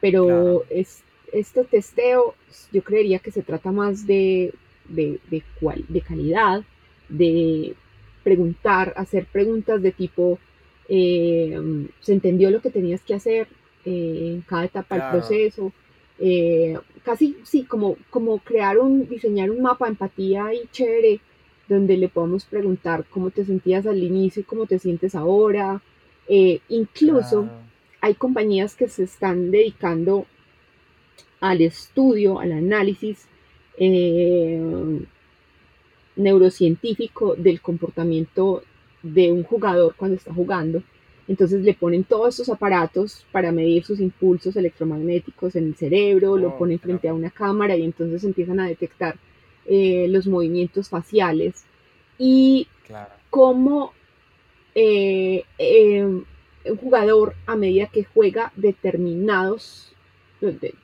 pero 0.00 0.24
Claro. 0.26 0.62
es, 0.70 1.02
este 1.32 1.64
testeo 1.64 2.34
yo 2.72 2.82
creería 2.84 3.18
que 3.20 3.32
se 3.32 3.42
trata 3.42 3.72
más 3.72 4.06
de, 4.06 4.54
de, 4.88 5.20
de, 5.30 5.42
cual- 5.60 5.84
de 5.88 6.00
calidad, 6.02 6.64
de 7.08 7.76
preguntar, 8.24 8.94
hacer 8.96 9.26
preguntas 9.26 9.82
de 9.82 9.92
tipo, 9.92 10.38
eh, 10.88 11.58
¿se 12.00 12.12
entendió 12.14 12.50
lo 12.50 12.60
que 12.62 12.70
tenías 12.70 13.02
que 13.02 13.14
hacer 13.14 13.48
eh, 13.84 14.32
en 14.36 14.42
cada 14.42 14.64
etapa 14.66 14.96
Claro. 14.96 15.02
del 15.02 15.04
proceso? 15.04 15.72
Eh, 16.18 16.78
casi, 17.04 17.36
sí, 17.44 17.64
como, 17.64 17.96
como 18.10 18.38
crear 18.38 18.78
un, 18.78 19.08
diseñar 19.08 19.50
un 19.50 19.62
mapa 19.62 19.86
de 19.86 19.92
empatía 19.92 20.54
y 20.54 20.66
chévere, 20.72 21.20
donde 21.68 21.96
le 21.96 22.08
podamos 22.08 22.44
preguntar 22.44 23.04
cómo 23.10 23.30
te 23.30 23.44
sentías 23.44 23.86
al 23.86 24.02
inicio 24.02 24.40
y 24.40 24.44
cómo 24.44 24.66
te 24.66 24.78
sientes 24.78 25.14
ahora. 25.14 25.82
Eh, 26.28 26.60
incluso 26.68 27.48
hay 28.00 28.14
compañías 28.14 28.74
que 28.76 28.88
se 28.88 29.04
están 29.04 29.50
dedicando 29.50 30.26
al 31.40 31.60
estudio, 31.60 32.40
al 32.40 32.52
análisis 32.52 33.26
eh, 33.78 34.60
neurocientífico 36.16 37.34
del 37.34 37.60
comportamiento 37.60 38.62
de 39.02 39.32
un 39.32 39.42
jugador 39.42 39.94
cuando 39.96 40.16
está 40.16 40.32
jugando. 40.32 40.82
Entonces 41.28 41.62
le 41.62 41.74
ponen 41.74 42.04
todos 42.04 42.28
estos 42.30 42.48
aparatos 42.54 43.26
para 43.32 43.50
medir 43.52 43.84
sus 43.84 44.00
impulsos 44.00 44.56
electromagnéticos 44.56 45.56
en 45.56 45.64
el 45.66 45.74
cerebro, 45.76 46.36
lo 46.36 46.48
Oh, 46.48 46.58
ponen 46.58 46.78
frente 46.78 47.08
a 47.08 47.14
una 47.14 47.30
cámara 47.30 47.76
y 47.76 47.84
entonces 47.84 48.22
empiezan 48.24 48.60
a 48.60 48.68
detectar 48.68 49.16
eh, 49.66 50.06
los 50.08 50.26
movimientos 50.28 50.88
faciales 50.88 51.64
y 52.18 52.68
Claro. 52.86 53.12
cómo 53.30 53.92
eh, 54.74 55.44
eh, 55.58 56.04
un 56.04 56.76
jugador 56.76 57.34
a 57.46 57.56
medida 57.56 57.86
que 57.86 58.04
juega 58.04 58.52
determinados 58.56 59.92
de- 60.40 60.74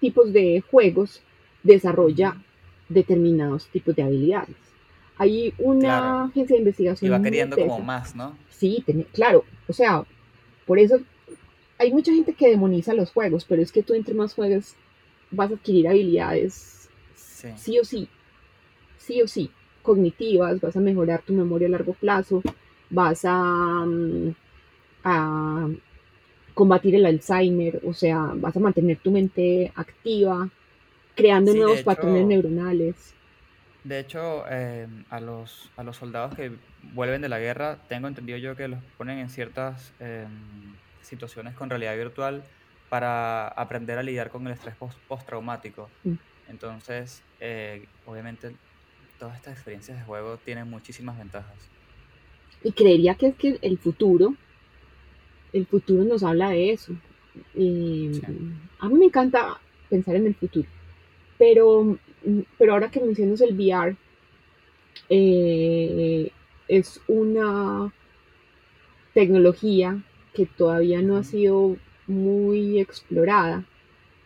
tipos 0.00 0.32
de 0.32 0.62
juegos 0.70 1.20
desarrolla 1.62 2.36
determinados 2.88 3.66
tipos 3.68 3.96
de 3.96 4.02
habilidades. 4.02 4.56
Hay 5.16 5.54
una 5.58 5.78
Claro. 5.78 6.24
agencia 6.30 6.54
de 6.56 6.58
Y 6.58 6.60
investigación 6.60 7.12
va 7.12 7.18
muy 7.18 7.24
queriendo 7.24 7.56
como 7.56 7.78
más, 7.80 8.14
¿no? 8.14 8.36
Sí, 8.64 8.82
ten- 8.86 9.06
claro, 9.12 9.44
o 9.68 9.74
sea, 9.74 10.04
por 10.66 10.78
eso 10.78 10.98
hay 11.76 11.92
mucha 11.92 12.12
gente 12.12 12.32
que 12.32 12.48
demoniza 12.48 12.94
los 12.94 13.10
juegos, 13.12 13.44
pero 13.44 13.60
es 13.60 13.70
que 13.70 13.82
tú 13.82 13.92
entre 13.92 14.14
más 14.14 14.32
juegas 14.32 14.74
vas 15.30 15.50
a 15.50 15.54
adquirir 15.54 15.86
habilidades 15.86 16.88
Sí. 17.14 17.48
sí 17.56 17.78
o 17.78 17.84
sí, 17.84 18.08
sí 18.96 19.20
o 19.20 19.28
sí, 19.28 19.50
cognitivas, 19.82 20.62
vas 20.62 20.76
a 20.76 20.80
mejorar 20.80 21.20
tu 21.20 21.34
memoria 21.34 21.68
a 21.68 21.72
largo 21.72 21.92
plazo, 21.92 22.42
vas 22.88 23.20
a, 23.26 23.84
mm, 23.84 24.34
a 25.04 25.68
combatir 26.54 26.94
el 26.94 27.04
Alzheimer, 27.04 27.82
o 27.84 27.92
sea, 27.92 28.32
vas 28.36 28.56
a 28.56 28.60
mantener 28.60 28.96
tu 28.98 29.10
mente 29.10 29.72
activa, 29.76 30.48
creando 31.14 31.52
Sí, 31.52 31.58
nuevos 31.58 31.82
patrones 31.82 32.24
neuronales. 32.26 33.14
De 33.84 33.98
hecho, 33.98 34.44
eh, 34.48 34.88
a, 35.10 35.20
los, 35.20 35.70
a 35.76 35.82
los 35.84 35.96
soldados 35.96 36.34
que 36.34 36.50
vuelven 36.94 37.20
de 37.20 37.28
la 37.28 37.38
guerra, 37.38 37.78
tengo 37.88 38.08
entendido 38.08 38.38
yo 38.38 38.56
que 38.56 38.66
los 38.68 38.80
ponen 38.96 39.18
en 39.18 39.28
ciertas 39.28 39.92
eh, 40.00 40.26
situaciones 41.02 41.54
con 41.54 41.68
realidad 41.68 41.94
virtual 41.96 42.42
para 42.88 43.48
aprender 43.48 43.98
a 43.98 44.02
lidiar 44.02 44.30
con 44.30 44.46
el 44.46 44.54
estrés 44.54 44.74
post- 44.76 44.98
postraumático. 45.06 45.90
Mm. 46.02 46.14
Entonces, 46.48 47.22
eh, 47.40 47.84
obviamente, 48.06 48.56
todas 49.18 49.36
estas 49.36 49.54
experiencias 49.54 49.98
de 49.98 50.04
juego 50.04 50.38
tienen 50.38 50.68
muchísimas 50.70 51.18
ventajas. 51.18 51.70
Y 52.62 52.72
creería 52.72 53.14
que 53.16 53.28
es 53.28 53.34
que 53.36 53.58
el 53.60 53.78
futuro, 53.78 54.34
el 55.52 55.66
futuro 55.66 56.04
nos 56.04 56.22
habla 56.22 56.50
de 56.50 56.72
eso. 56.72 56.94
Sí. 57.54 58.22
A 58.78 58.88
mí 58.88 58.94
me 58.94 59.06
encanta 59.06 59.60
pensar 59.90 60.16
en 60.16 60.26
el 60.28 60.34
futuro, 60.34 60.68
pero, 61.44 61.98
mm, 62.24 62.40
pero 62.56 62.72
ahora 62.72 62.90
que 62.90 63.00
mencionas 63.00 63.42
el 63.42 63.54
VR, 63.54 63.96
eh, 65.10 66.30
es 66.68 67.02
una 67.06 67.92
tecnología 69.12 70.02
que 70.32 70.46
todavía 70.46 71.02
no 71.02 71.18
ha 71.18 71.22
sido 71.22 71.76
muy 72.06 72.80
explorada, 72.80 73.66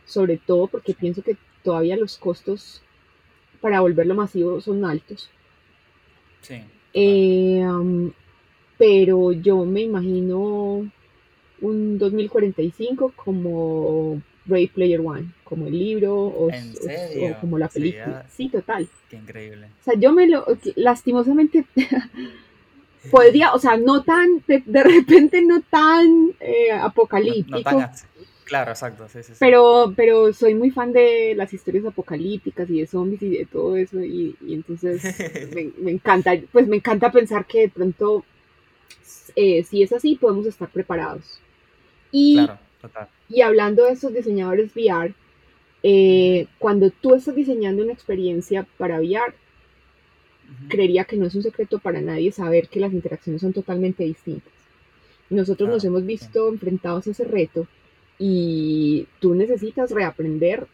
sobre 0.07 0.37
todo 0.37 0.69
porque 0.69 0.95
pienso 0.95 1.23
que 1.23 1.37
todavía 1.64 1.97
los 1.97 2.19
costos 2.19 2.83
para 3.61 3.81
volverlo 3.81 4.14
masivo 4.14 4.61
son 4.61 4.85
altos. 4.85 5.29
Sí. 6.43 6.61
Eh, 6.95 7.64
um, 7.66 8.12
pero 8.79 9.33
yo 9.33 9.64
me 9.64 9.81
imagino 9.81 10.89
un 11.61 11.99
2045 11.99 13.12
como 13.16 14.23
Ready 14.49 14.68
Player 14.68 15.01
One, 15.01 15.32
como 15.44 15.66
el 15.66 15.78
libro 15.78 16.14
o, 16.16 16.49
como 17.40 17.59
la 17.59 17.68
película. 17.68 18.05
Sería- 18.05 18.26
Sí, 18.30 18.49
total. 18.49 18.88
Qué 19.11 19.16
increíble. 19.16 19.66
O 19.80 19.84
sea, 19.84 19.94
yo 19.94 20.12
me 20.12 20.26
lo, 20.26 20.44
lastimosamente, 20.76 21.64
podría, 23.11 23.53
o 23.55 23.59
sea, 23.59 23.76
no 23.76 24.03
tan, 24.03 24.42
de, 24.46 24.62
de 24.66 24.82
repente 24.82 25.42
no 25.42 25.62
tan 25.62 26.32
eh, 26.40 26.70
apocalíptico, 26.72 27.59
no 27.59 27.62
tan. 27.62 27.90
Claro, 28.44 28.70
exacto. 28.70 29.07
Sí, 29.09 29.18
sí, 29.22 29.32
sí. 29.34 29.36
pero, 29.38 29.92
pero 29.94 30.32
soy 30.32 30.55
muy 30.55 30.70
fan 30.70 30.92
de 30.92 31.34
las 31.36 31.53
historias 31.53 31.84
apocalípticas 31.84 32.68
y 32.70 32.80
de 32.80 32.86
zombies 32.86 33.20
y 33.22 33.28
de 33.38 33.44
todo 33.46 33.76
eso, 33.76 34.03
y, 34.03 34.36
y 34.40 34.55
entonces 34.55 35.03
me, 35.55 35.70
me 35.78 35.90
encanta, 35.92 36.32
pues 36.51 36.66
me 36.66 36.76
encanta 36.76 37.12
pensar 37.12 37.44
que 37.46 37.61
de 37.62 37.68
pronto, 37.68 38.24
eh, 39.36 39.62
si 39.64 39.82
es 39.82 39.92
así, 39.92 40.16
podemos 40.16 40.46
estar 40.46 40.68
preparados. 40.70 41.40
Y, 42.11 42.36
Claro, 42.36 42.59
total. 42.81 43.09
y 43.29 43.41
hablando 43.43 43.85
de 43.85 43.93
estos 43.93 44.14
diseñadores 44.14 44.74
VR, 44.74 45.14
eh, 45.83 46.47
cuando 46.59 46.91
tú 46.91 47.14
estás 47.14 47.35
diseñando 47.35 47.83
una 47.83 47.93
experiencia 47.93 48.66
para 48.79 49.01
VR, 49.01 49.35
creería 50.68 51.05
que 51.05 51.16
no 51.16 51.26
es 51.26 51.35
un 51.35 51.43
secreto 51.43 51.79
para 51.79 52.01
nadie 52.01 52.33
saber 52.33 52.68
que 52.68 52.81
las 52.81 52.93
interacciones 52.93 53.43
son 53.43 53.53
totalmente 53.53 54.05
distintas. 54.05 54.53
Nosotros 55.31 55.68
nos 55.68 55.85
hemos 55.85 56.05
visto 56.07 56.49
enfrentados 56.49 57.07
a 57.07 57.11
ese 57.11 57.24
reto 57.24 57.66
y 58.18 59.07
tú 59.20 59.35
necesitas 59.35 59.91
reaprender 59.91 60.66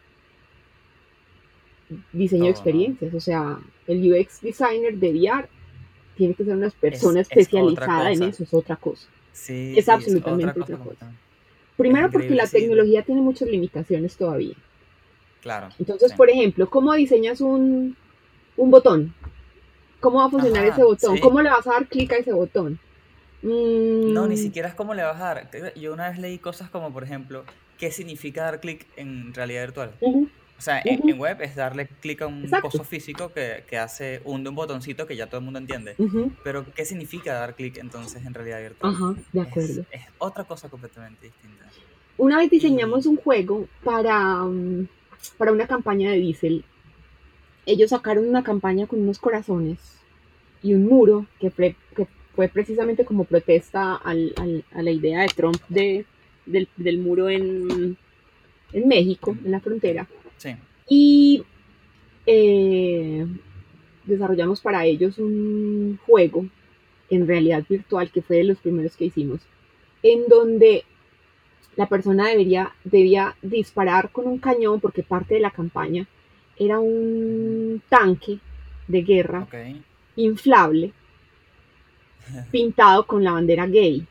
diseño 2.13 2.45
de 2.45 2.51
experiencias. 2.51 3.13
O 3.13 3.19
sea, 3.19 3.59
el 3.87 4.11
UX 4.11 4.41
designer 4.41 4.97
de 4.97 5.11
VR 5.11 5.49
tiene 6.15 6.33
que 6.33 6.45
ser 6.45 6.55
una 6.55 6.69
persona 6.69 7.21
es 7.21 7.29
especializada 7.29 8.11
en 8.11 8.23
eso, 8.23 8.43
es 8.43 8.53
otra 8.53 8.77
cosa. 8.77 9.07
Sí, 9.33 9.73
Es 9.77 9.89
absolutamente 9.89 10.51
otra 10.51 10.63
otra 10.63 10.77
cosa 10.77 10.89
cosa. 10.89 11.13
Primero 11.77 12.11
porque 12.11 12.35
la 12.35 12.47
tecnología 12.47 13.03
tiene 13.03 13.21
muchas 13.21 13.49
limitaciones 13.49 14.17
todavía. 14.17 14.55
Claro. 15.39 15.69
Entonces, 15.79 16.11
sí. 16.11 16.13
por 16.13 16.29
ejemplo, 16.29 16.69
¿cómo 16.69 16.93
diseñas 16.93 17.41
un, 17.41 17.95
un 18.57 18.71
botón? 18.71 19.13
¿Cómo 20.01 20.19
va 20.19 20.25
a 20.25 20.29
funcionar 20.31 20.65
Ajá, 20.65 20.65
ese 20.65 20.83
botón? 20.83 21.17
sí. 21.17 21.19
¿Cómo 21.19 21.41
le 21.41 21.49
vas 21.49 21.67
a 21.67 21.71
dar 21.73 21.87
clic 21.87 22.13
a 22.13 22.17
ese 22.17 22.33
botón? 22.33 22.79
No, 24.05 24.27
ni 24.27 24.37
Mm, 24.37 24.37
siquiera 24.37 24.69
es 24.69 24.75
cómo 24.75 24.93
le 24.93 25.03
vas 25.03 25.19
a 25.19 25.33
dar. 25.33 25.73
Yo 25.75 25.93
una 25.93 26.09
vez 26.09 26.19
leí 26.19 26.39
cosas 26.39 26.69
como, 26.69 26.93
por 26.93 27.03
ejemplo, 27.03 27.45
qué 27.77 27.91
significa 27.91 28.43
dar 28.43 28.59
clic 28.59 28.87
en 28.95 29.33
realidad 29.33 29.63
virtual. 29.63 29.91
ujú, 29.99 30.29
O 30.57 30.61
sea, 30.61 30.81
en, 30.85 30.99
Ujú. 30.99 31.09
en 31.09 31.19
web 31.19 31.41
es 31.41 31.55
darle 31.55 31.87
clic 31.87 32.21
a 32.21 32.27
un 32.27 32.43
Exacto. 32.45 32.69
coso 32.69 32.83
físico 32.85 33.31
que, 33.33 33.65
que 33.69 33.77
hace 33.77 34.21
un, 34.23 34.47
un 34.47 34.55
botoncito 34.55 35.05
que 35.05 35.15
ya 35.15 35.27
todo 35.27 35.39
el 35.39 35.43
mundo 35.43 35.59
entiende. 35.59 35.95
Pero, 36.43 36.65
¿qué 36.73 36.85
significa 36.85 37.33
dar 37.33 37.55
clic 37.55 37.77
entonces 37.77 38.25
en 38.25 38.33
realidad 38.33 38.61
virtual? 38.61 38.93
Ajá, 38.93 39.15
de 39.33 39.41
acuerdo. 39.41 39.85
es 39.91 40.01
otra 40.17 40.45
cosa 40.45 40.69
completamente 40.69 41.25
distinta. 41.25 41.65
Una 42.17 42.37
vez 42.37 42.49
diseñamos 42.49 43.05
un 43.05 43.17
juego 43.17 43.67
para, 43.83 44.43
mm, 44.45 44.87
para 45.37 45.51
una 45.51 45.67
campaña 45.67 46.11
de 46.11 46.17
Diesel. 46.19 46.63
Ellos 47.65 47.89
sacaron 47.89 48.27
una 48.29 48.43
campaña 48.43 48.87
con 48.87 49.01
unos 49.01 49.19
corazones 49.19 49.79
y 50.63 50.73
un 50.73 50.85
muro 50.85 51.25
que 51.39 51.51
fue, 51.51 51.75
que 51.95 52.07
fue 52.33 52.47
precisamente 52.47 53.03
como 53.03 53.25
protesta 53.25 53.95
al- 53.95 54.33
al- 54.37 54.63
a 54.73 54.81
la 54.81 54.91
idea 54.91 55.21
de 55.21 55.27
Trump 55.27 55.57
de, 55.67 56.05
del, 56.45 56.69
del 56.77 56.99
muro 56.99 57.29
en, 57.29 57.97
en 58.71 58.87
México, 58.87 59.35
en 59.43 59.51
la 59.51 59.59
frontera. 59.59 60.07
Sí. 60.37 60.55
Y 60.87 61.43
eh, 62.25 63.25
desarrollamos 64.05 64.61
para 64.61 64.85
ellos 64.85 65.17
un 65.17 65.99
juego 66.05 66.45
en 67.09 67.27
realidad 67.27 67.63
virtual 67.67 68.11
que 68.11 68.21
fue 68.21 68.37
de 68.37 68.43
los 68.45 68.57
primeros 68.59 68.95
que 68.95 69.05
hicimos, 69.05 69.41
en 70.01 70.27
donde 70.27 70.83
la 71.75 71.87
persona 71.87 72.27
debería, 72.29 72.73
debía 72.83 73.35
disparar 73.41 74.11
con 74.11 74.27
un 74.27 74.39
cañón 74.39 74.79
porque 74.79 75.03
parte 75.03 75.35
de 75.35 75.41
la 75.41 75.51
campaña 75.51 76.07
era 76.57 76.79
un 76.79 77.81
tanque 77.89 78.39
de 78.87 79.01
guerra 79.01 79.47
inflable 80.15 80.93
pintado 82.51 83.05
con 83.05 83.23
la 83.23 83.33
bandera 83.33 83.67
gay. 83.67 84.05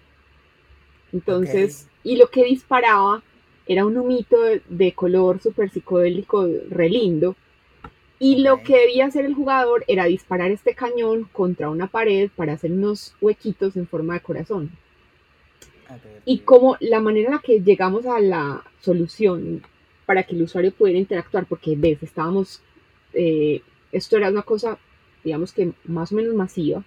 Entonces, 1.13 1.89
y 2.03 2.17
lo 2.17 2.29
que 2.29 2.45
disparaba 2.45 3.23
era 3.67 3.87
un 3.87 3.97
humito 3.97 4.37
de, 4.69 4.93
color 4.93 5.41
super 5.41 5.71
psicodélico 5.71 6.47
re 6.71 6.89
lindo. 6.89 7.37
Y 8.19 8.43
lo 8.43 8.63
que 8.63 8.79
debía 8.79 9.07
hacer 9.07 9.25
el 9.25 9.35
jugador 9.35 9.85
era 9.89 10.05
disparar 10.05 10.51
este 10.51 10.75
cañón 10.75 11.29
contra 11.33 11.71
una 11.71 11.89
pared 11.89 12.31
para 12.35 12.53
hacer 12.53 12.73
unos 12.73 13.15
huequitos 13.21 13.77
en 13.77 13.87
forma 13.87 14.15
de 14.15 14.21
corazón. 14.21 14.71
Y 16.25 16.37
divertido. 16.37 16.47
como 16.47 16.77
la 16.81 17.01
manera 17.01 17.29
en 17.29 17.35
la 17.35 17.41
que 17.41 17.61
llegamos 17.61 18.07
a 18.07 18.21
la 18.21 18.63
solución 18.81 19.63
para 20.07 20.23
que 20.23 20.35
el 20.35 20.43
usuario 20.43 20.73
pudiera 20.73 20.99
interactuar, 20.99 21.47
porque 21.47 21.75
ves, 21.77 22.03
estábamos, 22.03 22.61
eh, 23.13 23.63
esto 23.93 24.17
era 24.17 24.29
una 24.29 24.43
cosa, 24.43 24.79
digamos 25.23 25.53
que 25.53 25.73
más 25.85 26.13
o 26.13 26.17
menos 26.17 26.35
masiva, 26.35 26.85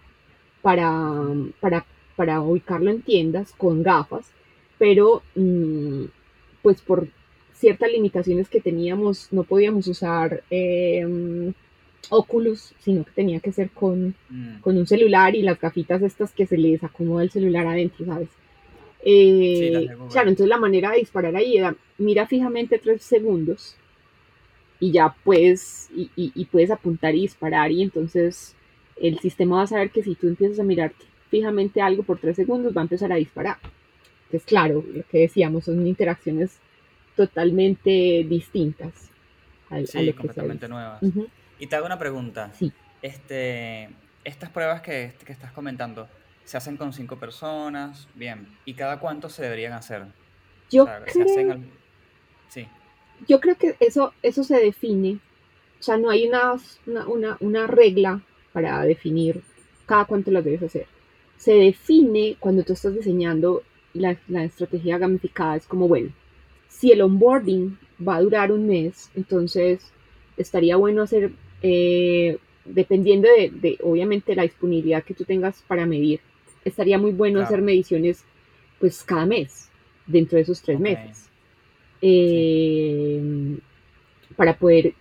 para, 0.61 1.23
para, 1.59 1.85
para 2.15 2.41
ubicarlo 2.41 2.91
en 2.91 3.01
tiendas 3.01 3.53
con 3.53 3.83
gafas, 3.83 4.31
pero 4.77 5.23
mm, 5.35 6.05
pues 6.67 6.81
por 6.81 7.07
ciertas 7.53 7.89
limitaciones 7.93 8.49
que 8.49 8.59
teníamos, 8.59 9.29
no 9.31 9.43
podíamos 9.43 9.87
usar 9.87 10.43
eh, 10.51 11.53
Oculus, 12.09 12.73
sino 12.79 13.05
que 13.05 13.11
tenía 13.11 13.39
que 13.39 13.53
ser 13.53 13.69
con, 13.69 14.15
Mm, 14.29 14.59
con 14.59 14.77
un 14.77 14.85
celular 14.85 15.33
y 15.33 15.43
las 15.43 15.57
gafitas 15.61 16.01
estas 16.01 16.33
que 16.33 16.45
se 16.45 16.57
les 16.57 16.83
acomoda 16.83 17.23
el 17.23 17.29
celular 17.31 17.65
adentro, 17.67 18.05
¿sabes? 18.05 18.27
Sí, 18.27 19.05
Eh, 19.05 19.87
Google. 19.95 20.11
claro, 20.11 20.27
entonces 20.29 20.49
la 20.49 20.57
manera 20.57 20.91
de 20.91 20.97
disparar 20.97 21.33
ahí 21.37 21.55
era 21.55 21.73
mira 21.97 22.27
fijamente 22.27 22.79
tres 22.79 23.01
segundos 23.01 23.77
y 24.81 24.91
ya 24.91 25.15
puedes, 25.23 25.89
y, 25.95 26.09
y- 26.17 26.33
y 26.35 26.45
puedes 26.45 26.69
apuntar 26.69 27.15
y 27.15 27.21
disparar 27.21 27.71
y 27.71 27.81
entonces 27.81 28.55
el 29.01 29.19
sistema 29.19 29.55
va 29.57 29.61
a 29.63 29.67
saber 29.67 29.89
que 29.91 30.03
si 30.03 30.15
tú 30.15 30.27
empiezas 30.27 30.59
a 30.59 30.63
mirar 30.63 30.91
fijamente 31.29 31.79
algo 31.81 32.03
por 32.03 32.17
tres 32.19 32.35
segundos 32.35 32.75
va 32.75 32.81
a 32.81 32.83
empezar 32.89 33.13
a 33.13 33.15
disparar. 33.15 33.55
Entonces, 34.27 34.45
claro, 34.45 34.83
lo 34.93 35.03
que 35.07 35.19
decíamos 35.19 35.65
son 35.65 35.85
interacciones 35.87 36.59
totalmente 37.15 38.25
distintas 38.29 39.09
al- 39.69 39.83
a, 39.83 39.87
sí, 39.87 40.05
lo 40.05 40.15
completamente 40.15 40.67
nuevas. 40.67 41.01
Y 41.59 41.67
te 41.67 41.75
hago 41.75 41.85
una 41.85 41.97
pregunta. 41.97 42.51
Sí. 42.53 42.71
Este, 43.01 43.89
estas 44.23 44.49
pruebas 44.49 44.81
que, 44.81 45.13
que 45.25 45.31
estás 45.31 45.51
comentando, 45.51 46.07
¿se 46.45 46.57
hacen 46.57 46.77
con 46.77 46.93
cinco 46.93 47.17
personas? 47.17 48.07
Bien. 48.15 48.47
¿Y 48.65 48.73
cada 48.75 48.99
cuánto 48.99 49.29
se 49.29 49.41
deberían 49.43 49.73
hacer? 49.73 50.03
Yo 50.69 50.83
o 50.83 50.85
sea, 50.85 51.05
¿se 51.05 51.11
creo 51.13 51.25
hacen 51.25 51.51
al- 51.51 51.69
Sí. 52.49 52.67
yo 53.27 53.39
creo 53.39 53.55
que 53.55 53.75
eso, 53.79 54.13
eso 54.21 54.43
se 54.43 54.57
define, 54.57 55.19
o 55.79 55.83
sea, 55.83 55.97
no 55.97 56.09
hay 56.09 56.27
una, 56.27 56.53
una, 56.85 57.07
una, 57.07 57.37
una 57.41 57.67
regla 57.67 58.21
para 58.53 58.81
definir 58.83 59.41
cada 59.85 60.05
cuánto 60.05 60.31
las 60.31 60.43
debes 60.45 60.63
hacer. 60.63 60.85
Se 61.37 61.53
define 61.53 62.35
cuando 62.39 62.63
tú 62.63 62.73
estás 62.73 62.93
diseñando 62.95 63.63
la, 63.97 64.17
la 64.27 64.43
estrategia 64.43 64.97
gamificada 64.97 65.55
es 65.55 65.65
como, 65.67 65.87
bueno, 65.87 66.11
si 66.69 66.91
el 66.91 67.01
onboarding 67.01 67.77
va 68.07 68.17
a 68.17 68.21
durar 68.21 68.51
un 68.51 68.67
mes, 68.67 69.09
entonces 69.15 69.91
estaría 70.37 70.75
bueno 70.75 71.01
hacer, 71.03 71.31
eh, 71.61 72.37
dependiendo 72.65 73.27
de, 73.29 73.49
de, 73.49 73.77
obviamente, 73.83 74.35
la 74.35 74.43
disponibilidad 74.43 75.03
que 75.03 75.13
tú 75.13 75.23
tengas 75.23 75.63
para 75.67 75.85
medir, 75.85 76.19
estaría 76.65 76.97
muy 76.97 77.11
bueno 77.11 77.39
Claro. 77.39 77.45
hacer 77.45 77.61
mediciones 77.61 78.23
pues 78.79 79.03
cada 79.03 79.25
mes, 79.25 79.69
dentro 80.05 80.35
de 80.37 80.43
esos 80.43 80.61
tres 80.61 80.77
Ok. 80.77 80.83
meses, 80.83 81.29
eh, 82.01 83.21
para 84.35 84.57
poder 84.57 84.93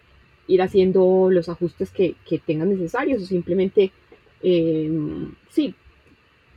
ir 0.49 0.63
haciendo 0.63 1.29
los 1.31 1.49
ajustes 1.49 1.91
que, 1.91 2.15
que 2.29 2.39
tengan 2.39 2.71
necesarios 2.71 3.23
o 3.23 3.27
simplemente, 3.27 3.91
eh, 4.43 4.91
sí, 5.51 5.75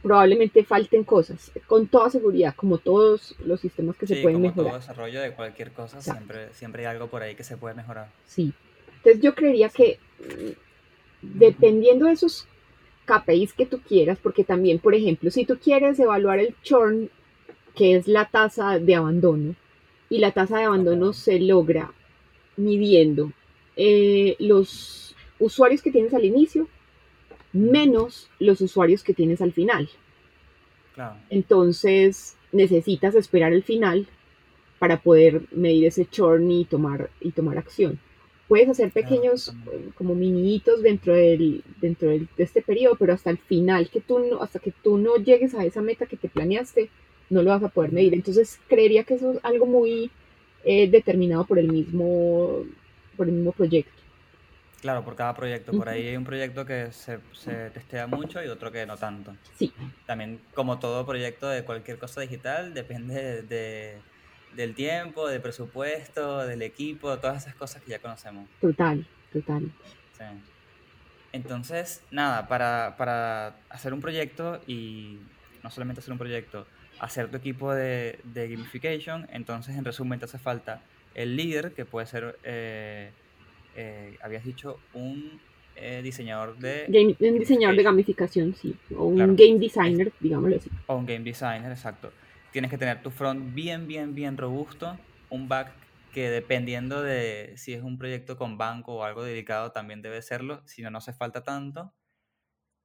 probablemente 0.01 0.63
falten 0.63 1.03
cosas, 1.03 1.51
con 1.67 1.87
toda 1.87 2.09
seguridad, 2.09 2.55
como 2.55 2.77
todos 2.77 3.35
los 3.45 3.59
sistemas 3.59 3.95
que 3.97 4.07
se 4.07 4.17
pueden 4.17 4.37
como 4.37 4.47
mejorar. 4.47 4.71
todo 4.71 4.79
desarrollo 4.79 5.21
de 5.21 5.31
cualquier 5.33 5.71
cosa, 5.71 5.97
Exacto. 5.97 6.19
siempre, 6.19 6.53
siempre 6.53 6.85
hay 6.85 6.93
algo 6.93 7.07
por 7.07 7.21
ahí 7.21 7.35
que 7.35 7.43
se 7.43 7.57
puede 7.57 7.75
mejorar. 7.75 8.09
Sí. 8.25 8.53
Entonces 8.97 9.21
yo 9.21 9.35
creería 9.35 9.69
que 9.69 9.99
mm, 10.19 10.51
dependiendo 11.21 12.05
de 12.05 12.13
esos 12.13 12.47
KPIs 13.05 13.53
que 13.53 13.65
tú 13.65 13.81
quieras, 13.81 14.19
porque 14.21 14.43
también, 14.43 14.79
por 14.79 14.95
ejemplo, 14.95 15.31
si 15.31 15.45
tú 15.45 15.57
quieres 15.57 15.99
evaluar 15.99 16.39
el 16.39 16.55
churn, 16.61 17.09
que 17.75 17.95
es 17.95 18.07
la 18.07 18.25
tasa 18.25 18.79
de 18.79 18.95
abandono, 18.95 19.55
y 20.09 20.19
la 20.19 20.31
tasa 20.31 20.57
de 20.57 20.63
abandono 20.63 21.13
se 21.13 21.39
logra 21.39 21.91
midiendo 22.57 23.31
eh, 23.75 24.35
los 24.39 25.15
usuarios 25.39 25.81
que 25.81 25.91
tienes 25.91 26.13
al 26.13 26.25
inicio 26.25 26.67
menos 27.53 28.29
los 28.39 28.61
usuarios 28.61 29.03
que 29.03 29.13
tienes 29.13 29.41
al 29.41 29.53
final. 29.53 29.89
Claro. 30.95 31.15
Entonces 31.29 32.35
necesitas 32.51 33.15
esperar 33.15 33.53
el 33.53 33.63
final 33.63 34.07
para 34.79 34.97
poder 35.01 35.41
medir 35.51 35.85
ese 35.85 36.05
churn 36.05 36.49
y 36.51 36.65
tomar, 36.65 37.09
y 37.21 37.31
tomar 37.31 37.57
acción. 37.57 37.99
Puedes 38.47 38.69
hacer 38.69 38.91
pequeños 38.91 39.49
eh, 39.71 39.89
como 39.95 40.15
minitos 40.15 40.81
dentro 40.81 41.13
del 41.13 41.63
dentro 41.81 42.09
del- 42.09 42.27
de 42.35 42.43
este 42.43 42.61
periodo, 42.63 42.95
pero 42.97 43.13
hasta 43.13 43.29
el 43.29 43.37
final 43.37 43.89
que 43.89 44.01
tú 44.01 44.19
no, 44.19 44.41
hasta 44.41 44.57
que 44.59 44.71
tú 44.83 44.97
no 44.97 45.17
llegues 45.17 45.53
a 45.53 45.65
esa 45.65 45.81
meta 45.81 46.07
que 46.07 46.17
te 46.17 46.29
planeaste, 46.29 46.89
no 47.29 47.43
lo 47.43 47.51
vas 47.51 47.61
a 47.63 47.69
poder 47.69 47.91
medir. 47.91 48.13
Entonces 48.15 48.59
creería 48.67 49.03
que 49.03 49.13
eso 49.15 49.33
es 49.33 49.39
algo 49.43 49.67
muy 49.67 50.09
eh, 50.65 50.89
determinado 50.89 51.45
por 51.45 51.59
el 51.59 51.71
mismo 51.71 52.63
por 53.15 53.27
el 53.27 53.35
mismo 53.35 53.51
proyecto. 53.51 53.91
Claro, 54.81 55.03
por 55.03 55.15
cada 55.15 55.33
proyecto. 55.33 55.71
Por 55.73 55.87
Ujú. 55.87 55.89
ahí 55.89 56.07
hay 56.07 56.15
un 56.17 56.23
proyecto 56.23 56.65
que 56.65 56.91
se, 56.91 57.19
se 57.33 57.69
testea 57.71 58.07
mucho 58.07 58.41
y 58.43 58.47
otro 58.47 58.71
que 58.71 58.85
no 58.85 58.97
tanto. 58.97 59.35
Sí, 59.57 59.73
También, 60.05 60.39
como 60.53 60.79
todo 60.79 61.05
proyecto 61.05 61.47
de 61.49 61.65
cualquier 61.65 61.99
cosa 61.99 62.21
digital, 62.21 62.73
depende 62.73 63.13
de, 63.15 63.43
de- 63.43 64.01
del 64.55 64.73
tiempo, 64.75 65.27
del 65.27 65.41
presupuesto, 65.41 66.39
del 66.47 66.61
equipo, 66.63 67.19
todas 67.19 67.43
esas 67.43 67.55
cosas 67.55 67.81
que 67.83 67.91
ya 67.91 67.99
conocemos. 68.01 68.49
total, 68.61 69.05
total. 69.31 69.71
Sí. 70.17 70.23
Entonces, 71.31 72.07
nada, 72.11 72.47
para, 72.47 72.95
para 72.97 73.65
hacer 73.69 73.93
un 73.93 74.01
proyecto 74.01 74.63
y 74.65 75.31
no 75.61 75.69
solamente 75.69 75.99
hacer 75.99 76.11
un 76.11 76.17
proyecto, 76.17 76.69
hacer 76.97 77.29
tu 77.29 77.37
equipo 77.37 77.73
de, 77.73 78.21
de 78.23 78.49
gamification, 78.49 79.27
entonces 79.29 79.75
en 79.77 79.85
resumen 79.85 80.19
te 80.19 80.25
hace 80.25 80.39
falta 80.39 80.87
el 81.13 81.35
líder, 81.35 81.73
que 81.75 81.85
puede 81.85 82.07
ser, 82.07 82.39
eh, 82.43 83.18
eh, 83.81 84.17
habías 84.21 84.43
dicho, 84.43 84.77
un 84.93 85.39
eh, 85.75 86.01
diseñador 86.03 86.57
de 86.57 86.85
Game- 86.89 87.15
un 87.19 87.39
diseñador 87.39 87.77
de 87.77 87.83
gamificación, 87.83 88.53
sí, 88.53 88.75
o 88.93 89.05
un 89.05 89.15
Claro. 89.15 89.35
game 89.37 89.57
designer, 89.59 90.11
digámoslo 90.19 90.57
así. 90.57 90.69
o 90.87 90.95
un 90.97 91.05
game 91.05 91.23
designer, 91.23 91.71
exacto. 91.71 92.11
Tienes 92.51 92.69
que 92.71 92.77
tener 92.77 93.01
tu 93.01 93.09
front 93.11 93.53
bien, 93.53 93.87
bien, 93.87 94.13
bien 94.15 94.35
robusto, 94.37 94.97
un 95.29 95.47
back 95.47 95.71
que 96.13 96.29
dependiendo 96.29 97.01
de 97.03 97.53
si 97.55 97.71
es 97.73 97.81
un 97.83 97.97
proyecto 97.97 98.35
con 98.35 98.57
banco 98.57 98.95
o 98.95 99.03
algo 99.05 99.23
dedicado 99.23 99.71
también 99.71 100.01
debe 100.01 100.21
serlo, 100.21 100.61
si 100.67 100.81
no, 100.81 100.89
no 100.91 100.97
hace 100.97 101.13
falta 101.13 101.43
tanto. 101.43 101.93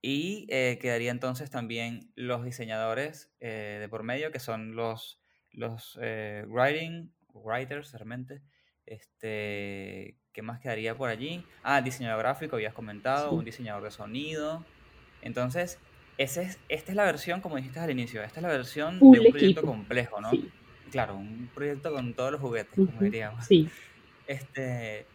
Y 0.03 0.47
eh, 0.51 0.79
quedaría 0.81 1.11
entonces 1.11 1.51
también 1.51 2.13
los 2.15 2.45
diseñadores 2.45 3.33
eh, 3.41 3.79
de 3.81 3.89
por 3.89 4.03
medio, 4.03 4.31
que 4.31 4.39
son 4.39 4.77
los, 4.77 5.19
los 5.51 5.99
eh, 6.03 6.45
writing, 6.47 7.11
writers 7.33 7.91
realmente. 7.93 8.43
Este, 8.85 10.19
¿qué 10.35 10.43
más 10.43 10.61
quedaría 10.61 10.97
por 10.97 11.11
allí? 11.11 11.49
Ah, 11.63 11.83
diseñador 11.83 12.21
gráfico, 12.21 12.57
habías 12.57 12.75
comentado, 12.75 13.35
Sí. 13.35 13.37
un 13.37 13.45
diseñador 13.47 13.85
de 13.85 13.91
sonido. 13.93 14.71
Entonces, 15.23 15.83
ese 16.19 16.43
es, 16.43 16.65
esta 16.69 16.93
es 16.93 16.97
la 16.97 17.05
versión, 17.07 17.41
como 17.43 17.57
dijiste 17.57 17.81
al 17.81 17.91
inicio, 17.91 18.23
esta 18.23 18.41
es 18.41 18.43
la 18.45 18.51
versión 18.51 19.11
Full 19.11 19.11
de 19.11 19.21
un 19.21 19.29
proyecto 19.31 19.65
equipo. 19.65 19.65
complejo, 19.65 20.21
¿no? 20.21 20.31
Sí. 20.31 20.53
Claro, 20.91 21.17
un 21.17 21.53
proyecto 21.55 21.93
con 21.93 22.15
todos 22.17 22.33
los 22.33 22.41
juguetes, 22.43 22.83
como 22.83 23.03
diríamos. 23.03 23.47
Sí, 23.49 23.73
Este, 24.27 25.11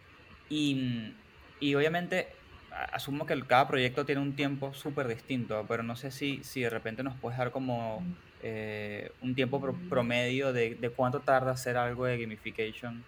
y, 0.47 1.25
y 1.59 1.75
obviamente 1.75 2.45
asumo 2.69 3.25
que 3.25 3.33
el- 3.33 3.47
cada 3.47 3.67
proyecto 3.67 4.05
tiene 4.05 4.21
un 4.21 4.35
tiempo 4.35 4.73
súper 4.73 5.07
distinto, 5.07 5.65
pero 5.67 5.83
no 5.83 5.95
sé 5.95 6.11
si, 6.11 6.43
si 6.43 6.61
de 6.61 6.69
repente 6.69 7.03
nos 7.03 7.19
puedes 7.19 7.37
dar 7.39 7.51
como 7.51 8.13
eh, 8.39 9.11
un 9.19 9.35
tiempo 9.35 9.59
pro- 9.61 9.87
promedio 9.87 10.53
de, 10.53 10.75
de 10.75 10.89
cuánto 10.91 11.23
tarda 11.23 11.51
hacer 11.51 11.77
algo 11.77 12.05
de 12.05 12.19
gamification, 12.19 13.07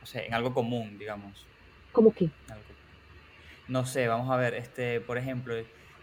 no 0.00 0.06
sé, 0.06 0.26
en 0.26 0.34
algo 0.34 0.52
común, 0.54 0.98
digamos. 0.98 1.50
en 2.46 2.52
algo- 2.54 2.76
no 3.66 3.86
sé, 3.86 4.08
vamos 4.08 4.30
a 4.30 4.36
ver, 4.36 4.54
este, 4.54 5.00
por 5.00 5.18
ejemplo, 5.18 5.54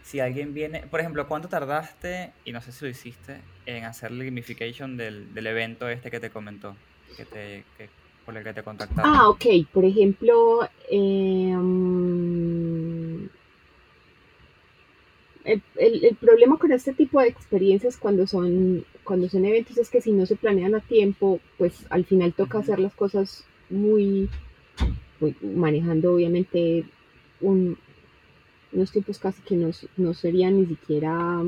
si 0.02 0.20
alguien 0.20 0.54
viene, 0.54 0.86
por 0.86 1.00
ejemplo, 1.00 1.26
¿cuánto 1.28 1.48
tardaste, 1.48 2.34
y 2.44 2.52
no 2.52 2.60
sé 2.60 2.72
si 2.72 2.84
lo 2.84 2.90
hiciste, 2.90 3.42
en 3.66 3.84
hacer 3.84 4.12
la 4.12 4.24
gamification 4.24 4.96
del, 4.96 5.34
del 5.34 5.46
evento 5.48 5.88
este 5.88 6.10
que 6.10 6.20
te 6.20 6.30
comentó, 6.30 6.76
que 7.16 7.26
te, 7.26 7.66
que, 7.76 7.90
por 8.24 8.36
el 8.36 8.44
que 8.44 8.54
te 8.54 8.62
contactaron? 8.62 9.12
Ah, 9.12 9.28
ok. 9.28 9.44
Por 9.72 9.84
ejemplo, 9.84 10.60
eh, 10.90 11.54
mm, 11.56 13.26
el, 15.44 15.62
el- 15.76 16.04
el 16.04 16.16
problema 16.16 16.58
con 16.58 16.72
este 16.72 16.92
tipo 16.92 17.20
de 17.20 17.28
experiencias 17.28 17.96
cuando 17.96 18.26
son, 18.26 18.84
cuando 19.04 19.28
son 19.28 19.44
eventos 19.44 19.78
es 19.78 19.90
que 19.90 20.00
si 20.00 20.12
no 20.12 20.26
se 20.26 20.36
planean 20.36 20.74
a 20.74 20.80
tiempo, 20.80 21.40
pues 21.58 21.86
al 21.90 22.04
final 22.04 22.32
toca 22.34 22.58
hacer 22.58 22.78
las 22.78 22.94
cosas 22.94 23.44
muy, 23.70 24.28
muy- 25.20 25.36
manejando 25.42 26.14
obviamente 26.14 26.84
un- 27.40 27.76
unos 28.72 28.90
tiempos 28.92 29.18
casi 29.18 29.40
que 29.42 29.54
no, 29.56 29.70
no 29.96 30.14
serían 30.14 30.60
ni 30.60 30.66
siquiera 30.66 31.42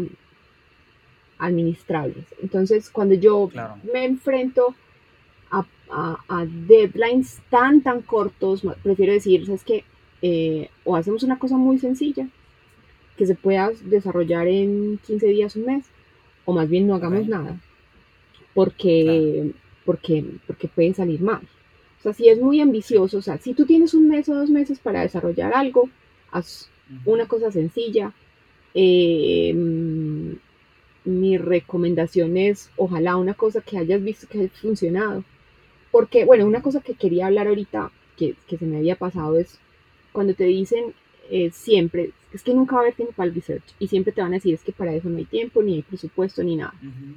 administrables. 1.39 2.25
Entonces, 2.43 2.91
cuando 2.91 3.15
yo 3.15 3.49
Claro. 3.53 3.77
me 3.93 4.05
enfrento 4.05 4.75
a, 5.51 5.65
a- 5.91 6.19
a 6.29 6.47
deadlines 6.47 7.41
tan, 7.51 7.81
tan 7.83 8.03
cortos, 8.03 8.63
prefiero 8.83 9.13
decir, 9.13 9.47
¿sabes 9.47 9.65
qué? 9.65 9.85
Eh, 10.21 10.69
o 10.85 10.97
hacemos 10.97 11.23
una 11.23 11.39
cosa 11.39 11.57
muy 11.57 11.79
sencilla 11.79 12.29
que 13.17 13.27
se 13.27 13.35
pueda 13.37 13.71
desarrollar 13.85 14.49
en 14.49 14.99
15 15.07 15.27
días, 15.27 15.55
un 15.57 15.67
mes, 15.67 15.85
o 16.45 16.53
más 16.53 16.69
bien 16.69 16.87
no 16.87 16.95
hagamos 16.95 17.27
nada, 17.29 17.61
porque, 18.55 19.53
porque, 19.85 20.25
porque 20.47 20.69
puede 20.69 20.95
salir 20.95 21.21
mal. 21.21 21.41
O 21.99 22.03
sea, 22.03 22.13
si 22.13 22.29
es 22.29 22.41
muy 22.41 22.61
ambicioso, 22.61 23.19
o 23.19 23.23
sea, 23.23 23.39
si 23.39 23.55
tú 23.55 23.67
tienes 23.67 23.95
un 23.95 24.09
mes 24.09 24.29
o 24.29 24.35
dos 24.35 24.51
meses 24.51 24.79
para 24.79 25.03
desarrollar 25.03 25.53
algo, 25.53 25.91
haz 26.31 26.71
una 27.05 27.27
cosa 27.27 27.51
sencilla. 27.51 28.13
Eh, 28.75 29.55
mi 31.05 31.39
recomendación 31.39 32.37
es, 32.37 32.71
ojalá 32.77 33.17
una 33.17 33.35
cosa 33.35 33.61
que 33.63 33.79
hayas 33.79 34.03
visto 34.03 34.29
que 34.29 34.41
haya 34.41 34.49
funcionado. 34.51 35.25
Porque, 35.91 36.25
bueno, 36.25 36.47
una 36.47 36.63
cosa 36.63 36.81
que 36.81 36.95
quería 36.95 37.27
hablar 37.27 37.49
ahorita, 37.49 37.91
que, 38.17 38.35
que 38.47 38.59
se 38.59 38.67
me 38.67 38.77
había 38.77 38.97
pasado, 38.97 39.39
es 39.39 39.59
cuando 40.13 40.35
te 40.35 40.45
dicen 40.45 40.95
eh, 41.31 41.51
siempre, 41.51 42.13
es 42.33 42.43
que 42.43 42.55
nunca 42.55 42.75
va 42.75 42.81
a 42.81 42.85
haber 42.85 42.95
tiempo 42.95 43.15
para 43.15 43.29
el 43.29 43.35
research. 43.35 43.65
Y 43.79 43.89
siempre 43.89 44.13
te 44.13 44.21
van 44.21 44.33
a 44.33 44.37
decir, 44.37 44.55
es 44.55 44.63
que 44.63 44.73
para 44.73 44.95
eso 44.95 45.09
no 45.09 45.19
hay 45.19 45.25
tiempo, 45.25 45.63
ni 45.63 45.77
hay 45.77 45.83
presupuesto, 45.83 46.43
ni 46.43 46.57
nada. 46.57 46.75
Ujú. 46.81 47.15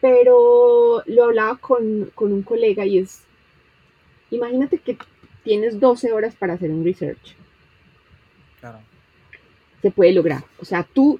Pero 0.00 1.02
lo 1.06 1.24
hablaba 1.24 1.56
con, 1.56 2.10
con 2.14 2.32
un 2.32 2.42
colega 2.42 2.86
y 2.86 2.98
es, 2.98 3.24
imagínate 4.30 4.78
que 4.78 4.96
tienes 5.44 5.80
12 5.80 6.12
horas 6.12 6.34
para 6.34 6.54
hacer 6.54 6.70
un 6.70 6.84
research. 6.84 7.34
Claro. 8.60 8.78
se 9.80 9.90
puede 9.90 10.12
lograr. 10.12 10.44
O 10.58 10.64
sea, 10.66 10.82
tú 10.82 11.18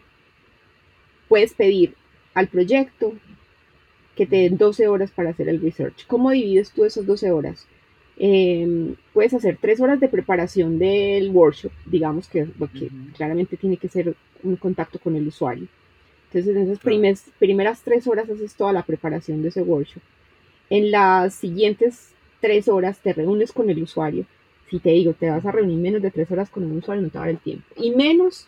puedes 1.29 1.55
pedir 1.55 1.95
al 2.35 2.49
proyecto 2.49 3.15
que 4.15 4.27
te 4.27 4.37
den 4.37 4.59
12 4.59 4.87
horas 4.89 5.11
para 5.11 5.31
hacer 5.31 5.49
el 5.49 5.63
research. 5.63 6.07
¿Cómo 6.07 6.31
divides 6.31 6.71
tú 6.73 6.85
esas 6.85 7.07
12 7.07 7.33
horas? 7.33 7.67
Eh, 8.19 8.95
puedes 9.15 9.33
hacer 9.33 9.57
3 9.59 9.81
horas 9.81 9.99
de 10.01 10.09
preparación 10.09 10.79
del 10.79 11.31
workshop, 11.31 11.73
digamos 11.87 12.29
que, 12.29 12.45
porque 12.45 12.91
claramente 13.17 13.57
tiene 13.57 13.79
que 13.79 13.89
ser 13.89 14.15
un 14.43 14.57
contacto 14.57 14.99
con 14.99 15.17
el 15.17 15.27
usuario. 15.27 15.67
Entonces, 16.27 16.55
en 16.55 16.63
esas 16.65 16.79
Claro. 16.81 17.01
primeras 17.39 17.81
3 17.83 18.07
horas 18.09 18.29
haces 18.29 18.55
toda 18.55 18.75
la 18.75 18.83
preparación 18.85 19.41
de 19.41 19.49
ese 19.49 19.63
workshop. 19.63 20.03
En 20.69 20.91
las 20.91 21.35
siguientes 21.35 22.11
3 22.41 22.69
horas 22.69 23.01
te 23.01 23.13
reúnes 23.13 23.53
con 23.53 23.71
el 23.71 23.83
usuario. 23.83 24.25
Si 24.71 24.79
te 24.79 24.91
digo, 24.91 25.13
te 25.13 25.31
vas 25.31 25.45
a 25.45 25.53
reunir 25.53 25.79
menos 25.79 26.03
de 26.03 26.11
3 26.11 26.31
horas 26.31 26.51
con 26.51 26.65
un 26.65 26.79
usuario, 26.79 27.03
no 27.03 27.11
te 27.11 27.19
va 27.19 27.25
a 27.25 27.27
dar 27.27 27.35
el 27.35 27.41
tiempo. 27.41 27.65
Y 27.77 27.91
menos 27.91 28.47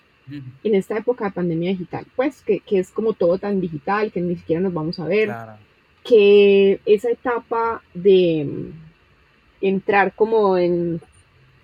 en 0.62 0.74
esta 0.74 0.96
época 0.96 1.26
de 1.26 1.32
pandemia 1.32 1.70
digital, 1.70 2.06
pues 2.14 2.42
que, 2.42 2.60
que 2.60 2.78
es 2.78 2.90
como 2.90 3.12
todo 3.12 3.38
tan 3.38 3.60
digital, 3.60 4.12
que 4.12 4.20
ni 4.20 4.36
siquiera 4.36 4.62
nos 4.62 4.72
vamos 4.72 4.98
a 5.00 5.06
ver, 5.06 5.26
Claro, 5.26 5.56
que 6.04 6.80
esa 6.84 7.10
etapa 7.10 7.82
de 7.94 8.44
mm, 8.44 9.66
entrar 9.66 10.14
como 10.14 10.56
en 10.58 11.00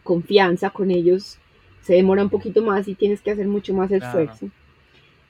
confianza 0.05 0.71
con 0.71 0.91
ellos 0.91 1.39
se 1.83 1.95
demora 1.95 2.23
un 2.23 2.31
poquito 2.31 2.63
más 2.63 2.87
y 2.89 2.95
tienes 2.95 3.21
que 3.21 3.31
hacer 3.31 3.47
mucho 3.49 3.75
más 3.75 3.89
claro, 3.89 4.05
esfuerzo. 4.07 4.49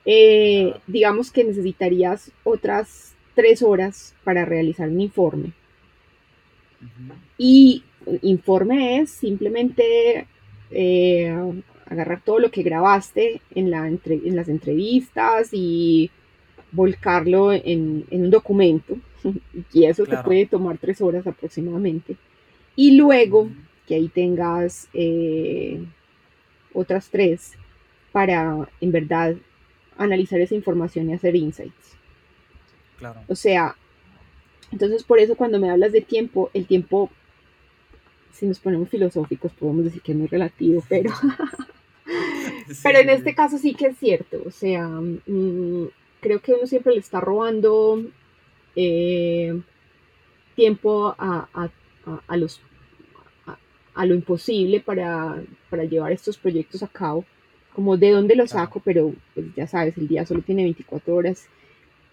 Eh, 0.05 0.69
claro. 0.69 0.83
digamos 0.87 1.31
que 1.31 1.45
necesitarías 1.45 2.31
otras 2.45 3.15
tres 3.35 3.63
horas 3.63 4.15
para 4.25 4.45
realizar 4.45 4.89
un 4.89 5.01
informe. 5.01 5.53
Y 7.37 7.83
informe 8.23 9.01
es 9.01 9.11
simplemente 9.11 10.27
eh, 10.71 11.35
agarrar 11.87 12.21
todo 12.25 12.39
lo 12.39 12.51
que 12.51 12.63
grabaste 12.63 13.41
en, 13.55 13.71
la 13.71 13.87
entre- 13.89 14.21
en 14.25 14.37
las 14.37 14.49
entrevistas 14.49 15.51
y 15.53 16.11
volcarlo 16.73 17.53
en, 17.53 18.05
en 18.11 18.23
un 18.25 18.31
documento. 18.31 18.97
Y 19.73 19.85
eso 19.85 20.05
te 20.05 20.17
puede 20.19 20.47
tomar 20.47 20.79
tres 20.79 21.01
horas 21.01 21.27
aproximadamente. 21.27 22.17
Y 22.77 22.97
luego 22.97 23.51
que 23.87 23.95
ahí 23.97 24.09
tengas 24.09 24.89
eh, 24.95 25.83
otras 26.73 27.09
tres 27.11 27.53
para 28.13 28.69
en 28.81 28.93
verdad 28.93 29.35
analizar 29.97 30.41
esa 30.41 30.55
información 30.55 31.11
y 31.11 31.15
hacer 31.15 31.35
insights. 31.35 31.97
Claro. 32.99 33.21
O 33.29 33.35
sea, 33.35 33.77
entonces 34.73 35.03
por 35.03 35.19
eso 35.19 35.35
cuando 35.37 35.59
me 35.59 35.71
hablas 35.71 35.93
de 35.93 36.01
tiempo, 36.01 36.51
el 36.55 36.67
tiempo, 36.67 37.11
si 38.33 38.47
nos 38.47 38.59
ponemos 38.61 38.89
filosóficos, 38.89 39.53
podemos 39.53 39.85
decir 39.85 40.03
que 40.03 40.13
es 40.13 40.19
muy 40.19 40.29
relativo, 40.29 40.83
pero, 40.89 41.11
pero 42.83 42.99
en 42.99 43.11
este 43.11 43.35
caso 43.35 43.59
sí 43.59 43.75
que 43.75 43.87
es 43.89 43.99
cierto. 43.99 44.43
O 44.47 44.51
sea, 44.51 44.87
mm, 44.89 45.89
creo 46.21 46.41
que 46.41 46.53
uno 46.55 46.67
siempre 46.67 46.93
le 46.95 47.01
está 47.01 47.21
robando 47.21 48.03
eh, 48.77 49.61
tiempo 50.55 51.15
a, 51.19 51.49
a- 51.53 51.71
a- 52.07 52.21
a 52.27 52.37
los, 52.37 52.61
a, 53.95 54.07
lo 54.07 54.15
imposible 54.15 54.81
para, 54.81 55.43
para 55.71 55.85
llevar 55.85 56.13
estos 56.13 56.37
proyectos 56.39 56.83
a 56.83 56.89
cabo. 56.89 57.25
Como 57.75 57.97
de 57.97 58.11
dónde 58.11 58.35
lo 58.37 58.45
Claro. 58.47 58.67
saco, 58.67 58.81
pero 58.85 59.13
pues, 59.35 59.47
ya 59.57 59.67
sabes, 59.67 59.97
el 59.99 60.09
día 60.09 60.27
solo 60.27 60.43
tiene 60.43 60.63
24 60.65 61.15
horas. 61.15 61.47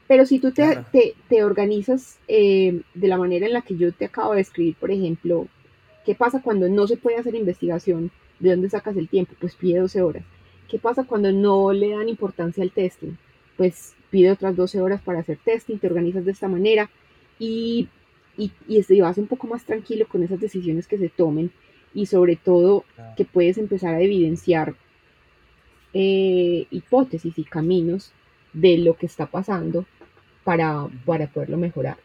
Pero 0.08 0.26
si 0.26 0.39
tú 0.39 0.51
te, 0.51 0.62
Claro. 0.64 0.86
te- 0.91 1.16
te 1.30 1.43
organizas 1.43 2.20
eh, 2.28 2.82
de 2.93 3.08
la 3.08 3.18
manera 3.18 3.47
en 3.47 3.53
la 3.53 3.62
que 3.62 3.76
yo 3.76 3.91
te 3.91 4.06
acabo 4.06 4.34
de 4.36 4.41
escribir, 4.41 4.76
por 4.76 4.91
ejemplo, 4.91 5.47
¿qué 6.06 6.14
pasa 6.16 6.41
cuando 6.41 6.70
no 6.70 6.88
se 6.88 6.97
puede 6.97 7.18
hacer 7.18 7.34
investigación? 7.36 8.12
¿De 8.39 8.51
dónde 8.51 8.70
sacas 8.70 8.95
el 8.97 9.10
tiempo? 9.10 9.34
Pues 9.39 9.56
pide 9.56 9.80
12 9.80 10.01
horas. 10.01 10.24
¿Qué 10.68 10.78
pasa 10.78 11.03
cuando 11.06 11.32
no 11.32 11.72
le 11.74 11.89
dan 11.89 12.08
importancia 12.10 12.64
al 12.64 12.72
testing? 12.72 13.14
Pues 13.58 13.95
pide 14.12 14.32
otras 14.32 14.56
12 14.56 14.80
horas 14.82 15.01
para 15.01 15.20
hacer 15.20 15.38
testing, 15.43 15.78
te 15.78 15.88
organizas 15.88 16.24
de 16.26 16.32
esta 16.32 16.47
manera 16.47 16.89
y, 17.39 17.88
y, 18.38 18.51
y 18.68 18.78
este, 18.78 19.01
vas 19.01 19.18
un 19.18 19.28
poco 19.28 19.47
más 19.47 19.64
tranquilo 19.66 20.06
con 20.08 20.22
esas 20.24 20.39
decisiones 20.39 20.88
que 20.88 20.97
se 20.97 21.10
tomen 21.10 21.51
y 21.93 22.06
sobre 22.06 22.36
todo 22.36 22.84
Claro. 22.95 23.14
que 23.18 23.26
puedes 23.26 23.58
empezar 23.58 23.95
a 23.95 24.01
evidenciar 24.01 24.76
eh, 25.93 26.68
hipótesis 26.72 27.38
y 27.38 27.43
caminos 27.43 28.12
de 28.53 28.78
lo 28.78 28.95
que 28.95 29.06
está 29.06 29.26
pasando 29.28 29.86
para, 30.46 30.88
para 31.06 31.28
poderlo 31.28 31.58
mejorar. 31.58 31.98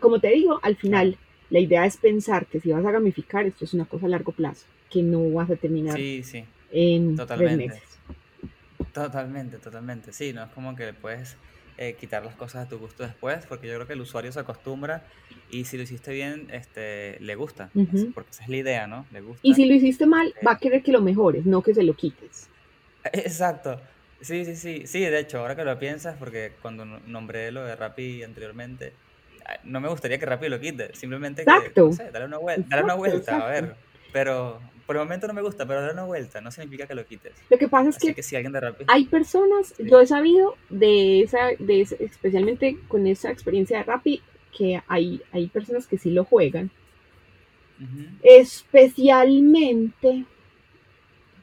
Como 0.00 0.20
te 0.20 0.28
digo, 0.28 0.60
al 0.62 0.76
final 0.76 1.16
la 1.50 1.60
idea 1.60 1.86
es 1.86 1.96
pensar 1.96 2.46
que 2.46 2.60
si 2.60 2.72
vas 2.72 2.84
a 2.84 2.90
gamificar, 2.90 3.46
esto 3.46 3.64
es 3.64 3.72
una 3.74 3.86
cosa 3.86 4.06
a 4.06 4.10
largo 4.10 4.32
plazo, 4.32 4.66
que 4.90 5.02
no 5.02 5.30
vas 5.30 5.50
a 5.50 5.56
terminar 5.56 5.96
Sí, 5.96 6.22
sí, 6.22 6.44
en 6.72 7.16
totalmente. 7.16 7.68
tres 7.68 7.80
meses. 7.80 7.98
totalmente, 8.92 9.58
totalmente. 9.58 10.12
Sí, 10.12 10.32
no 10.32 10.42
es 10.44 10.50
como 10.50 10.74
que 10.76 10.92
puedes 10.92 11.36
eh, 11.78 11.96
quitar 11.98 12.24
las 12.24 12.36
cosas 12.36 12.66
a 12.66 12.68
tu 12.68 12.78
gusto 12.78 13.02
después, 13.02 13.46
porque 13.46 13.66
yo 13.68 13.74
creo 13.74 13.86
que 13.86 13.94
el 13.94 14.00
usuario 14.00 14.32
se 14.32 14.40
acostumbra 14.40 15.04
y 15.50 15.64
si 15.64 15.76
lo 15.76 15.82
hiciste 15.84 16.12
bien, 16.12 16.48
este, 16.52 17.18
le 17.20 17.34
gusta, 17.34 17.70
porque 18.14 18.30
esa 18.30 18.42
es 18.44 18.48
la 18.48 18.56
idea, 18.56 18.86
¿no? 18.86 19.06
Le 19.12 19.20
gusta. 19.20 19.40
Y 19.42 19.54
si 19.54 19.66
lo 19.66 19.74
hiciste 19.74 20.06
mal, 20.06 20.28
Eh, 20.28 20.44
va 20.46 20.52
a 20.52 20.58
querer 20.58 20.82
que 20.82 20.92
lo 20.92 21.00
mejores, 21.00 21.44
no 21.46 21.62
que 21.62 21.74
se 21.74 21.82
lo 21.82 21.94
quites. 21.94 22.48
Exacto. 23.12 23.80
Sí, 24.20 24.44
sí, 24.44 24.56
sí. 24.56 24.86
Sí, 24.86 25.00
de 25.00 25.18
hecho, 25.18 25.38
ahora 25.40 25.56
que 25.56 25.64
lo 25.64 25.78
piensas, 25.78 26.16
porque 26.18 26.56
cuando 26.60 26.84
no- 26.84 27.00
nombré 27.00 27.50
lo 27.52 27.64
de 27.64 27.74
Rappi 27.76 28.22
anteriormente, 28.22 28.92
no 29.64 29.80
me 29.80 29.88
gustaría 29.88 30.18
que 30.18 30.26
Rappi 30.26 30.48
lo 30.48 30.60
quite. 30.60 30.94
Simplemente 30.94 31.46
que, 31.46 31.52
Exacto. 31.52 31.86
no 31.86 31.92
sé, 31.92 32.10
dale 32.10 32.24
una 32.26 32.38
vuelta, 32.38 32.66
dale 32.70 32.84
una 32.84 32.94
Exacto, 32.94 33.10
vuelta, 33.10 33.46
a 33.46 33.50
exacto. 33.50 33.66
ver. 33.66 33.76
Pero 34.12 34.60
por 34.86 34.96
el 34.96 35.02
momento 35.02 35.26
no 35.26 35.34
me 35.34 35.42
gusta, 35.42 35.66
pero 35.66 35.80
dale 35.80 35.92
una 35.94 36.04
vuelta, 36.04 36.40
no 36.40 36.50
significa 36.50 36.86
que 36.86 36.94
lo 36.94 37.04
quites. 37.06 37.32
Lo 37.50 37.58
que 37.58 37.68
pasa 37.68 37.90
es 37.90 37.96
Así 37.96 38.08
que 38.08 38.14
que 38.14 38.22
si 38.22 38.36
alguien 38.36 38.52
de 38.52 38.60
Rappi, 38.60 38.84
hay 38.86 39.04
personas, 39.06 39.74
sí. 39.76 39.84
yo 39.86 40.00
he 40.00 40.06
sabido 40.06 40.56
de 40.70 41.22
esa, 41.22 41.48
de 41.58 41.80
esa- 41.82 41.96
especialmente 41.98 42.78
con 42.88 43.06
esa 43.06 43.30
experiencia 43.30 43.78
de 43.78 43.84
Rappi, 43.84 44.22
que 44.56 44.80
hay, 44.86 45.20
hay 45.32 45.48
personas 45.48 45.86
que 45.88 45.98
sí 45.98 46.10
lo 46.10 46.24
juegan, 46.24 46.70
Ujú, 47.80 48.04
especialmente 48.22 50.24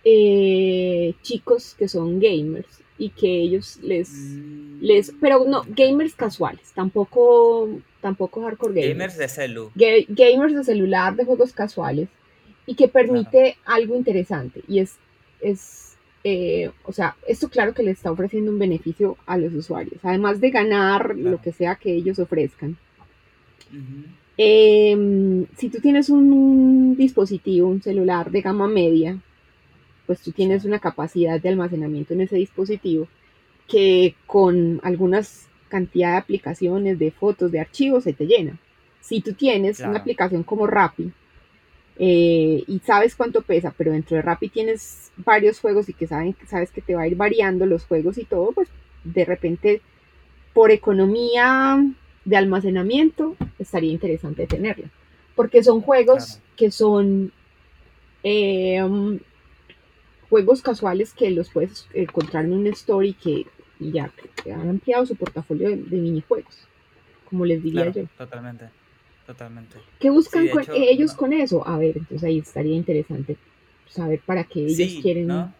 eh, 0.04 1.14
chicos 1.22 1.76
que 1.78 1.88
son 1.88 2.20
gamers 2.20 2.68
y 2.97 3.10
que 3.10 3.28
ellos 3.41 3.80
les, 3.82 4.10
les, 4.80 5.12
pero 5.20 5.45
no, 5.45 5.64
Mm, 5.64 5.74
gamers 5.76 6.16
casuales, 6.16 6.72
tampoco, 6.74 7.70
tampoco 8.02 8.41
hardcore 8.43 8.74
gamers. 8.74 8.93
Gamers 8.97 9.18
de 9.18 9.28
celu. 9.28 9.72
Ga- 9.76 10.06
gamers 10.10 10.54
de 10.56 10.64
celular, 10.64 11.16
de 11.16 11.26
juegos 11.26 11.54
casuales, 11.54 12.10
y 12.66 12.76
que 12.76 12.88
permite 12.88 13.58
algo 13.66 13.95
interesante. 13.95 14.62
Y 14.68 14.80
es, 14.80 14.95
es 15.41 15.95
eh, 16.24 16.70
o 16.86 16.91
sea, 16.93 17.16
esto 17.28 17.49
claro 17.49 17.74
que 17.74 17.82
le 17.82 17.89
está 17.91 18.12
ofreciendo 18.12 18.52
un 18.52 18.60
beneficio 18.60 19.18
a 19.26 19.38
los 19.39 19.54
usuarios, 19.54 19.99
además 20.04 20.39
de 20.39 20.52
ganar 20.52 21.16
Claro. 21.16 21.32
lo 21.32 21.41
que 21.41 21.52
sea 21.52 21.76
que 21.76 21.93
ellos 21.95 22.20
ofrezcan. 22.20 22.78
Em, 24.38 25.45
si 25.58 25.70
tú 25.70 25.80
tienes 25.80 26.10
un 26.10 26.95
dispositivo, 26.97 27.68
un 27.68 27.82
celular 27.82 28.32
de 28.32 28.41
gama 28.41 28.68
media, 28.68 29.18
pues 30.12 30.20
tú 30.20 30.34
tienes 30.34 30.66
una 30.66 30.80
capacidad 30.80 31.39
de 31.39 31.47
almacenamiento 31.47 32.14
en 32.14 32.20
ese 32.20 32.36
dispositivo 32.36 33.07
que 33.66 34.14
con 34.26 34.82
algunas 34.84 35.47
cantidad 35.70 36.12
de 36.12 36.18
aplicaciones, 36.18 36.99
de 36.99 37.12
fotos, 37.12 37.49
de 37.49 37.62
archivos, 37.62 38.03
se 38.03 38.12
te 38.12 38.26
llena. 38.26 38.59
Si 38.99 39.22
tú 39.22 39.32
tienes 39.32 39.80
una 39.80 39.99
aplicación 39.99 40.43
como 40.43 40.68
Rappi 40.68 41.14
eh, 41.97 42.62
y 42.68 42.80
sabes 42.80 43.16
cuánto 43.16 43.41
pesa, 43.41 43.74
pero 43.78 43.93
dentro 43.93 44.18
de 44.18 44.22
Rappi 44.22 44.49
tienes 44.49 45.14
varios 45.16 45.62
juegos 45.62 45.88
y 45.88 45.93
que 45.93 46.07
saben, 46.07 46.36
sabes 46.45 46.72
que 46.72 46.82
te 46.82 46.93
va 46.93 47.03
a 47.03 47.07
ir 47.07 47.16
variando 47.16 47.66
los 47.66 47.86
juegos 47.86 48.18
y 48.18 48.26
todo, 48.26 48.51
pues 48.51 48.68
de 49.05 49.24
repente 49.24 49.82
por 50.53 50.72
economía 50.72 51.82
de 52.26 52.36
almacenamiento 52.36 53.38
estaría 53.59 53.93
interesante 53.93 54.45
tenerla. 54.45 54.89
Porque 55.38 55.64
son 55.64 55.80
juegos 55.80 56.26
Claro. 56.26 56.41
que 56.57 56.72
son 56.72 57.32
eh, 58.24 58.84
juegos 60.32 60.63
casuales 60.63 61.13
que 61.13 61.29
los 61.29 61.51
puedes 61.51 61.88
encontrar 61.93 62.45
en 62.45 62.53
un 62.53 62.67
store 62.69 63.09
y 63.09 63.13
que 63.13 63.45
y 63.79 63.91
ya 63.91 64.11
han 64.53 64.69
ampliado 64.69 65.05
su 65.05 65.15
portafolio 65.15 65.69
de, 65.69 65.77
de 65.77 65.97
minijuegos, 65.97 66.67
como 67.29 67.45
les 67.45 67.63
diría 67.63 67.84
Claro, 67.84 67.91
yo. 67.91 68.03
totalmente, 68.15 68.71
totalmente. 69.25 69.77
¿Qué 69.99 70.09
buscan 70.09 70.43
Sí, 70.43 70.49
con- 70.49 70.63
hecho, 70.63 70.73
ellos 70.73 71.13
no- 71.13 71.17
con 71.17 71.34
eso? 71.34 71.65
A 71.67 71.77
ver, 71.77 71.97
entonces 71.97 72.23
ahí 72.23 72.39
estaría 72.39 72.75
interesante 72.75 73.38
saber 73.88 74.21
para 74.25 74.43
qué 74.43 74.59
ellos 74.59 74.95
Sí, 74.95 75.01
quieren 75.01 75.27
¿no? 75.27 75.53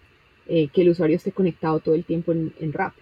eh, 0.47 0.69
que 0.69 0.82
el 0.82 0.89
usuario 0.89 1.15
esté 1.17 1.32
conectado 1.32 1.80
todo 1.80 1.95
el 1.95 2.05
tiempo 2.05 2.32
en, 2.32 2.53
en 2.59 2.74
Rap. 2.74 2.93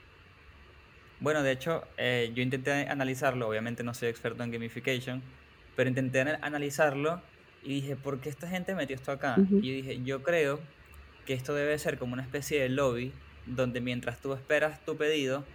Bueno, 1.19 1.43
de 1.43 1.51
hecho, 1.51 1.83
eh, 1.97 2.31
yo 2.33 2.41
intenté 2.41 2.71
analizarlo, 2.87 3.47
obviamente 3.49 3.83
no 3.83 3.93
soy 3.93 4.07
experto 4.09 4.43
en 4.43 4.51
gamification, 4.51 5.23
pero 5.75 5.89
intenté 5.89 6.21
ana- 6.21 6.39
analizarlo 6.41 7.23
y 7.61 7.73
dije, 7.81 7.97
¿por 7.97 8.21
qué 8.21 8.29
esta 8.29 8.47
gente 8.47 8.73
metió 8.75 8.95
esto 8.95 9.11
acá? 9.11 9.53
Y 9.59 9.73
dije, 9.73 10.01
yo 10.03 10.23
creo 10.23 10.65
que 11.29 11.35
esto 11.35 11.53
debe 11.55 11.77
ser 11.79 11.99
como 11.99 12.13
una 12.15 12.23
especie 12.23 12.59
de 12.61 12.69
lobby 12.71 13.23
donde 13.45 13.81
mientras 13.81 14.19
tú 14.21 14.33
esperas 14.33 14.83
tu 14.85 14.97
pedido, 14.97 15.53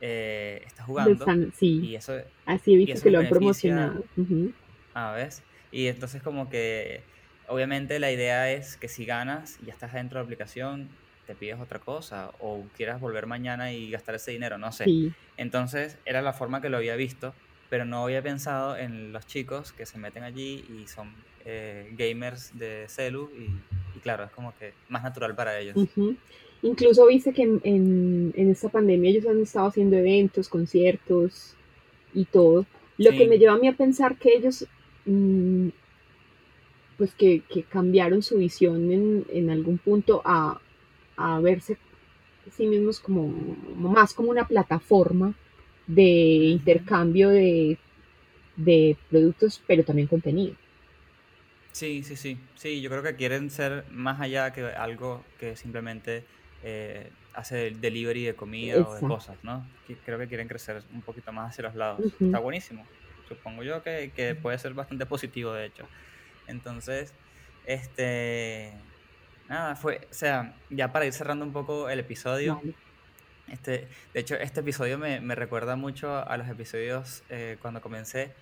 eh, 0.00 0.62
estás 0.66 0.86
jugando 0.86 1.12
están- 1.26 1.52
sí, 1.52 1.88
y 1.88 1.96
eso, 1.96 2.14
así 2.44 2.74
he 2.74 2.76
visto 2.76 2.98
eso 2.98 3.04
que 3.04 3.10
lo 3.10 3.18
han 3.20 3.28
promocionado. 3.28 4.04
Ujú. 4.16 4.54
ah, 4.94 5.12
¿ves? 5.14 5.46
Y 5.70 5.86
entonces 5.88 6.22
como 6.22 6.48
que, 6.48 7.10
obviamente 7.48 7.98
la 8.00 8.12
idea 8.12 8.52
es 8.52 8.76
que 8.76 8.88
si 8.88 9.04
ganas 9.06 9.58
y 9.60 9.66
ya 9.66 9.72
estás 9.72 9.92
dentro 9.92 10.18
de 10.18 10.22
la 10.24 10.26
aplicación, 10.26 11.00
te 11.24 11.36
pides 11.36 11.58
otra 11.60 11.80
cosa 11.80 12.30
o 12.38 12.70
quieras 12.72 13.00
volver 13.00 13.26
mañana 13.26 13.72
y 13.72 13.90
gastar 13.90 14.14
ese 14.16 14.30
dinero, 14.32 14.58
no 14.58 14.72
sé. 14.72 14.96
Sí, 14.96 15.16
Entonces 15.36 16.00
era 16.04 16.22
la 16.22 16.32
forma 16.32 16.60
que 16.60 16.70
lo 16.70 16.76
había 16.78 16.96
visto, 16.96 17.36
pero 17.68 17.84
no 17.84 18.04
había 18.04 18.22
pensado 18.22 18.76
en 18.76 19.12
los 19.12 19.26
chicos 19.26 19.72
que 19.72 19.86
se 19.86 19.98
meten 19.98 20.22
allí 20.22 20.64
y 20.68 20.86
son 20.88 21.26
eh, 21.40 21.90
gamers 21.92 22.56
de 22.56 22.86
celu 22.88 23.32
y 23.34 23.66
claro, 24.06 24.24
es 24.24 24.30
como 24.30 24.54
que 24.58 24.72
más 24.88 25.02
natural 25.02 25.34
para 25.34 25.58
ellos. 25.58 25.74
Incluso 26.62 27.06
viste 27.06 27.32
que 27.32 27.42
en, 27.42 27.60
en- 27.64 28.32
en 28.36 28.50
esta 28.50 28.68
pandemia 28.68 29.10
ellos 29.10 29.26
han 29.26 29.40
estado 29.42 29.66
haciendo 29.66 29.96
eventos, 29.96 30.48
conciertos 30.48 31.54
y 32.14 32.24
todo. 32.24 32.66
Lo 32.98 33.10
que 33.10 33.26
me 33.26 33.38
lleva 33.38 33.54
a 33.54 33.58
mí 33.58 33.68
a 33.68 33.72
pensar 33.76 34.16
que 34.16 34.34
ellos, 34.36 34.66
mm, 35.06 35.68
pues 36.96 37.14
que, 37.14 37.42
que 37.48 37.62
cambiaron 37.62 38.22
su 38.22 38.38
visión 38.38 38.90
en, 38.90 39.26
en 39.30 39.50
algún 39.50 39.78
punto 39.78 40.22
a, 40.24 40.60
a 41.16 41.40
verse 41.40 41.76
sí 42.56 42.66
mismos 42.66 43.00
como 43.00 43.28
más 43.76 44.14
como 44.14 44.30
una 44.30 44.46
plataforma 44.48 45.34
de 45.86 46.02
intercambio 46.04 47.28
de, 47.30 47.78
de 48.56 48.96
productos, 49.10 49.62
pero 49.66 49.84
también 49.84 50.08
contenido. 50.08 50.54
Sí, 51.76 52.02
sí, 52.02 52.16
sí. 52.16 52.40
Sí, 52.54 52.80
yo 52.80 52.88
creo 52.88 53.02
que 53.02 53.16
quieren 53.16 53.50
ser 53.50 53.84
más 53.90 54.18
allá 54.18 54.50
que 54.50 54.64
algo 54.64 55.22
que 55.38 55.56
simplemente 55.56 56.24
eh, 56.62 57.10
hace 57.34 57.66
el 57.66 57.82
delivery 57.82 58.24
de 58.24 58.34
comida 58.34 58.78
o 58.78 58.94
de 58.94 59.00
cosas, 59.02 59.36
¿no? 59.42 59.68
Creo 60.06 60.18
que 60.18 60.26
quieren 60.26 60.48
crecer 60.48 60.82
un 60.94 61.02
poquito 61.02 61.32
más 61.32 61.50
hacia 61.50 61.64
los 61.64 61.74
lados. 61.74 62.00
Está 62.18 62.38
buenísimo. 62.38 62.86
Supongo 63.28 63.62
yo 63.62 63.82
que, 63.82 64.10
que 64.16 64.34
puede 64.34 64.56
ser 64.56 64.72
bastante 64.72 65.04
positivo, 65.04 65.52
de 65.52 65.66
hecho. 65.66 65.86
Entonces, 66.46 67.12
este... 67.66 68.72
Nada, 69.46 69.76
fue, 69.76 70.08
o 70.10 70.14
sea, 70.14 70.54
ya 70.70 70.92
para 70.92 71.04
ir 71.04 71.12
cerrando 71.12 71.44
un 71.44 71.52
poco 71.52 71.90
el 71.90 71.98
episodio, 71.98 72.56
Vale. 72.56 72.74
este, 73.52 73.86
de 74.14 74.20
hecho, 74.20 74.34
este 74.36 74.60
episodio 74.60 74.96
me, 74.96 75.20
me 75.20 75.34
recuerda 75.34 75.76
mucho 75.76 76.26
a 76.26 76.38
los 76.38 76.48
episodios 76.48 77.22
eh, 77.28 77.58
cuando 77.60 77.82
comencé, 77.82 78.32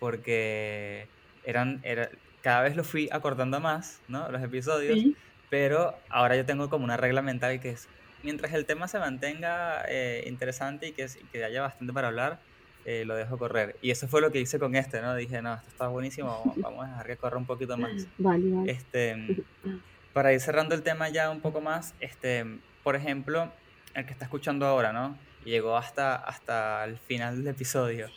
porque 0.00 1.06
eran, 1.44 1.80
era, 1.82 2.08
cada 2.42 2.62
vez 2.62 2.76
lo 2.76 2.84
fui 2.84 3.08
acordando 3.12 3.60
más, 3.60 4.00
¿no? 4.08 4.30
Los 4.30 4.42
episodios, 4.42 4.94
Sí, 4.94 5.16
pero 5.50 5.94
ahora 6.08 6.36
yo 6.36 6.44
tengo 6.44 6.68
como 6.68 6.84
una 6.84 6.96
regla 6.96 7.22
mental 7.22 7.60
que 7.60 7.70
es, 7.70 7.88
mientras 8.22 8.52
el 8.52 8.66
tema 8.66 8.88
se 8.88 8.98
mantenga 8.98 9.84
eh, 9.88 10.24
interesante 10.26 10.88
y 10.88 10.92
que, 10.92 11.06
que 11.32 11.44
haya 11.44 11.62
bastante 11.62 11.92
para 11.92 12.08
hablar, 12.08 12.40
eh, 12.84 13.04
lo 13.04 13.16
dejo 13.16 13.38
correr. 13.38 13.76
Y 13.82 13.90
eso 13.90 14.08
fue 14.08 14.20
lo 14.20 14.30
que 14.30 14.40
hice 14.40 14.58
con 14.58 14.74
este, 14.76 15.00
¿no? 15.02 15.14
Dije, 15.14 15.42
no, 15.42 15.54
esto 15.54 15.68
está 15.68 15.88
buenísimo, 15.88 16.28
vamos, 16.28 16.56
vamos 16.60 16.84
a 16.84 16.88
dejar 16.88 17.06
que 17.06 17.16
corra 17.16 17.38
un 17.38 17.46
poquito 17.46 17.76
más. 17.76 18.06
vale, 18.18 18.50
vale. 18.50 18.70
Este, 18.70 19.42
para 20.12 20.32
ir 20.32 20.40
cerrando 20.40 20.74
el 20.74 20.82
tema 20.82 21.08
ya 21.08 21.30
un 21.30 21.40
poco 21.40 21.60
más, 21.60 21.94
este, 22.00 22.44
por 22.82 22.96
ejemplo, 22.96 23.50
el 23.94 24.06
que 24.06 24.12
está 24.12 24.24
escuchando 24.24 24.66
ahora, 24.66 24.92
¿no? 24.92 25.18
Y 25.44 25.50
llegó 25.50 25.76
hasta, 25.76 26.16
hasta 26.16 26.84
el 26.84 26.98
final 26.98 27.38
del 27.38 27.48
episodio 27.48 28.08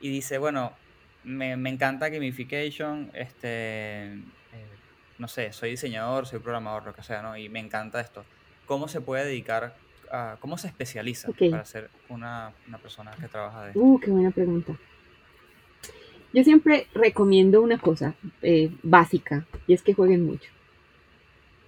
y 0.00 0.08
dice, 0.10 0.38
bueno, 0.38 0.72
me, 1.24 1.56
me 1.56 1.70
encanta 1.70 2.08
gamification, 2.08 3.10
este, 3.14 4.04
eh, 4.04 4.18
no 5.18 5.28
sé, 5.28 5.52
soy 5.52 5.70
diseñador, 5.70 6.26
soy 6.26 6.40
programador, 6.40 6.86
lo 6.86 6.94
que 6.94 7.02
sea, 7.02 7.22
¿no? 7.22 7.36
Y 7.36 7.48
me 7.48 7.60
encanta 7.60 8.00
esto. 8.00 8.24
¿Cómo 8.66 8.88
se 8.88 9.00
puede 9.00 9.24
dedicar, 9.24 9.74
a, 10.10 10.36
cómo 10.40 10.58
se 10.58 10.68
especializa 10.68 11.28
para 11.50 11.64
ser 11.64 11.90
una, 12.08 12.52
una 12.68 12.78
persona 12.78 13.12
que 13.20 13.28
trabaja 13.28 13.64
de 13.64 13.68
esto? 13.70 13.80
Uh, 13.80 14.00
qué 14.00 14.10
buena 14.10 14.30
pregunta. 14.30 14.76
Yo 16.32 16.42
siempre 16.44 16.86
recomiendo 16.94 17.60
una 17.60 17.78
cosa 17.78 18.14
eh, 18.40 18.70
básica 18.82 19.44
y 19.66 19.74
es 19.74 19.82
que 19.82 19.92
jueguen 19.92 20.24
mucho. 20.24 20.50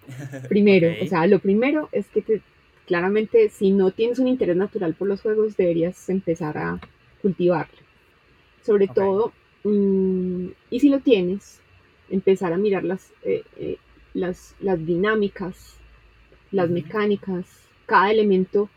Primero, 0.49 0.89
o 1.03 1.07
sea, 1.07 1.27
lo 1.27 1.39
primero 1.39 1.89
es 1.93 2.07
que 2.09 2.23
te- 2.23 2.43
claramente 2.87 3.49
si 3.49 3.71
no 3.71 3.91
tienes 3.91 4.19
un 4.19 4.29
interés 4.29 4.57
natural 4.57 4.95
por 4.95 5.09
los 5.09 5.21
juegos 5.23 5.57
deberías 5.57 6.09
empezar 6.09 6.59
a 6.59 6.79
cultivarlo. 7.23 7.79
Sobre 8.63 8.89
todo, 8.89 9.33
y 9.65 10.81
si 10.81 10.89
lo 10.91 11.01
tienes, 11.01 11.61
empezar 12.11 12.53
a 12.53 12.59
mirar 12.59 12.85
las, 12.85 13.13
eh, 13.23 13.45
eh, 13.57 13.79
las, 14.13 14.55
las 14.61 14.85
dinámicas, 14.85 15.77
las 16.51 16.69
mecánicas, 16.69 17.47
cada 17.87 18.11
elemento 18.11 18.69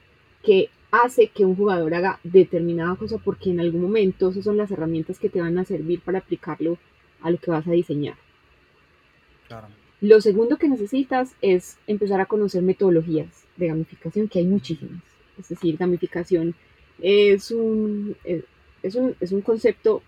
que 0.43 0.69
hace 0.91 1.27
que 1.27 1.45
un 1.45 1.55
jugador 1.55 1.93
haga 1.93 2.19
determinada 2.23 2.95
cosa 2.95 3.17
porque 3.17 3.49
en 3.49 3.59
algún 3.59 3.81
momento 3.81 4.29
esas 4.29 4.45
son 4.45 4.55
las 4.55 4.71
herramientas 4.71 5.19
que 5.19 5.29
te 5.29 5.41
van 5.41 5.57
a 5.57 5.65
servir 5.65 5.99
para 6.01 6.19
aplicarlo 6.19 6.77
a 7.21 7.31
lo 7.31 7.37
que 7.37 7.51
vas 7.51 7.67
a 7.67 7.71
diseñar. 7.71 8.15
Claro. 9.47 9.67
Lo 9.99 10.21
segundo 10.21 10.57
que 10.57 10.69
necesitas 10.69 11.35
es 11.41 11.77
empezar 11.87 12.21
a 12.21 12.27
conocer 12.27 12.61
metodologías 12.61 13.45
de 13.57 13.67
gamificación, 13.67 14.27
que 14.27 14.39
hay 14.39 14.45
muchísimas. 14.45 15.01
Es 15.37 15.49
decir, 15.49 15.75
gamificación 15.77 16.55
es 17.01 17.51
un, 17.51 18.15
es, 18.23 18.43
es 18.83 18.95
un, 18.95 19.15
es 19.19 19.31
un 19.31 19.41
concepto 19.41 20.01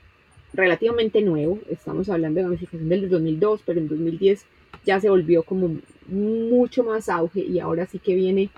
relativamente 0.53 1.21
nuevo. 1.21 1.59
Estamos 1.69 2.09
hablando 2.09 2.39
de 2.39 2.45
gamificación 2.45 2.89
del 2.89 3.09
2002, 3.09 3.61
pero 3.65 3.79
en 3.79 3.87
2010 3.87 4.45
ya 4.85 4.99
se 4.99 5.09
volvió 5.09 5.43
como 5.43 5.77
mucho 6.07 6.83
más 6.83 7.09
auge 7.09 7.41
y 7.41 7.59
ahora 7.59 7.85
sí 7.85 7.99
que 7.99 8.15
viene 8.15 8.49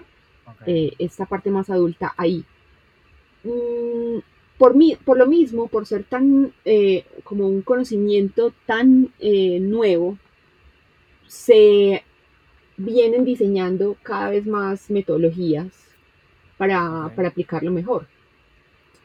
eh, 0.66 0.94
esta 1.00 1.26
parte 1.26 1.50
más 1.50 1.70
adulta 1.70 2.14
ahí. 2.18 2.44
Mm, 3.44 4.20
por, 4.58 4.76
mi, 4.76 4.96
por 4.96 5.18
lo 5.18 5.26
mismo, 5.28 5.68
por 5.68 5.86
ser 5.86 6.04
tan 6.04 6.54
eh, 6.66 7.06
como 7.24 7.48
un 7.48 7.62
conocimiento 7.62 8.54
tan 8.66 9.10
eh, 9.20 9.60
nuevo, 9.60 10.18
se 11.28 12.04
vienen 12.78 13.26
diseñando 13.26 13.96
cada 14.04 14.30
vez 14.30 14.46
más 14.46 14.90
metodologías 14.90 15.68
para, 16.58 17.12
para 17.16 17.30
aplicarlo 17.30 17.72
mejor. 17.72 18.08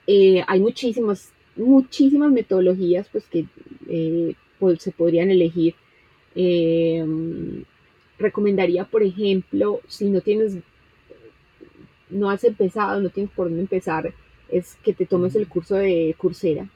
Hay 0.09 0.61
muchísimas, 0.61 1.33
muchísimas 1.57 2.31
metodologías 2.33 3.09
pues, 3.11 3.27
que 3.27 3.47
eh, 3.89 4.35
pues, 4.59 4.83
se 4.83 4.93
podrían 4.93 5.31
elegir. 5.31 5.75
Eh, 6.35 7.05
recomendaría, 8.19 8.85
por 8.85 9.03
ejemplo, 9.03 9.81
si 9.89 10.11
no 10.11 10.21
tienes, 10.21 10.59
no 12.11 12.31
has 12.31 12.45
empezado, 12.45 13.01
no 13.01 13.11
tienes 13.11 13.33
por 13.33 13.47
dónde 13.47 13.63
empezar, 13.63 14.13
es 14.49 14.77
que 14.83 14.93
te 14.93 15.07
tomes 15.07 15.35
el 15.35 15.49
curso 15.49 15.75
de 15.77 16.15
Coursera, 16.17 16.69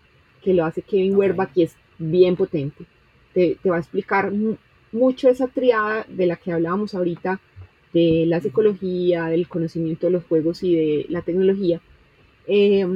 que 0.42 0.54
lo 0.54 0.64
hace 0.64 0.82
Kevin 0.82 1.14
Ok. 1.14 1.18
Werbach 1.18 1.50
y 1.54 1.62
es 1.62 1.76
bien 1.98 2.36
potente. 2.36 2.84
Te, 3.32 3.56
te 3.62 3.70
va 3.70 3.76
a 3.76 3.80
explicar 3.80 4.32
mu- 4.32 4.56
mucho 4.92 5.28
esa 5.28 5.46
triada 5.46 6.04
de 6.08 6.26
la 6.26 6.36
que 6.36 6.52
hablábamos 6.52 6.94
ahorita, 6.94 7.40
de 7.92 8.24
la 8.26 8.40
psicología, 8.40 9.26
del 9.26 9.48
conocimiento 9.48 10.06
de 10.06 10.12
los 10.12 10.24
juegos 10.24 10.62
y 10.62 10.74
de 10.74 11.06
la 11.08 11.22
tecnología. 11.22 11.80
Eh, 12.46 12.86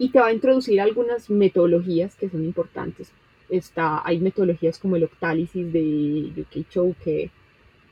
y 0.00 0.08
te 0.08 0.18
va 0.18 0.28
a 0.28 0.32
introducir 0.32 0.80
algunas 0.80 1.28
metodologías 1.28 2.16
que 2.16 2.30
son 2.30 2.42
importantes. 2.42 3.12
Está, 3.50 4.00
hay 4.02 4.18
metodologías 4.18 4.78
como 4.78 4.96
el 4.96 5.04
octálisis 5.04 5.70
de 5.70 6.32
UK 6.38 6.66
Chow 6.70 6.94
que, 7.04 7.30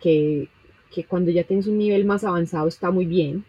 que, 0.01 0.49
que 0.91 1.05
cuando 1.05 1.31
ya 1.31 1.45
tienes 1.45 1.67
un 1.67 1.77
nivel 1.77 2.07
más 2.07 2.25
avanzado 2.25 2.67
está 2.67 2.91
muy 2.91 3.05
bien. 3.05 3.45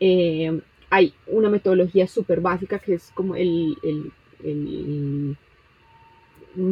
Eh, 0.00 0.60
hay 0.90 1.14
una 1.28 1.48
metodología 1.48 2.08
súper 2.08 2.40
básica 2.40 2.80
que 2.80 2.94
es 2.94 3.12
como 3.14 3.36
el, 3.36 3.76
el, 3.84 5.36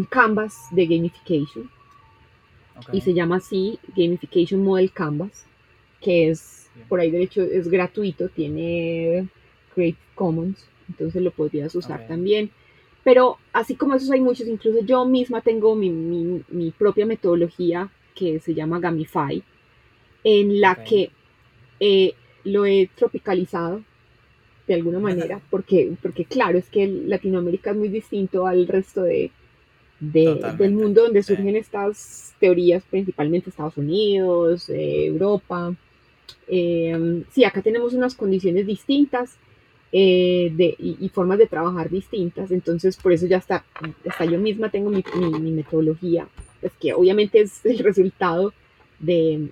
canvas 0.08 0.56
de 0.72 0.84
gamification 0.84 1.70
Ok. 2.76 2.92
y 2.92 3.00
se 3.02 3.14
llama 3.14 3.36
así 3.36 3.78
Gamification 3.96 4.64
Model 4.64 4.90
Canvas, 4.90 5.46
que 6.00 6.30
es, 6.30 6.68
Bien. 6.74 6.88
por 6.88 6.98
ahí 6.98 7.12
de 7.12 7.22
hecho, 7.22 7.40
es 7.42 7.68
gratuito, 7.68 8.28
tiene 8.30 9.28
Creative 9.72 9.96
Commons, 10.16 10.66
entonces 10.90 11.22
lo 11.22 11.30
podrías 11.30 11.74
usar 11.74 12.00
Ok. 12.00 12.08
también. 12.08 12.50
Pero 13.04 13.38
así 13.52 13.76
como 13.76 13.94
esos 13.94 14.10
hay 14.10 14.20
muchos, 14.20 14.46
incluso 14.48 14.80
yo 14.84 15.04
misma 15.06 15.40
tengo 15.40 15.74
mi, 15.74 15.90
mi- 15.90 16.42
mi 16.50 16.70
propia 16.72 17.06
metodología 17.06 17.88
que 18.14 18.40
se 18.40 18.54
llama 18.54 18.80
Gamify, 18.80 19.42
en 20.24 20.60
la 20.60 20.72
Ok. 20.72 20.78
que 20.88 21.10
eh, 21.80 22.14
lo 22.44 22.66
he 22.66 22.90
tropicalizado 22.94 23.82
de 24.66 24.74
alguna 24.74 25.00
manera, 25.00 25.40
porque, 25.50 25.92
porque 26.02 26.24
claro, 26.24 26.58
es 26.58 26.68
que 26.70 26.86
Latinoamérica 26.86 27.70
es 27.72 27.76
muy 27.76 27.88
distinto 27.88 28.46
al 28.46 28.68
resto 28.68 29.02
de, 29.02 29.30
de- 30.00 30.40
del 30.58 30.72
mundo 30.72 31.02
donde 31.02 31.22
sí. 31.22 31.34
surgen 31.34 31.56
estas 31.56 32.34
teorías, 32.40 32.84
principalmente 32.90 33.50
Estados 33.50 33.76
Unidos, 33.78 34.68
eh, 34.70 35.06
Europa. 35.06 35.74
Eh, 36.48 37.24
sí, 37.32 37.44
acá 37.44 37.62
tenemos 37.62 37.94
unas 37.94 38.14
condiciones 38.14 38.66
distintas 38.66 39.36
eh, 39.92 40.52
de, 40.54 40.74
y, 40.78 40.96
y 41.00 41.08
formas 41.08 41.38
de 41.38 41.46
trabajar 41.46 41.90
distintas, 41.90 42.50
entonces 42.50 42.96
por 42.96 43.12
eso 43.12 43.26
ya 43.26 43.38
está, 43.38 43.64
hasta 44.08 44.24
yo 44.24 44.38
misma 44.38 44.70
tengo 44.70 44.88
mi, 44.90 45.02
mi- 45.16 45.40
mi 45.40 45.50
metodología, 45.50 46.28
pues 46.60 46.72
que 46.80 46.92
obviamente 46.94 47.40
es 47.40 47.64
el 47.66 47.78
resultado 47.78 48.52
de, 48.98 49.48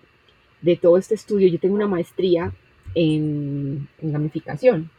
de 0.62 0.76
todo 0.76 0.96
este 0.96 1.14
estudio. 1.14 1.48
Yo 1.48 1.58
tengo 1.58 1.74
una 1.74 1.88
maestría 1.88 2.52
en, 2.94 3.88
en 4.00 4.12
gamificación 4.12 4.90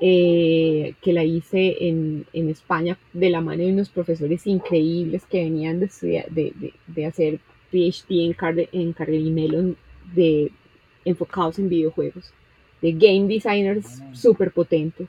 eh, 0.00 0.94
que 1.02 1.12
la 1.12 1.24
hice 1.24 1.88
en, 1.88 2.24
en 2.32 2.48
España 2.48 2.96
de 3.12 3.30
la 3.30 3.40
mano 3.40 3.62
de 3.62 3.72
unos 3.72 3.88
profesores 3.88 4.46
increíbles 4.46 5.24
que 5.26 5.42
venían 5.44 5.80
de, 5.80 5.86
estudiar- 5.86 6.28
de, 6.30 6.52
de- 6.56 6.74
de 6.86 7.06
hacer 7.06 7.40
PhD 7.70 8.24
en, 8.26 8.32
Carde- 8.34 8.68
en 8.72 8.92
Carnegie 8.92 9.30
Mellon 9.32 9.76
de, 10.14 10.50
enfocados 11.04 11.58
en 11.58 11.68
videojuegos, 11.68 12.32
de 12.82 12.92
game 12.92 13.28
designers 13.28 14.00
Mm. 14.00 14.14
súper 14.14 14.50
potentes. 14.52 15.08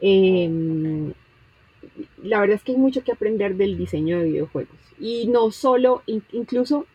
Eh, 0.00 0.48
Oh, 0.50 1.14
La 2.22 2.40
verdad 2.40 2.56
es 2.56 2.62
que 2.64 2.72
hay 2.72 2.78
mucho 2.78 3.04
que 3.04 3.12
aprender 3.12 3.56
del 3.56 3.76
diseño 3.78 4.18
de 4.18 4.24
videojuegos. 4.26 4.76
Y 4.98 5.26
no 5.28 5.50
solo, 5.50 6.02
in- 6.06 6.22
incluso 6.32 6.86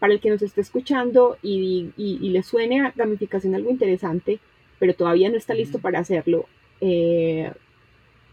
para 0.00 0.12
el 0.14 0.20
que 0.20 0.30
nos 0.30 0.42
esté 0.42 0.60
escuchando 0.60 1.38
y, 1.42 1.90
y- 1.96 2.18
y 2.22 2.30
le 2.30 2.42
suene 2.42 2.80
a 2.82 2.92
gamificación 2.94 3.54
algo 3.54 3.70
interesante, 3.70 4.38
pero 4.78 4.94
todavía 4.94 5.30
no 5.30 5.36
está 5.36 5.54
listo 5.54 5.78
para 5.80 6.00
hacerlo, 6.00 6.46
eh, 6.80 7.52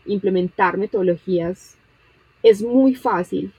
implementar 0.06 0.78
metodologías 0.78 1.76
es 2.44 2.62
muy 2.62 2.96
fácil 2.96 3.52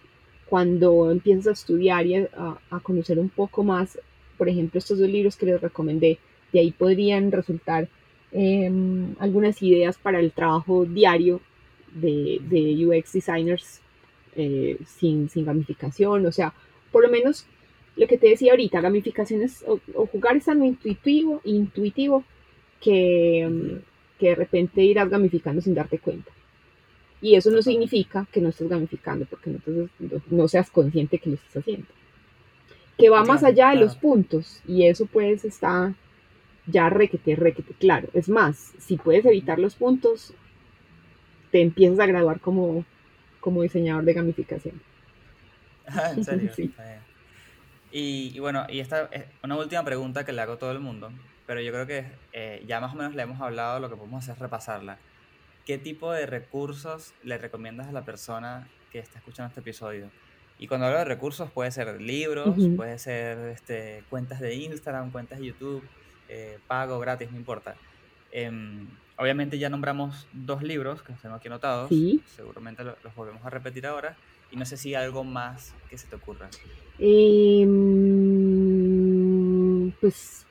cuando 0.48 1.10
empiezas 1.10 1.46
a 1.48 1.52
estudiar 1.52 2.06
y 2.06 2.16
a, 2.16 2.28
a 2.70 2.80
conocer 2.80 3.18
un 3.18 3.28
poco 3.30 3.64
más 3.64 3.98
por 4.38 4.48
ejemplo, 4.50 4.78
estos 4.78 4.98
dos 4.98 5.08
libros 5.08 5.34
que 5.36 5.46
les 5.46 5.60
recomendé, 5.60 6.18
de 6.56 6.60
ahí 6.60 6.70
podrían 6.70 7.30
resultar 7.32 7.88
em, 8.32 9.14
algunas 9.18 9.62
ideas 9.62 9.98
para 9.98 10.20
el 10.20 10.32
trabajo 10.32 10.86
diario 10.86 11.42
de, 11.94 12.40
de 12.48 12.86
UX 12.86 13.12
designers 13.12 13.82
eh, 14.34 14.78
sin, 14.86 15.28
sin 15.28 15.44
gamificación, 15.44 16.24
o 16.24 16.32
sea, 16.32 16.54
por 16.90 17.02
lo 17.02 17.10
menos 17.10 17.46
lo 17.96 18.06
que 18.06 18.16
te 18.16 18.28
decía 18.28 18.52
ahorita, 18.52 18.80
gamificación 18.80 19.42
es, 19.42 19.62
o, 19.66 19.80
o 19.94 20.06
jugar 20.06 20.36
es 20.36 20.46
tan 20.46 20.64
intuitivo, 20.64 21.42
intuitivo 21.44 22.24
que, 22.80 23.46
mm, 23.46 24.18
que 24.18 24.28
de 24.28 24.34
repente 24.34 24.82
irás 24.82 25.10
gamificando 25.10 25.60
sin 25.60 25.74
darte 25.74 25.98
cuenta. 25.98 26.30
Y 27.20 27.34
eso 27.34 27.50
no 27.50 27.60
significa 27.60 28.26
que 28.32 28.40
no 28.40 28.48
estés 28.48 28.68
gamificando, 28.68 29.26
porque 29.26 29.50
entonces 29.50 29.90
no, 29.98 30.22
no 30.30 30.48
seas 30.48 30.70
consciente 30.70 31.18
que 31.18 31.30
lo 31.30 31.36
estás 31.36 31.58
haciendo. 31.58 31.86
Que 32.96 33.10
va 33.10 33.24
más 33.24 33.44
allá 33.44 33.70
de 33.70 33.76
los 33.76 33.94
puntos, 33.96 34.62
y 34.66 34.86
eso 34.86 35.04
pues 35.04 35.44
está 35.44 35.94
ya 36.66 36.88
requete, 36.88 37.36
requete, 37.36 37.74
claro. 37.74 38.08
Es 38.12 38.28
más, 38.28 38.72
si 38.78 38.96
puedes 38.96 39.24
evitar 39.24 39.58
los 39.58 39.74
puntos, 39.74 40.34
te 41.50 41.60
empiezas 41.60 41.98
a 42.00 42.06
graduar 42.06 42.40
como, 42.40 42.84
como 43.40 43.62
diseñador 43.62 44.04
de 44.04 44.12
gamificación. 44.12 44.80
Ah, 45.86 46.12
en 46.16 46.24
serio. 46.24 46.50
Sí. 46.56 46.72
Y, 47.92 48.32
y 48.34 48.40
bueno, 48.40 48.66
y 48.68 48.80
esta 48.80 49.08
es 49.12 49.24
una 49.42 49.56
última 49.56 49.84
pregunta 49.84 50.24
que 50.24 50.32
le 50.32 50.42
hago 50.42 50.54
a 50.54 50.58
todo 50.58 50.72
el 50.72 50.80
mundo, 50.80 51.10
pero 51.46 51.60
yo 51.60 51.72
creo 51.72 51.86
que 51.86 52.04
eh, 52.32 52.62
ya 52.66 52.80
más 52.80 52.92
o 52.92 52.96
menos 52.96 53.14
le 53.14 53.22
hemos 53.22 53.40
hablado, 53.40 53.80
lo 53.80 53.88
que 53.88 53.96
podemos 53.96 54.24
hacer 54.24 54.34
es 54.34 54.40
repasarla. 54.40 54.98
¿Qué 55.64 55.78
tipo 55.78 56.12
de 56.12 56.26
recursos 56.26 57.14
le 57.22 57.38
recomiendas 57.38 57.88
a 57.88 57.92
la 57.92 58.04
persona 58.04 58.68
que 58.92 58.98
está 58.98 59.18
escuchando 59.18 59.48
este 59.48 59.60
episodio? 59.60 60.10
Y 60.58 60.66
cuando 60.66 60.86
hablo 60.86 60.98
de 60.98 61.04
recursos, 61.04 61.50
puede 61.50 61.70
ser 61.70 62.00
libros, 62.00 62.56
puede 62.76 62.98
ser 62.98 63.38
este, 63.50 64.04
cuentas 64.08 64.40
de 64.40 64.54
Instagram, 64.54 65.10
cuentas 65.10 65.38
de 65.38 65.46
YouTube, 65.46 65.82
eh, 66.28 66.58
pago, 66.66 66.98
gratis, 66.98 67.30
no 67.30 67.36
importa. 67.36 67.76
Em, 68.32 68.86
obviamente 69.16 69.58
ya 69.58 69.70
nombramos 69.70 70.26
dos 70.32 70.62
libros 70.62 71.02
que 71.02 71.12
los 71.12 71.22
tengo 71.22 71.34
aquí 71.36 71.48
anotados, 71.48 71.88
Sí. 71.88 72.20
seguramente 72.36 72.84
lo- 72.84 72.96
los 73.02 73.14
volvemos 73.14 73.44
a 73.44 73.50
repetir 73.50 73.86
ahora, 73.86 74.16
y 74.50 74.56
no 74.56 74.64
sé 74.64 74.76
si 74.76 74.94
hay 74.94 75.04
algo 75.04 75.24
más 75.24 75.74
que 75.90 75.96
se 75.98 76.06
te 76.06 76.16
ocurra. 76.16 76.48
Em, 78.96 79.92
pues 80.00 80.46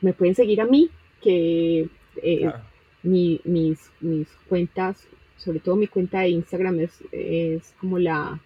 me 0.00 0.12
pueden 0.12 0.34
seguir 0.34 0.60
a 0.60 0.66
mí, 0.66 0.90
que 1.22 1.88
eh, 2.22 2.40
Claro. 2.40 2.60
mi- 3.02 3.40
mis, 3.44 3.90
mis 4.00 4.28
cuentas, 4.48 5.06
sobre 5.36 5.60
todo 5.60 5.76
mi 5.76 5.86
cuenta 5.86 6.20
de 6.20 6.30
Instagram 6.30 6.80
es, 6.80 7.02
es 7.12 7.72
como 7.80 7.98
la 7.98 8.40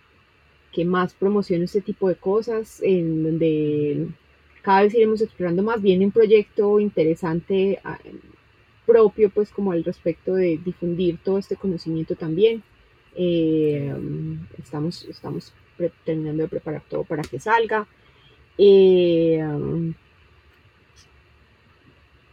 que 0.73 0.85
más 0.85 1.15
promociona 1.15 1.65
este 1.65 1.81
tipo 1.81 2.09
de 2.09 2.17
cosas, 2.17 2.81
en 2.83 3.23
donde 3.25 4.09
cada 4.65 4.83
vez 4.83 4.95
iremos 4.95 5.21
explorando 5.21 5.63
más. 5.63 5.83
Viene 5.83 6.07
un 6.07 6.11
proyecto 6.11 6.81
interesante 6.81 7.79
ah, 7.85 7.99
propio, 8.87 9.29
pues 9.29 9.51
como 9.51 9.73
al 9.73 9.85
respecto 9.85 10.35
de 10.35 10.59
difundir 10.65 11.19
todo 11.23 11.37
este 11.37 11.57
conocimiento 11.57 12.17
también. 12.17 12.63
Eh, 13.15 13.95
estamos, 14.59 15.05
estamos 15.05 15.53
terminando 16.05 16.45
de 16.45 16.49
preparar 16.49 16.83
todo 16.89 17.05
para 17.05 17.23
que 17.23 17.39
salga. 17.39 17.87
Eh, 18.57 19.45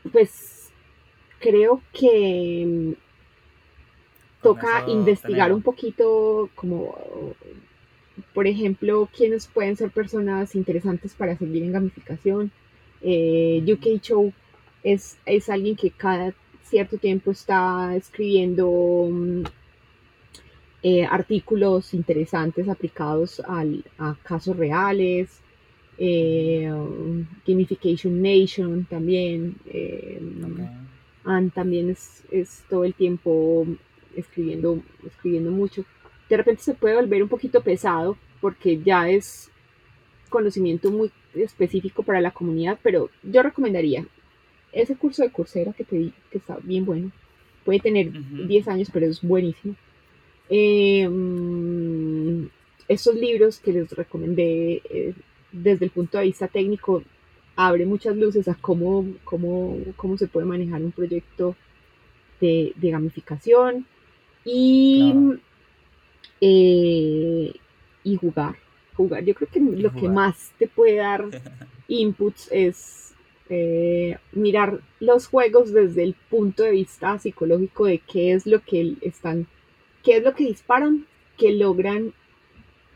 pues 0.10 0.72
creo 1.40 1.82
que 1.92 2.66
mm, 2.66 2.92
toca 4.42 4.86
investigar 4.88 5.48
tenemos. 5.48 5.58
un 5.58 5.64
poquito 5.64 6.50
como, 6.56 6.96
por 8.34 8.48
ejemplo, 8.48 9.10
quiénes 9.16 9.48
pueden 9.48 9.76
ser 9.76 9.90
personas 9.92 10.56
interesantes 10.56 11.14
para 11.14 11.38
seguir 11.38 11.64
en 11.64 11.72
gamificación. 11.74 12.52
Eh, 13.02 13.64
UK 13.72 14.02
Show 14.02 14.34
es, 14.84 15.18
es 15.26 15.50
alguien 15.50 15.76
que 15.76 15.90
cada 15.92 16.34
cierto 16.64 16.98
tiempo 16.98 17.32
está 17.32 17.96
escribiendo 17.96 19.08
mm, 19.12 19.44
eh, 20.84 21.06
artículos 21.06 21.94
interesantes 21.94 22.68
aplicados 22.68 23.40
al- 23.42 23.84
a 23.98 24.16
casos 24.24 24.56
reales. 24.58 25.40
Eh, 25.98 26.68
um, 26.72 27.26
Gamification 27.46 28.22
Nation 28.22 28.86
también. 28.90 29.56
eh, 29.68 30.20
Ok. 30.44 30.60
Ann 31.24 31.52
también 31.52 31.92
es, 31.92 32.24
es 32.32 32.64
todo 32.68 32.84
el 32.84 32.96
tiempo 32.96 33.68
escribiendo, 34.16 34.82
escribiendo 35.06 35.52
mucho. 35.52 35.86
De 36.32 36.38
repente 36.38 36.64
se 36.64 36.74
puede 36.74 36.96
volver 36.96 37.22
un 37.22 37.28
poquito 37.28 37.62
pesado 37.62 38.16
porque 38.40 38.80
ya 38.82 39.10
es 39.10 39.52
conocimiento 40.30 40.90
muy 40.90 41.12
específico 41.34 42.04
para 42.04 42.22
la 42.22 42.32
comunidad, 42.32 42.80
pero 42.82 43.10
yo 43.22 43.44
recomendaría 43.44 44.06
ese 44.72 44.96
curso 44.96 45.24
de 45.24 45.30
Coursera 45.30 45.74
que 45.74 45.84
te 45.84 45.98
di, 45.98 46.14
que 46.32 46.38
está 46.38 46.58
bien 46.64 46.86
bueno. 46.86 47.12
Puede 47.66 47.82
tener 47.82 48.08
Ujú. 48.08 48.48
10 48.48 48.68
años, 48.70 48.90
pero 48.94 49.08
es 49.08 49.22
buenísimo. 49.22 49.76
Eh, 50.50 51.06
mm, 51.10 52.46
estos 52.88 53.14
libros 53.16 53.60
que 53.60 53.74
les 53.74 53.92
recomendé 53.92 54.82
eh, 54.90 55.14
desde 55.52 55.84
el 55.84 55.92
punto 55.92 56.18
de 56.18 56.24
vista 56.24 56.48
técnico 56.48 57.04
abre 57.58 57.86
muchas 57.86 58.16
luces 58.16 58.48
a 58.48 58.56
cómo, 58.56 59.06
cómo, 59.26 59.78
cómo 59.98 60.18
se 60.18 60.28
puede 60.28 60.46
manejar 60.46 60.82
un 60.82 60.94
proyecto 60.94 61.58
de, 62.40 62.72
de 62.78 62.90
gamificación 62.90 63.86
y, 64.46 65.12
Claro. 65.12 65.51
Eh, 66.42 67.54
y 68.04 68.18
jugar. 68.18 68.58
Jugar. 68.96 69.24
Yo 69.24 69.36
creo 69.36 69.50
que 69.50 69.60
lo 69.62 69.94
que 69.94 70.10
más 70.10 70.52
te 70.60 70.68
puede 70.68 70.96
dar 70.98 71.26
inputs 71.88 72.50
es 72.52 73.16
eh, 73.50 74.18
mirar 74.32 74.82
los 75.00 75.28
juegos 75.28 75.74
desde 75.74 76.04
el 76.04 76.16
punto 76.16 76.64
de 76.64 76.72
vista 76.72 77.18
psicológico 77.20 77.86
de 77.86 78.00
qué 78.00 78.34
es 78.34 78.46
lo 78.46 78.62
que 78.62 78.98
están, 79.02 79.48
qué 80.04 80.18
es 80.18 80.24
lo 80.24 80.34
que 80.36 80.46
disparan, 80.46 81.08
que 81.38 81.54
logran 81.54 82.14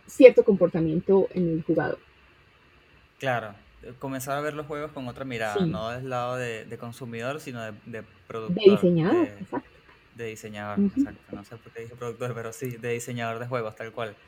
cierto 0.08 0.43
comportamiento 0.43 1.28
en 1.32 1.50
el 1.50 1.64
jugador. 1.64 2.00
Claro, 3.18 3.56
comenzar 4.00 4.38
a 4.38 4.41
ver 4.41 4.54
los 4.54 4.68
juegos 4.68 4.91
con 4.91 5.08
otra 5.08 5.26
mirada, 5.26 5.66
Sí. 5.66 5.66
no 5.68 5.89
del 5.91 6.10
lado 6.10 6.36
de, 6.36 6.66
de 6.66 6.78
consumidor, 6.78 7.39
sino 7.39 7.62
de, 7.64 7.74
de 7.86 8.04
productor, 8.28 8.64
De 8.64 8.72
diseñador, 8.72 9.28
de, 9.28 9.39
exacto. 9.39 9.74
De 10.16 10.26
diseñador, 10.28 10.84
Ujú. 10.84 10.91
exacto. 10.91 11.34
No 11.34 11.45
sé 11.45 11.57
por 11.59 11.74
qué 11.74 11.84
dije 11.84 11.95
productor, 11.97 12.36
pero 12.36 12.53
sí, 12.53 12.78
de 12.78 12.91
diseñador 12.93 13.39
de 13.39 13.47
juegos, 13.47 13.76
tal 13.76 13.93
cual. 13.93 14.20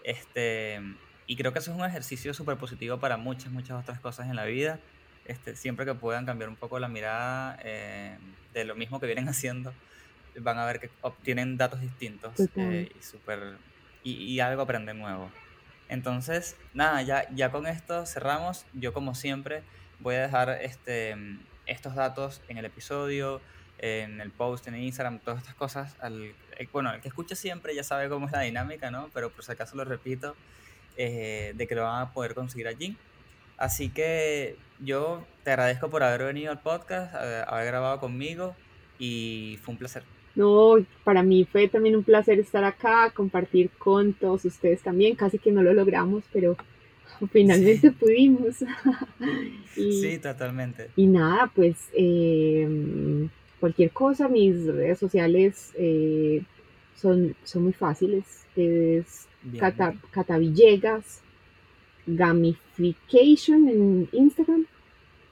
Este, 0.00 0.80
y 1.26 1.36
creo 1.36 1.52
que 1.52 1.58
eso 1.60 1.72
es 1.72 1.78
un 1.78 1.84
ejercicio 1.84 2.34
súper 2.34 2.58
positivo 2.58 3.00
para 3.00 3.16
muchas, 3.18 3.52
muchas 3.52 3.80
otras 3.80 4.00
cosas 4.00 4.28
en 4.28 4.36
la 4.36 4.44
vida. 4.46 4.84
Este, 5.24 5.56
siempre 5.56 5.86
que 5.86 5.94
puedan 5.96 6.26
cambiar 6.26 6.48
un 6.50 6.58
poco 6.58 6.78
la 6.80 6.88
mirada 6.88 7.58
eh, 7.64 8.18
de 8.50 8.64
lo 8.64 8.76
mismo 8.76 9.00
que 9.00 9.06
vienen 9.06 9.28
haciendo, 9.30 9.78
van 10.40 10.58
a 10.58 10.66
ver 10.66 10.80
que 10.80 10.96
obtienen 11.00 11.56
datos 11.56 11.80
distintos 11.80 12.50
eh, 12.56 12.88
y, 12.94 13.02
súper- 13.02 13.60
y, 14.02 14.34
y 14.34 14.40
algo 14.40 14.62
aprenden 14.62 14.98
nuevo. 14.98 15.36
Entonces, 15.88 16.62
nada, 16.72 17.02
ya, 17.02 17.26
ya 17.34 17.50
con 17.52 17.66
esto 17.66 18.06
cerramos. 18.06 18.66
Yo, 18.72 18.92
como 18.92 19.14
siempre, 19.14 19.66
voy 19.98 20.16
a 20.16 20.22
dejar 20.22 20.50
este, 20.62 21.14
estos 21.64 21.94
datos 21.94 22.44
en 22.48 22.58
el 22.58 22.64
episodio, 22.66 23.42
en 23.86 24.20
el 24.20 24.30
post, 24.30 24.66
en 24.68 24.76
Instagram, 24.76 25.18
todas 25.20 25.40
estas 25.40 25.54
cosas. 25.54 25.96
Al, 26.00 26.34
eh, 26.58 26.68
bueno, 26.72 26.92
el 26.92 27.00
que 27.00 27.08
escucha 27.08 27.34
siempre 27.34 27.74
ya 27.74 27.84
sabe 27.84 28.08
cómo 28.08 28.26
es 28.26 28.32
la 28.32 28.40
dinámica, 28.42 28.90
¿no? 28.90 29.08
Pero 29.12 29.30
por 29.30 29.44
si 29.44 29.52
acaso 29.52 29.76
lo 29.76 29.84
repito, 29.84 30.34
eh, 30.96 31.52
de 31.54 31.66
que 31.66 31.74
lo 31.74 31.82
van 31.82 32.02
a 32.02 32.12
poder 32.12 32.34
conseguir 32.34 32.68
allí. 32.68 32.96
Así 33.58 33.88
que 33.88 34.56
yo 34.80 35.24
te 35.44 35.50
agradezco 35.50 35.88
por 35.88 36.02
haber 36.02 36.24
venido 36.24 36.50
al 36.50 36.60
podcast, 36.60 37.14
eh, 37.14 37.42
haber 37.46 37.66
grabado 37.66 38.00
conmigo 38.00 38.54
y 38.98 39.58
fue 39.62 39.72
un 39.72 39.78
placer. 39.78 40.02
No, 40.34 40.74
para 41.04 41.22
mí 41.22 41.46
fue 41.50 41.66
también 41.66 41.96
un 41.96 42.04
placer 42.04 42.38
estar 42.38 42.64
acá, 42.64 43.10
compartir 43.14 43.70
con 43.78 44.12
todos 44.12 44.44
ustedes 44.44 44.82
también. 44.82 45.16
Casi 45.16 45.38
que 45.38 45.50
no 45.50 45.62
lo 45.62 45.72
logramos, 45.72 46.24
pero 46.32 46.56
finalmente 47.32 47.90
pudimos. 47.92 48.56
y, 49.76 49.92
Sí, 50.00 50.18
totalmente. 50.18 50.90
y 50.96 51.06
nada, 51.06 51.50
pues 51.54 51.76
eh, 51.94 53.28
cualquier 53.60 53.90
cosa, 53.90 54.28
mis 54.28 54.66
redes 54.66 54.98
sociales 54.98 55.72
eh, 55.76 56.42
son, 56.96 57.34
son 57.44 57.64
muy 57.64 57.72
fáciles. 57.72 58.24
Es. 58.56 59.26
Cata, 59.60 59.94
Cata 60.10 60.38
Villegas, 60.38 61.20
Gamification 62.06 63.68
en 63.68 64.08
Instagram, 64.12 64.66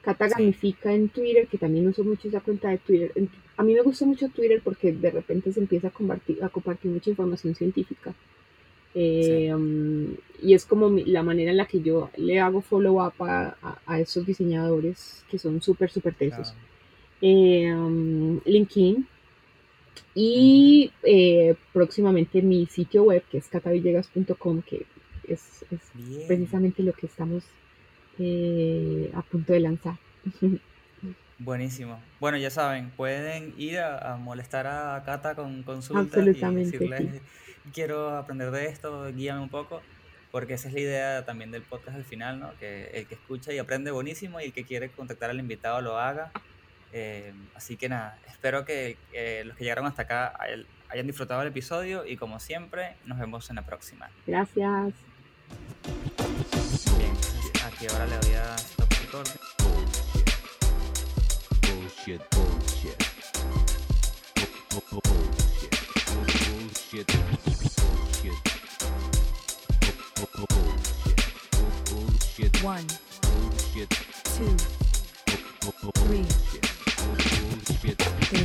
Cata 0.01 0.27
Sí. 0.29 0.35
Gamifica 0.37 0.93
en 0.93 1.09
Twitter, 1.09 1.47
que 1.47 1.57
también 1.57 1.87
uso 1.87 2.03
mucho 2.03 2.27
esa 2.27 2.39
cuenta 2.39 2.69
de 2.69 2.77
Twitter. 2.77 3.11
A 3.57 3.63
mí 3.63 3.73
me 3.73 3.81
gusta 3.81 4.05
mucho 4.05 4.29
Twitter 4.29 4.61
porque 4.63 4.91
de 4.93 5.11
repente 5.11 5.51
se 5.51 5.59
empieza 5.59 5.87
a 5.87 5.91
compartir, 5.91 6.43
a 6.43 6.49
compartir 6.49 6.91
mucha 6.91 7.09
información 7.09 7.55
científica. 7.55 8.13
Eh, 8.93 9.53
um, 9.53 10.13
y 10.41 10.53
es 10.53 10.65
como 10.65 10.89
mi- 10.89 11.03
la 11.03 11.21
manera 11.23 11.51
en 11.51 11.57
la 11.57 11.65
que 11.65 11.81
yo 11.81 12.09
le 12.15 12.39
hago 12.39 12.61
follow 12.61 13.05
up 13.05 13.13
a, 13.19 13.57
a, 13.61 13.79
a 13.85 13.99
esos 13.99 14.25
diseñadores 14.25 15.25
que 15.29 15.37
son 15.37 15.61
súper, 15.61 15.89
súper 15.91 16.13
tesos. 16.13 16.51
Claro. 16.51 16.74
Eh, 17.21 17.73
um, 17.73 18.39
LinkedIn. 18.45 19.07
Y 20.13 20.91
eh, 21.03 21.55
próximamente 21.73 22.41
mi 22.41 22.65
sitio 22.67 23.03
web, 23.03 23.23
que 23.29 23.37
es 23.37 23.47
catavillegas.com, 23.47 24.61
que 24.61 24.85
es, 25.27 25.65
es 25.71 25.81
precisamente 26.27 26.83
lo 26.83 26.93
que 26.93 27.07
estamos 27.07 27.43
eh, 28.19 29.11
a 29.13 29.21
punto 29.21 29.53
de 29.53 29.59
lanzar. 29.59 29.97
Buenísimo. 31.37 32.01
Bueno, 32.21 32.37
ya 32.37 32.49
saben, 32.49 32.91
pueden 32.91 33.53
ir 33.57 33.79
a, 33.79 34.13
a 34.13 34.17
molestar 34.17 34.67
a 34.67 35.03
Cata 35.05 35.35
con 35.35 35.63
consultas 35.63 36.15
y 36.15 36.29
Absolutamente, 36.29 36.77
decirle, 36.79 37.11
sí. 37.11 37.19
quiero 37.73 38.15
aprender 38.15 38.51
de 38.51 38.67
esto, 38.67 39.11
guíame 39.13 39.41
un 39.41 39.49
poco, 39.49 39.81
porque 40.31 40.53
esa 40.53 40.69
es 40.69 40.73
la 40.73 40.79
idea 40.79 41.25
también 41.25 41.51
del 41.51 41.61
podcast 41.61 41.97
al 41.97 42.05
final, 42.05 42.39
¿no? 42.39 42.57
Que 42.57 42.85
el 42.93 43.05
que 43.07 43.15
escucha 43.15 43.51
y 43.51 43.57
aprende 43.57 43.91
buenísimo 43.91 44.39
y 44.39 44.45
el 44.45 44.53
que 44.53 44.63
quiere 44.63 44.89
contactar 44.89 45.29
al 45.29 45.39
invitado 45.39 45.81
lo 45.81 45.97
haga. 45.99 46.31
Eh, 46.97 47.33
así 47.55 47.75
que 47.75 47.89
nada, 47.89 48.17
espero 48.25 48.63
que 48.63 48.97
eh, 49.11 49.43
los 49.45 49.57
que 49.57 49.65
llegaron 49.65 49.85
hasta 49.85 50.03
acá 50.03 50.33
hayan 50.87 51.05
disfrutado 51.07 51.41
el 51.41 51.49
episodio 51.49 52.05
y 52.05 52.15
como 52.15 52.39
siempre, 52.39 52.95
nos 53.03 53.19
vemos 53.19 53.49
en 53.49 53.57
la 53.57 53.63
próxima. 53.63 54.09
Gracias. 54.25 54.93
Bien, 56.97 57.11
aquí 57.65 57.87
ahora 57.91 58.05
le 58.05 58.17
doy 58.19 58.33
a 58.35 58.55
stop 58.55 58.89
recording. 59.01 59.39
Bullshit, 61.63 62.21
bullshit. 62.31 63.03
Bu- 64.69 64.83
bu- 64.91 65.01
Bullshit. 65.03 65.75
Bullshit. 66.15 67.11
Bullshit. 67.83 68.39
Bu- 70.15 70.31
bu- 70.33 70.47
Bullshit. 70.47 71.19
Bullshit. 71.91 72.63
One, 72.63 72.87
Bullshit. 73.21 73.89
two, 74.37 74.55
three. 76.07 76.64